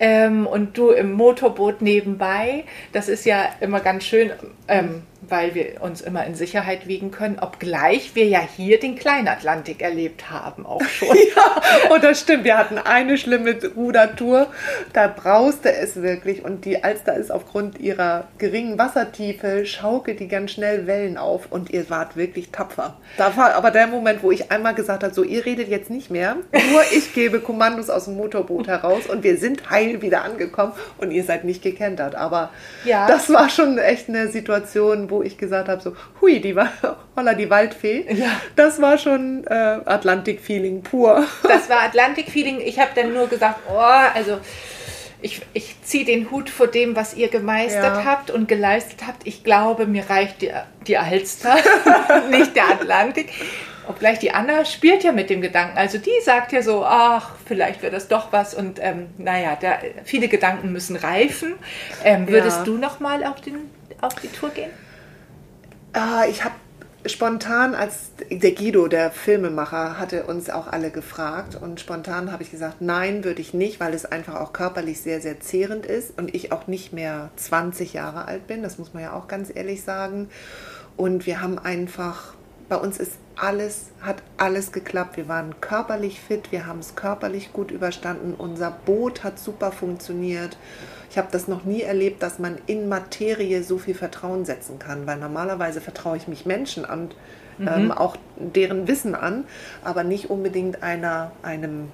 [0.01, 2.65] ähm, und du im Motorboot nebenbei.
[2.93, 4.31] Das ist ja immer ganz schön,
[4.69, 9.83] ähm, weil wir uns immer in Sicherheit wiegen können, obgleich wir ja hier den Kleinatlantik
[9.83, 11.09] erlebt haben auch schon.
[11.37, 11.61] Ja,
[11.95, 12.45] und das stimmt.
[12.45, 14.47] Wir hatten eine schlimme Rudertour.
[14.93, 16.45] Da brauste es wirklich.
[16.45, 21.51] Und die Alster ist aufgrund ihrer geringen Wassertiefe, schaukelt die ganz schnell Wellen auf.
[21.51, 22.97] Und ihr wart wirklich tapfer.
[23.17, 26.11] Da war aber der Moment, wo ich einmal gesagt habe, so, ihr redet jetzt nicht
[26.11, 26.37] mehr.
[26.71, 29.07] Nur ich gebe Kommandos aus dem Motorboot heraus.
[29.07, 30.73] Und wir sind heil wieder angekommen.
[30.99, 32.15] Und ihr seid nicht gekentert.
[32.15, 32.51] Aber
[32.85, 33.07] Ja.
[33.07, 36.69] das war schon echt eine Situation, wo ich gesagt habe, so, hui, die war,
[37.17, 38.07] holla, die Waldfee.
[38.13, 38.29] Ja.
[38.57, 41.25] Das war schon äh, Atlantik-Feeling pur.
[41.43, 42.61] Das war Atlantik-Feeling.
[42.61, 43.79] Ich habe dann nur gesagt, oh,
[44.15, 44.39] also
[45.21, 48.05] ich, ich ziehe den Hut vor dem, was ihr gemeistert Ja.
[48.05, 49.27] habt und geleistet habt.
[49.27, 50.53] Ich glaube, mir reicht die,
[50.87, 51.57] die Alster,
[52.31, 53.29] nicht der Atlantik.
[53.89, 55.79] Obgleich die Anna spielt ja mit dem Gedanken.
[55.79, 58.55] Also die sagt ja so, ach, vielleicht wäre das doch was.
[58.55, 61.55] Und ähm, naja, da, viele Gedanken müssen reifen.
[62.05, 62.65] Ähm, würdest Ja.
[62.65, 63.71] du noch mal auf, den,
[64.01, 64.71] auf die Tour gehen?
[65.95, 66.55] Ah, ich habe
[67.07, 72.51] spontan, als der Guido, der Filmemacher, hatte uns auch alle gefragt und spontan habe ich
[72.51, 76.35] gesagt, nein, würde ich nicht, weil es einfach auch körperlich sehr, sehr zehrend ist und
[76.35, 79.83] ich auch nicht mehr 20 Jahre alt bin, das muss man ja auch ganz ehrlich
[79.83, 80.29] sagen.
[80.97, 82.35] Und wir haben einfach,
[82.69, 85.17] bei uns ist alles, hat alles geklappt.
[85.17, 90.57] Wir waren körperlich fit, wir haben es körperlich gut überstanden, unser Boot hat super funktioniert.
[91.11, 95.07] Ich habe das noch nie erlebt, dass man in Materie so viel Vertrauen setzen kann,
[95.07, 97.11] weil normalerweise vertraue ich mich Menschen an,
[97.61, 99.45] ähm, auch deren Wissen an,
[99.83, 101.89] aber nicht unbedingt einer, einem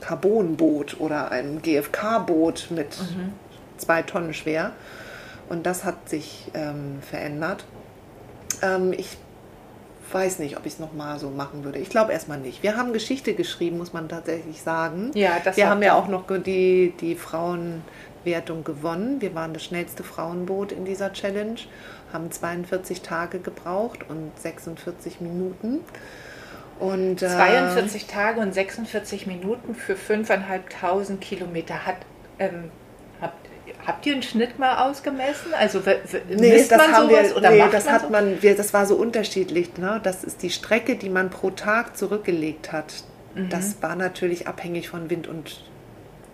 [0.00, 2.96] Carbonboot oder einem GFK-Boot mit
[3.78, 4.72] zwei Tonnen schwer.
[5.48, 7.64] Und das hat sich ähm, verändert.
[8.62, 9.16] Ähm, ich
[10.12, 11.78] weiß nicht, ob ich es nochmal so machen würde.
[11.78, 12.62] Ich glaube erstmal nicht.
[12.62, 15.10] Wir haben Geschichte geschrieben, muss man tatsächlich sagen.
[15.14, 19.20] Ja, das Wir haben ja auch noch die, die Frauenwertung gewonnen.
[19.20, 21.58] Wir waren das schnellste Frauenboot in dieser Challenge,
[22.12, 25.80] haben 42 Tage gebraucht und 46 Minuten.
[26.78, 31.86] Und, äh, 42 Tage und 46 Minuten für 5.500 Kilometer.
[31.86, 31.96] Hat,
[32.38, 32.70] ähm,
[33.88, 35.54] habt ihr einen Schnitt mal ausgemessen?
[35.58, 38.08] Also Nee, misst das man haben sowas wir, oder nee, macht das man hat so?
[38.10, 39.76] man, wir, das war so unterschiedlich.
[39.78, 40.00] Ne?
[40.04, 42.92] Das ist die Strecke, die man pro Tag zurückgelegt hat.
[43.34, 43.48] Mhm.
[43.48, 45.62] Das war natürlich abhängig von Wind und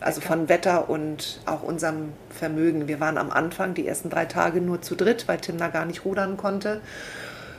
[0.00, 2.88] also von Wetter und auch unserem Vermögen.
[2.88, 5.86] Wir waren am Anfang die ersten drei Tage nur zu dritt, weil Tim da gar
[5.86, 6.82] nicht rudern konnte.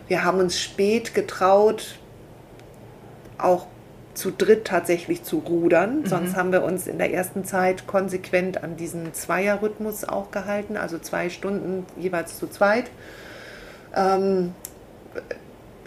[0.07, 1.97] Wir haben uns spät getraut,
[3.39, 3.65] auch
[4.15, 6.05] zu dritt tatsächlich zu rudern.
[6.05, 10.97] Sonst haben wir uns in der ersten Zeit konsequent an diesen Zweierrhythmus auch gehalten, also
[10.97, 12.89] zwei Stunden jeweils zu zweit.
[13.95, 14.53] Ähm,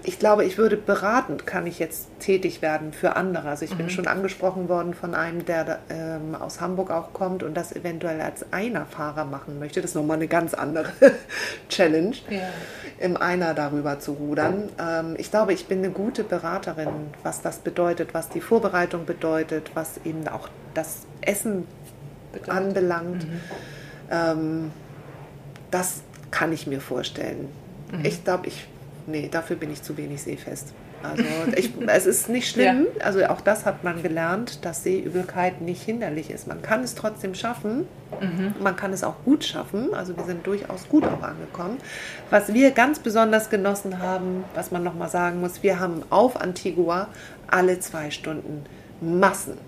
[0.05, 3.49] ich glaube, ich würde beratend, kann ich jetzt tätig werden für andere.
[3.49, 3.79] Also ich mhm.
[3.79, 8.21] bin schon angesprochen worden von einem, der ähm, aus Hamburg auch kommt und das eventuell
[8.21, 9.83] als Einerfahrer machen möchte.
[9.83, 10.93] Das ist nochmal eine ganz andere
[11.69, 12.49] Challenge, ja.
[12.99, 14.71] Im Einer darüber zu rudern.
[14.79, 16.89] Ähm, ich glaube, ich bin eine gute Beraterin,
[17.23, 21.67] was das bedeutet, was die Vorbereitung bedeutet, was eben auch das Essen
[22.33, 22.53] bedeutet.
[22.53, 23.29] anbelangt.
[23.29, 23.41] Mhm.
[24.11, 24.71] Ähm,
[25.71, 27.49] das kann ich mir vorstellen.
[27.93, 28.05] Mhm.
[28.05, 28.67] Ich glaube, ich
[29.09, 30.73] nee, dafür bin ich zu wenig seefest.
[31.03, 31.23] Also
[31.57, 33.05] ich, es ist nicht schlimm, ja.
[33.05, 36.47] also auch das hat man gelernt, dass Seeübelkeit nicht hinderlich ist.
[36.47, 37.87] Man kann es trotzdem schaffen,
[38.21, 38.55] mhm.
[38.61, 41.79] man kann es auch gut schaffen, also wir sind durchaus gut auch angekommen.
[42.31, 47.09] Was wir ganz besonders genossen haben, was man nochmal sagen muss, wir haben auf Antigua
[47.47, 48.65] alle zwei Stunden
[49.01, 49.59] Massen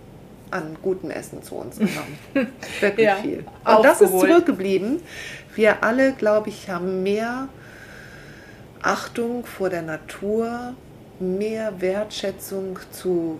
[0.51, 2.19] an gutem Essen zu uns genommen.
[2.81, 3.45] Wirklich ja, viel.
[3.65, 5.01] Und das ist zurückgeblieben.
[5.55, 7.49] Wir alle, glaube ich, haben mehr
[8.83, 10.75] Achtung vor der Natur,
[11.21, 13.39] mehr Wertschätzung zu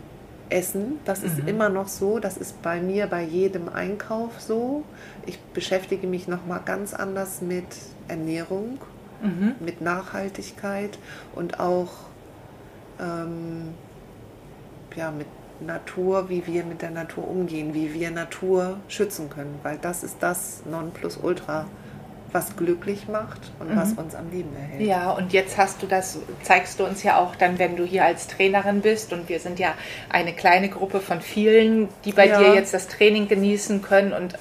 [0.51, 0.99] Essen.
[1.05, 1.49] Das ist mhm.
[1.49, 2.19] immer noch so.
[2.19, 4.85] Das ist bei mir bei jedem Einkauf so.
[5.27, 7.67] Ich beschäftige mich noch mal ganz anders mit
[8.09, 8.79] Ernährung,
[9.23, 9.55] mhm.
[9.61, 10.99] mit Nachhaltigkeit
[11.35, 11.91] und auch
[13.01, 13.75] ähm,
[14.97, 15.27] ja, mit
[15.61, 20.17] Natur, wie wir mit der Natur umgehen, wie wir Natur schützen können, weil das ist
[20.21, 21.67] das Nonplusultra
[22.33, 23.77] was glücklich macht und mhm.
[23.77, 24.87] was uns am Leben erhält.
[24.87, 28.05] Ja, und jetzt hast du das, zeigst du uns ja auch dann, wenn du hier
[28.05, 29.75] als Trainerin bist und wir sind ja
[30.09, 32.39] eine kleine Gruppe von vielen, die bei ja.
[32.39, 34.39] dir jetzt das Training genießen können und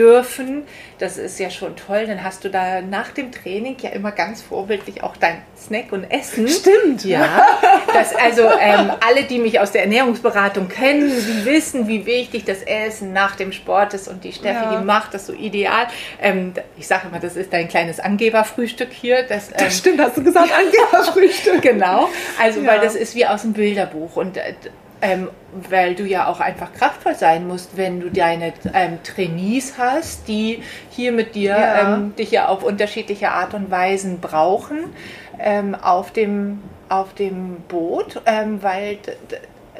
[0.00, 0.62] dürfen.
[0.98, 2.06] Das ist ja schon toll.
[2.06, 6.10] Dann hast du da nach dem Training ja immer ganz vorbildlich auch dein Snack und
[6.10, 6.48] Essen.
[6.48, 7.46] Stimmt, ja.
[7.92, 12.62] Das, also ähm, alle, die mich aus der Ernährungsberatung kennen, die wissen, wie wichtig das
[12.62, 14.08] Essen nach dem Sport ist.
[14.08, 14.78] Und die Steffi, ja.
[14.78, 15.86] die macht das so ideal.
[16.20, 19.24] Ähm, ich sage immer, das ist dein kleines Angeberfrühstück hier.
[19.24, 21.62] Das, ähm, das stimmt, hast du gesagt, Angeberfrühstück.
[21.62, 22.08] genau.
[22.40, 22.68] Also, ja.
[22.68, 24.16] weil das ist wie aus dem Bilderbuch.
[24.16, 24.54] Und äh,
[25.02, 30.28] ähm, weil du ja auch einfach kraftvoll sein musst, wenn du deine ähm, Trainees hast,
[30.28, 31.94] die hier mit dir ja.
[31.94, 34.92] Ähm, dich ja auf unterschiedliche Art und Weisen brauchen
[35.38, 38.98] ähm, auf, dem, auf dem Boot, ähm, weil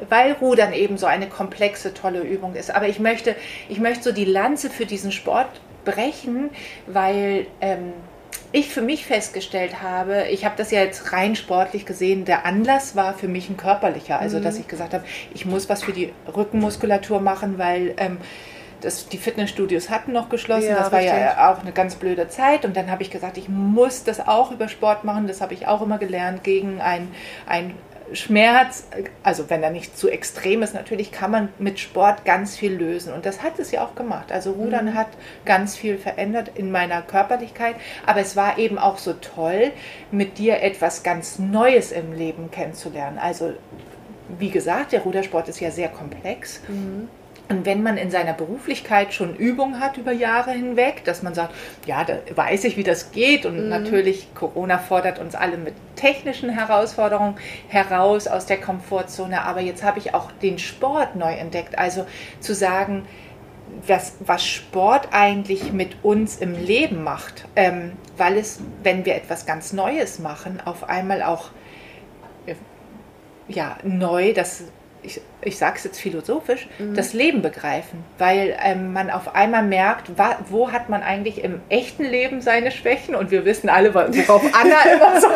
[0.09, 2.73] weil Rudern eben so eine komplexe, tolle Übung ist.
[2.73, 3.35] Aber ich möchte,
[3.69, 6.49] ich möchte so die Lanze für diesen Sport brechen,
[6.87, 7.93] weil ähm,
[8.51, 12.95] ich für mich festgestellt habe, ich habe das ja jetzt rein sportlich gesehen, der Anlass
[12.95, 14.19] war für mich ein körperlicher.
[14.19, 14.43] Also, mhm.
[14.43, 18.17] dass ich gesagt habe, ich muss was für die Rückenmuskulatur machen, weil ähm,
[18.81, 20.69] das, die Fitnessstudios hatten noch geschlossen.
[20.69, 21.17] Ja, das war richtig.
[21.17, 22.65] ja auch eine ganz blöde Zeit.
[22.65, 25.27] Und dann habe ich gesagt, ich muss das auch über Sport machen.
[25.27, 27.09] Das habe ich auch immer gelernt gegen ein,
[27.47, 27.75] ein
[28.13, 28.87] Schmerz,
[29.23, 33.13] also wenn er nicht zu extrem ist, natürlich kann man mit Sport ganz viel lösen.
[33.13, 34.31] Und das hat es ja auch gemacht.
[34.31, 34.95] Also Rudern mhm.
[34.95, 35.07] hat
[35.45, 37.75] ganz viel verändert in meiner Körperlichkeit.
[38.05, 39.71] Aber es war eben auch so toll,
[40.11, 43.17] mit dir etwas ganz Neues im Leben kennenzulernen.
[43.17, 43.53] Also
[44.39, 46.61] wie gesagt, der Rudersport ist ja sehr komplex.
[46.67, 47.09] Mhm.
[47.49, 51.53] Und wenn man in seiner Beruflichkeit schon Übung hat über Jahre hinweg, dass man sagt,
[51.85, 53.45] ja, da weiß ich, wie das geht.
[53.45, 53.69] Und mhm.
[53.69, 57.35] natürlich, Corona fordert uns alle mit technischen Herausforderungen
[57.67, 59.43] heraus aus der Komfortzone.
[59.43, 61.77] Aber jetzt habe ich auch den Sport neu entdeckt.
[61.77, 62.05] Also
[62.39, 63.05] zu sagen,
[63.85, 69.45] was, was Sport eigentlich mit uns im Leben macht, ähm, weil es, wenn wir etwas
[69.45, 71.49] ganz Neues machen, auf einmal auch
[72.45, 72.55] äh,
[73.47, 74.63] ja, neu, das
[75.03, 76.95] ich, ich sage es jetzt philosophisch, mhm.
[76.95, 80.11] das Leben begreifen, weil ähm, man auf einmal merkt,
[80.49, 83.15] wo hat man eigentlich im echten Leben seine Schwächen?
[83.15, 85.27] Und wir wissen alle, worauf Anna immer so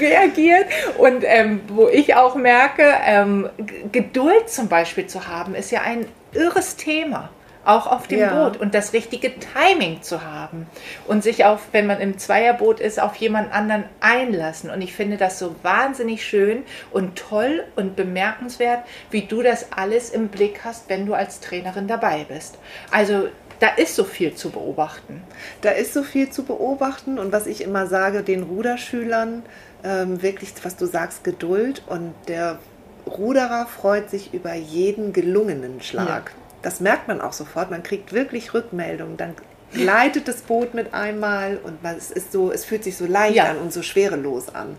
[0.00, 0.66] reagiert.
[0.98, 3.48] Und ähm, wo ich auch merke, ähm,
[3.92, 7.30] Geduld zum Beispiel zu haben, ist ja ein irres Thema
[7.70, 8.34] auch auf dem ja.
[8.34, 10.66] Boot und das richtige Timing zu haben
[11.06, 14.70] und sich auf, wenn man im Zweierboot ist, auf jemand anderen einlassen.
[14.70, 20.10] Und ich finde das so wahnsinnig schön und toll und bemerkenswert, wie du das alles
[20.10, 22.58] im Blick hast, wenn du als Trainerin dabei bist.
[22.90, 23.28] Also
[23.60, 25.22] da ist so viel zu beobachten.
[25.60, 29.42] Da ist so viel zu beobachten und was ich immer sage, den Ruderschülern,
[29.84, 32.58] ähm, wirklich, was du sagst, Geduld und der
[33.06, 36.32] Ruderer freut sich über jeden gelungenen Schlag.
[36.62, 37.70] Das merkt man auch sofort.
[37.70, 39.16] Man kriegt wirklich Rückmeldungen.
[39.16, 39.34] Dann
[39.72, 43.50] gleitet das Boot mit einmal und es ist so, es fühlt sich so leicht ja.
[43.50, 44.76] an und so schwerelos an.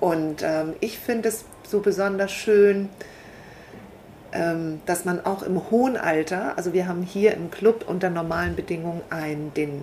[0.00, 2.88] Und ähm, ich finde es so besonders schön,
[4.32, 8.56] ähm, dass man auch im hohen Alter, also wir haben hier im Club unter normalen
[8.56, 9.82] Bedingungen einen, den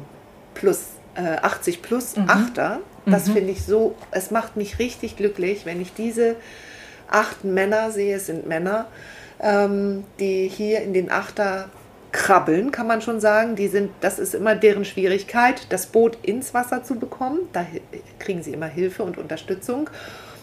[0.54, 2.30] plus äh, 80 plus mhm.
[2.30, 2.80] Achter.
[3.06, 3.34] Das mhm.
[3.34, 6.36] finde ich so, es macht mich richtig glücklich, wenn ich diese
[7.10, 8.88] acht Männer sehe, es sind Männer,
[9.42, 11.70] ähm, die hier in den Achter
[12.12, 13.56] krabbeln, kann man schon sagen.
[13.56, 17.40] Die sind, das ist immer deren Schwierigkeit, das Boot ins Wasser zu bekommen.
[17.54, 17.66] Da
[18.20, 19.90] kriegen sie immer Hilfe und Unterstützung.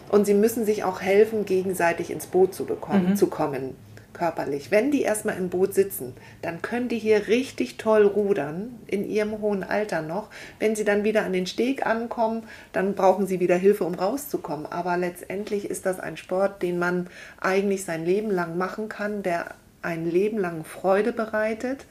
[0.09, 3.17] Und sie müssen sich auch helfen, gegenseitig ins Boot zu bekommen, mhm.
[3.17, 3.77] zu kommen
[4.19, 4.71] körperlich.
[4.71, 9.41] Wenn die erstmal im Boot sitzen, dann können die hier richtig toll rudern, in ihrem
[9.41, 10.29] hohen Alter noch.
[10.59, 12.43] Wenn sie dann wieder an den Steg ankommen,
[12.73, 14.67] dann brauchen sie wieder Hilfe, um rauszukommen.
[14.67, 17.09] Aber letztendlich ist das ein Sport, den man
[17.41, 21.87] eigentlich sein Leben lang machen kann, der ein Leben lang Freude bereitet.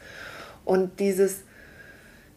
[0.65, 1.41] Und dieses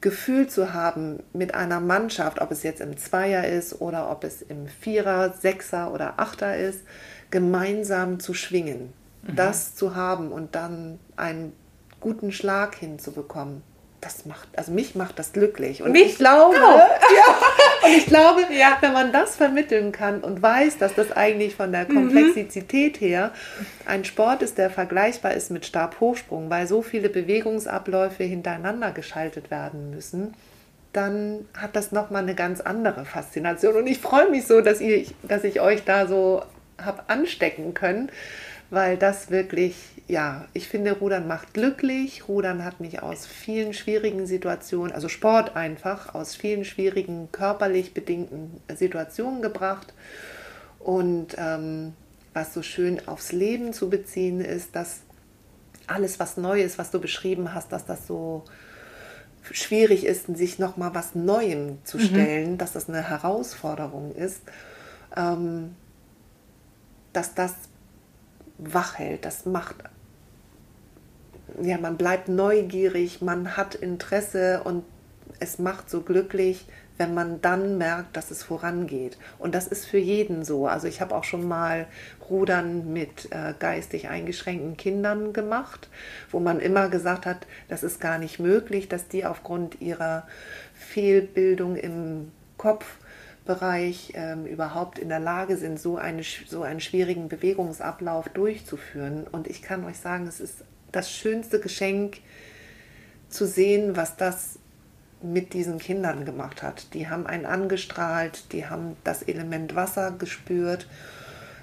[0.00, 4.40] Gefühl zu haben mit einer Mannschaft, ob es jetzt im Zweier ist oder ob es
[4.40, 6.80] im Vierer, Sechser oder Achter ist,
[7.30, 9.36] gemeinsam zu schwingen mhm.
[9.36, 11.52] das zu haben und dann einen
[12.00, 13.62] guten Schlag hinzubekommen,
[14.00, 15.82] das macht, also mich macht das glücklich.
[15.82, 18.78] Und mich ich glaube, ja, und ich glaube, ja.
[18.80, 21.94] wenn man das vermitteln kann und weiß, dass das eigentlich von der mhm.
[21.94, 23.32] Komplexität her
[23.84, 29.90] ein Sport ist, der vergleichbar ist mit Stabhochsprung, weil so viele Bewegungsabläufe hintereinander geschaltet werden
[29.90, 30.34] müssen,
[30.92, 33.76] dann hat das nochmal eine ganz andere Faszination.
[33.76, 36.42] Und ich freue mich so, dass, ihr, dass ich euch da so
[36.82, 38.10] habe anstecken können
[38.70, 39.74] weil das wirklich,
[40.06, 42.28] ja, ich finde, Rudern macht glücklich.
[42.28, 48.60] Rudern hat mich aus vielen schwierigen Situationen, also Sport einfach, aus vielen schwierigen körperlich bedingten
[48.74, 49.92] Situationen gebracht.
[50.78, 51.94] Und ähm,
[52.32, 55.00] was so schön aufs Leben zu beziehen ist, dass
[55.88, 58.44] alles, was neu ist, was du beschrieben hast, dass das so
[59.50, 62.02] schwierig ist, sich nochmal was Neuem zu mhm.
[62.02, 62.58] stellen, mhm.
[62.58, 64.42] dass das eine Herausforderung ist,
[65.16, 65.74] ähm,
[67.12, 67.54] dass das
[68.60, 69.24] wach hält.
[69.24, 69.76] Das macht,
[71.62, 74.84] ja, man bleibt neugierig, man hat Interesse und
[75.38, 76.66] es macht so glücklich,
[76.98, 79.16] wenn man dann merkt, dass es vorangeht.
[79.38, 80.66] Und das ist für jeden so.
[80.66, 81.86] Also ich habe auch schon mal
[82.28, 85.88] Rudern mit äh, geistig eingeschränkten Kindern gemacht,
[86.30, 90.26] wo man immer gesagt hat, das ist gar nicht möglich, dass die aufgrund ihrer
[90.74, 92.98] Fehlbildung im Kopf
[93.44, 99.26] Bereich ähm, überhaupt in der Lage sind, so, eine, so einen schwierigen Bewegungsablauf durchzuführen.
[99.30, 102.18] Und ich kann euch sagen, es ist das schönste Geschenk
[103.28, 104.58] zu sehen, was das
[105.22, 106.94] mit diesen Kindern gemacht hat.
[106.94, 110.86] Die haben einen angestrahlt, die haben das Element Wasser gespürt,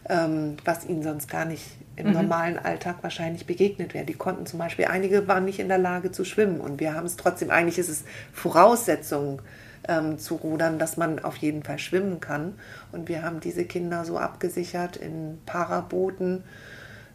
[0.09, 1.63] ähm, was ihnen sonst gar nicht
[1.95, 2.13] im mhm.
[2.13, 4.05] normalen Alltag wahrscheinlich begegnet wäre.
[4.05, 7.05] Die konnten zum Beispiel, einige waren nicht in der Lage zu schwimmen und wir haben
[7.05, 9.41] es trotzdem, eigentlich ist es Voraussetzung
[9.87, 12.55] ähm, zu rudern, dass man auf jeden Fall schwimmen kann.
[12.91, 16.43] Und wir haben diese Kinder so abgesichert in Parabooten,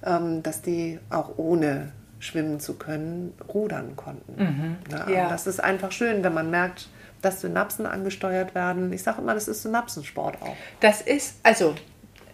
[0.04, 4.42] ähm, dass die auch ohne schwimmen zu können, rudern konnten.
[4.42, 4.76] Mhm.
[4.90, 5.28] Ja, ja.
[5.28, 6.88] Das ist einfach schön, wenn man merkt,
[7.20, 8.92] dass Synapsen angesteuert werden.
[8.92, 10.56] Ich sage immer, das ist Synapsensport auch.
[10.80, 11.74] Das ist, also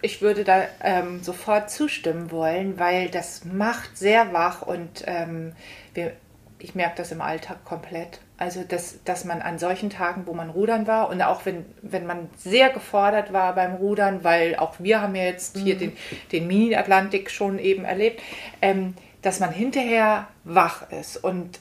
[0.02, 5.52] ich würde da ähm, sofort zustimmen wollen, weil das macht sehr wach und ähm,
[5.94, 6.12] wir,
[6.58, 8.20] ich merke das im Alltag komplett.
[8.38, 12.06] Also, dass, dass man an solchen Tagen, wo man rudern war und auch wenn, wenn
[12.06, 15.60] man sehr gefordert war beim Rudern, weil auch wir haben ja jetzt mhm.
[15.60, 15.92] hier den,
[16.30, 18.22] den Mini-Atlantik schon eben erlebt,
[18.62, 21.58] ähm, dass man hinterher wach ist und,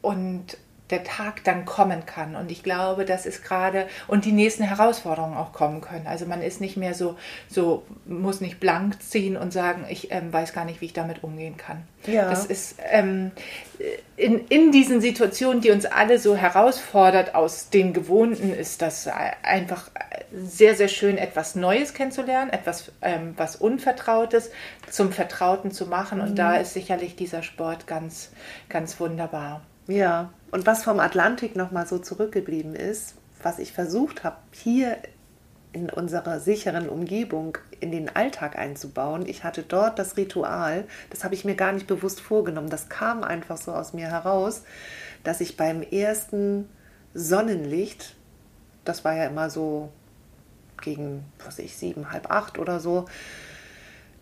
[0.00, 0.56] und
[0.90, 2.36] der Tag dann kommen kann.
[2.36, 6.06] Und ich glaube, das ist gerade, und die nächsten Herausforderungen auch kommen können.
[6.06, 7.16] Also man ist nicht mehr so,
[7.48, 11.24] so muss nicht blank ziehen und sagen, ich ähm, weiß gar nicht, wie ich damit
[11.24, 11.82] umgehen kann.
[12.06, 12.30] Ja.
[12.30, 13.32] Das ist ähm,
[14.16, 19.08] in, in diesen Situationen, die uns alle so herausfordert aus den Gewohnten, ist das
[19.42, 19.90] einfach
[20.32, 24.50] sehr, sehr schön, etwas Neues kennenzulernen, etwas, ähm, was Unvertrautes
[24.90, 26.20] zum Vertrauten zu machen.
[26.20, 26.36] Und mhm.
[26.36, 28.30] da ist sicherlich dieser Sport ganz,
[28.68, 29.62] ganz wunderbar.
[29.88, 34.96] Ja, und was vom Atlantik nochmal so zurückgeblieben ist, was ich versucht habe, hier
[35.74, 39.26] in unserer sicheren Umgebung in den Alltag einzubauen.
[39.26, 43.22] Ich hatte dort das Ritual, das habe ich mir gar nicht bewusst vorgenommen, das kam
[43.22, 44.62] einfach so aus mir heraus,
[45.24, 46.70] dass ich beim ersten
[47.12, 48.16] Sonnenlicht,
[48.86, 49.90] das war ja immer so
[50.80, 53.04] gegen, was ich, sieben, halb acht oder so,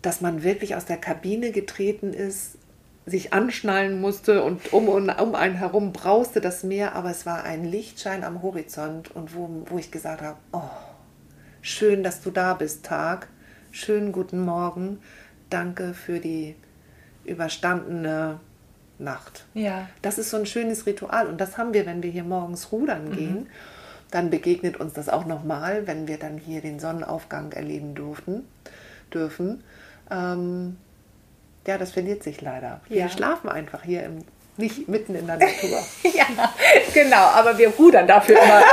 [0.01, 2.57] dass man wirklich aus der Kabine getreten ist,
[3.05, 7.43] sich anschnallen musste und um, und um einen herum brauste das Meer, aber es war
[7.43, 10.61] ein Lichtschein am Horizont und wo, wo ich gesagt habe, oh,
[11.61, 13.27] schön, dass du da bist, Tag,
[13.71, 14.99] schönen guten Morgen,
[15.51, 16.55] danke für die
[17.25, 18.39] überstandene
[18.97, 19.45] Nacht.
[19.53, 19.87] Ja.
[20.01, 23.09] Das ist so ein schönes Ritual und das haben wir, wenn wir hier morgens rudern
[23.09, 23.11] mhm.
[23.11, 23.47] gehen.
[24.09, 28.47] Dann begegnet uns das auch nochmal, wenn wir dann hier den Sonnenaufgang erleben durften,
[29.13, 29.63] dürfen.
[30.09, 30.77] Ähm,
[31.67, 32.81] ja, das verliert sich leider.
[32.87, 33.09] Wir ja.
[33.09, 34.23] schlafen einfach hier im
[34.57, 35.83] nicht mitten in der Natur.
[36.13, 36.25] ja,
[36.93, 38.63] genau, aber wir rudern dafür immer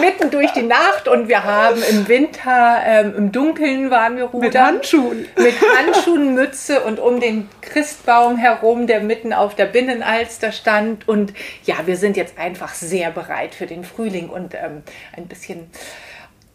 [0.00, 4.40] mitten durch die Nacht und wir haben im Winter, ähm, im Dunkeln waren wir rudern.
[4.40, 5.26] Mit Handschuhen.
[5.36, 11.06] Mit Handschuhen, Mütze und um den Christbaum herum, der mitten auf der Binnenalster stand.
[11.06, 11.32] Und
[11.64, 14.82] ja, wir sind jetzt einfach sehr bereit für den Frühling und ähm,
[15.16, 15.70] ein bisschen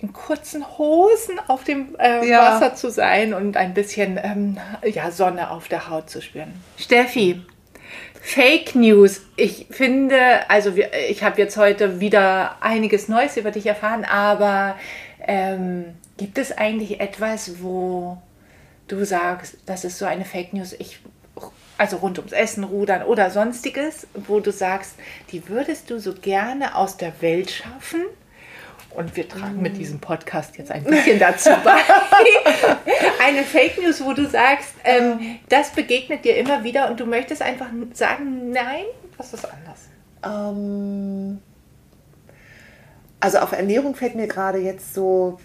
[0.03, 2.55] in kurzen Hosen auf dem äh, Ja.
[2.55, 6.53] Wasser zu sein und ein bisschen ähm, ja, Sonne auf der Haut zu spüren.
[6.77, 7.41] Steffi,
[8.21, 9.21] Fake News.
[9.37, 14.75] Ich finde, also wir, ich habe jetzt heute wieder einiges Neues über dich erfahren, aber
[15.25, 15.85] ähm,
[16.17, 18.17] gibt es eigentlich etwas, wo
[18.89, 20.99] du sagst, das ist so eine Fake News, ich,
[21.77, 24.95] also rund ums Essen, Rudern oder sonstiges, wo du sagst,
[25.31, 28.01] die würdest du so gerne aus der Welt schaffen?
[28.95, 31.77] Und wir tragen mit diesem Podcast jetzt ein bisschen dazu bei.
[33.25, 37.41] Eine Fake News, wo du sagst, ähm, das begegnet dir immer wieder und du möchtest
[37.41, 38.83] einfach sagen, nein,
[39.17, 39.79] was ist anders?
[40.23, 41.39] Ähm,
[43.19, 45.39] also auf Ernährung fällt mir gerade jetzt so,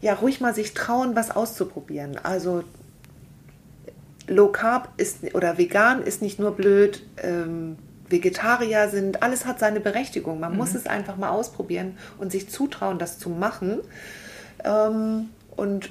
[0.00, 2.18] ja, ruhig mal sich trauen, was auszuprobieren.
[2.22, 2.64] Also
[4.28, 7.76] Low Carb ist oder vegan ist nicht nur blöd, ähm,
[8.08, 10.40] Vegetarier sind, alles hat seine Berechtigung.
[10.40, 13.80] Man muss es einfach mal ausprobieren und sich zutrauen, das zu machen.
[14.64, 15.90] Ähm, und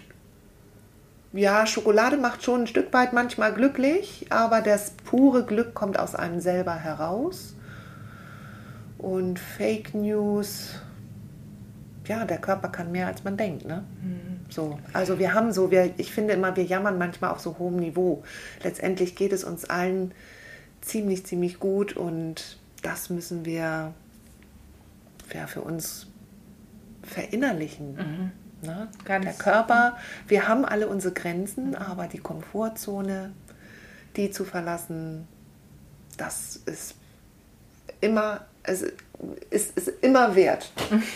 [1.34, 6.16] ja, Schokolade macht schon ein Stück weit manchmal glücklich, aber das pure Glück kommt aus
[6.16, 7.56] einem selber heraus.
[8.98, 10.76] Und Fake News,
[12.08, 13.84] ja, der Körper kann mehr, als man denkt, ne?
[14.50, 17.76] So, also wir haben so, wir, ich finde immer, wir jammern manchmal auf so hohem
[17.76, 18.24] Niveau.
[18.64, 20.14] Letztendlich geht es uns allen
[20.82, 23.94] ziemlich, ziemlich gut und das müssen wir
[25.34, 26.08] ja, für uns
[27.04, 28.32] verinnerlichen.
[28.62, 28.88] Ne?
[29.06, 29.98] Ganz- Der Körper,
[30.28, 33.32] wir haben alle unsere Grenzen, aber die Komfortzone,
[34.16, 35.28] die zu verlassen,
[36.18, 36.96] das ist
[38.02, 38.84] immer, es
[39.50, 40.72] ist, ist immer wert.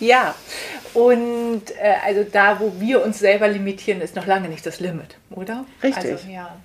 [0.00, 0.36] Ja,
[0.94, 5.18] und äh, also da, wo wir uns selber limitieren, ist noch lange nicht das Limit,
[5.30, 5.64] oder?
[5.82, 6.12] Richtig.
[6.12, 6.56] Also, ja.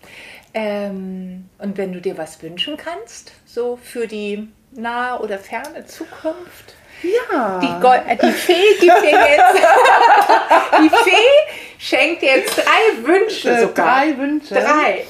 [0.53, 6.75] Ähm, und wenn du dir was wünschen kannst, so für die nahe oder ferne Zukunft?
[7.01, 7.59] Ja.
[7.59, 9.55] Die, Gol äh, die Fee gibt dir jetzt,
[10.79, 13.85] die Fee schenkt dir jetzt drei Wünsche Äh, sogar.
[13.99, 14.53] drei Wünsche.
[14.53, 15.05] Drei.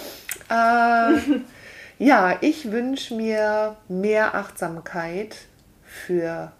[0.49, 1.39] Äh,
[1.99, 5.35] ja, ich wünsche mir mehr Achtsamkeit
[5.83, 6.51] für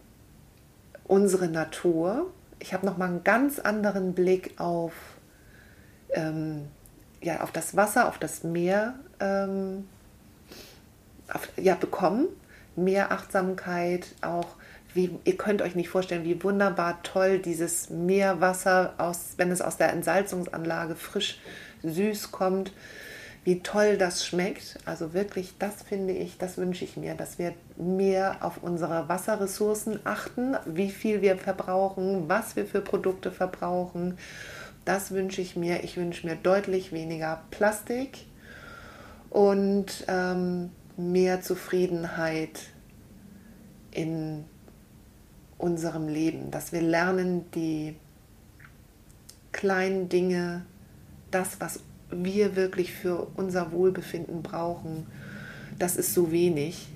[1.05, 2.31] unsere Natur.
[2.59, 4.93] Ich habe noch mal einen ganz anderen Blick auf,
[6.11, 6.67] ähm,
[7.23, 9.87] ja, auf das Wasser, auf das Meer ähm,
[11.31, 12.27] auf, ja, bekommen.
[12.75, 14.47] Mehr Achtsamkeit, auch
[14.93, 19.77] wie, ihr könnt euch nicht vorstellen, wie wunderbar toll dieses Meerwasser, aus, wenn es aus
[19.77, 21.39] der Entsalzungsanlage frisch
[21.83, 22.71] süß kommt,
[23.43, 24.77] wie toll das schmeckt.
[24.85, 29.99] Also wirklich, das finde ich, das wünsche ich mir, dass wir mehr auf unsere Wasserressourcen
[30.03, 34.17] achten, wie viel wir verbrauchen, was wir für Produkte verbrauchen.
[34.85, 35.83] Das wünsche ich mir.
[35.83, 38.25] Ich wünsche mir deutlich weniger Plastik
[39.29, 42.59] und ähm, mehr Zufriedenheit
[43.91, 44.45] in
[45.57, 47.95] unserem Leben, dass wir lernen, die
[49.51, 50.65] kleinen Dinge,
[51.31, 51.79] das, was
[52.09, 55.07] wir wirklich für unser Wohlbefinden brauchen,
[55.79, 56.89] das ist so wenig.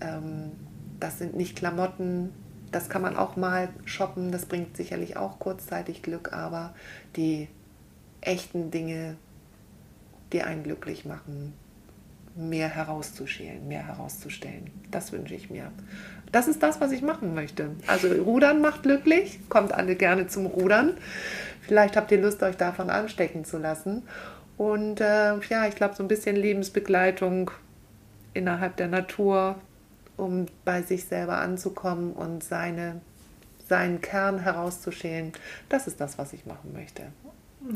[0.00, 0.52] Ähm,
[0.98, 2.30] das sind nicht Klamotten,
[2.70, 6.74] das kann man auch mal shoppen, das bringt sicherlich auch kurzzeitig Glück, aber
[7.16, 7.48] die
[8.20, 9.16] echten Dinge,
[10.32, 11.54] die einen glücklich machen,
[12.36, 14.70] mehr herauszuschälen, mehr herauszustellen.
[14.90, 15.72] Das wünsche ich mir.
[16.30, 17.70] Das ist das, was ich machen möchte.
[17.86, 20.92] Also Rudern macht glücklich, kommt alle gerne zum Rudern.
[21.62, 24.02] Vielleicht habt ihr Lust, euch davon anstecken zu lassen.
[24.56, 27.50] Und äh, ja, ich glaube, so ein bisschen Lebensbegleitung
[28.34, 29.56] innerhalb der Natur,
[30.18, 33.00] um bei sich selber anzukommen und seine,
[33.68, 35.32] seinen Kern herauszuschälen,
[35.70, 37.04] das ist das, was ich machen möchte.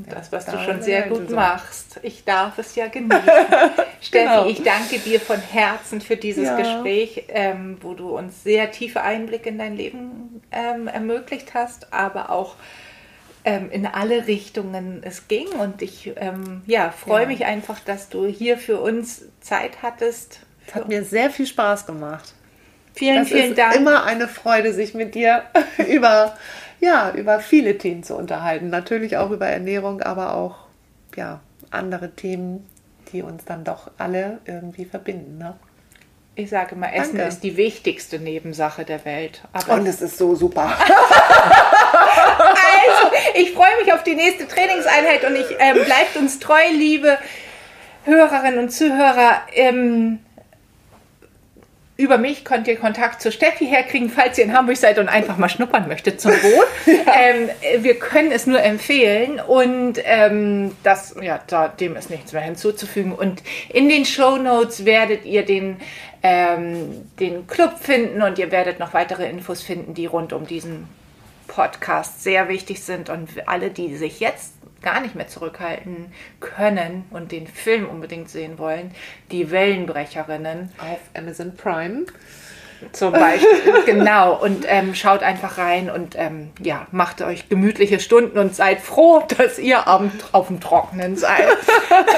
[0.09, 1.35] Das, was du da schon sehr gut so.
[1.35, 1.99] machst.
[2.05, 3.21] Ich darf es ja genießen.
[4.01, 4.47] Steffi, Genau.
[4.47, 6.57] ich danke dir von Herzen für dieses Ja.
[6.57, 12.31] Gespräch, ähm, wo du uns sehr tiefe Einblicke in dein Leben ähm, ermöglicht hast, aber
[12.31, 12.55] auch
[13.45, 15.49] ähm, in alle Richtungen es ging.
[15.49, 17.29] Und ich ähm, ja, freue Ja.
[17.29, 20.41] mich einfach, dass du hier für uns Zeit hattest.
[20.75, 22.35] Hat mir sehr viel Spaß gemacht.
[22.95, 23.75] Vielen, Das vielen ist Dank.
[23.77, 25.43] immer eine Freude, sich mit dir
[25.89, 26.37] über,
[26.81, 28.71] ja, über viele Themen zu unterhalten.
[28.71, 30.57] Natürlich auch über Ernährung, aber auch
[31.17, 31.41] ja,
[31.71, 32.67] andere Themen,
[33.13, 35.39] die uns dann doch alle irgendwie verbinden.
[35.39, 35.55] Ne?
[36.35, 37.29] Ich sage mal, Essen Danke.
[37.29, 39.43] ist die wichtigste Nebensache der Welt.
[39.69, 40.73] Und es ist so super.
[42.05, 47.19] Also, ich freue mich auf die nächste Trainingseinheit und ich ähm, bleibt uns treu, liebe
[48.05, 49.43] Hörerinnen und Zuhörer.
[49.53, 50.21] Ähm,
[52.03, 55.37] über mich könnt ihr Kontakt zu Steffi herkriegen, falls ihr in Hamburg seid und einfach
[55.37, 56.67] mal schnuppern möchtet zum Boot.
[56.87, 57.49] ähm,
[57.83, 63.13] wir können es nur empfehlen und ähm, das, ja, da, dem ist nichts mehr hinzuzufügen.
[63.13, 65.77] Und in den Show Notes werdet ihr den,
[66.23, 70.89] ähm, den Club finden und ihr werdet noch weitere Infos finden, die rund um diesen
[71.47, 77.33] Podcasts sehr wichtig sind und alle, die sich jetzt gar nicht mehr zurückhalten können und
[77.33, 78.93] den Film unbedingt sehen wollen,
[79.31, 80.73] die Wellenbrecherinnen.
[80.79, 82.07] Auf Amazon Prime.
[82.91, 83.49] Zum Beispiel,
[83.87, 84.35] genau.
[84.35, 89.23] Und ähm, schaut einfach rein und ähm, ja, macht euch gemütliche Stunden und seid froh,
[89.39, 90.03] dass ihr auf,
[90.33, 91.47] auf dem Trockenen seid.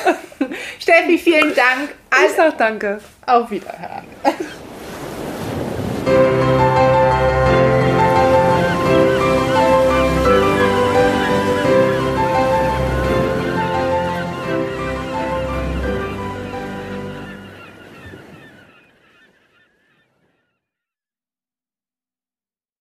[0.79, 1.95] Steffi, vielen Dank.
[2.27, 3.01] Ich sag danke.
[3.27, 4.05] Auf Wiederhören.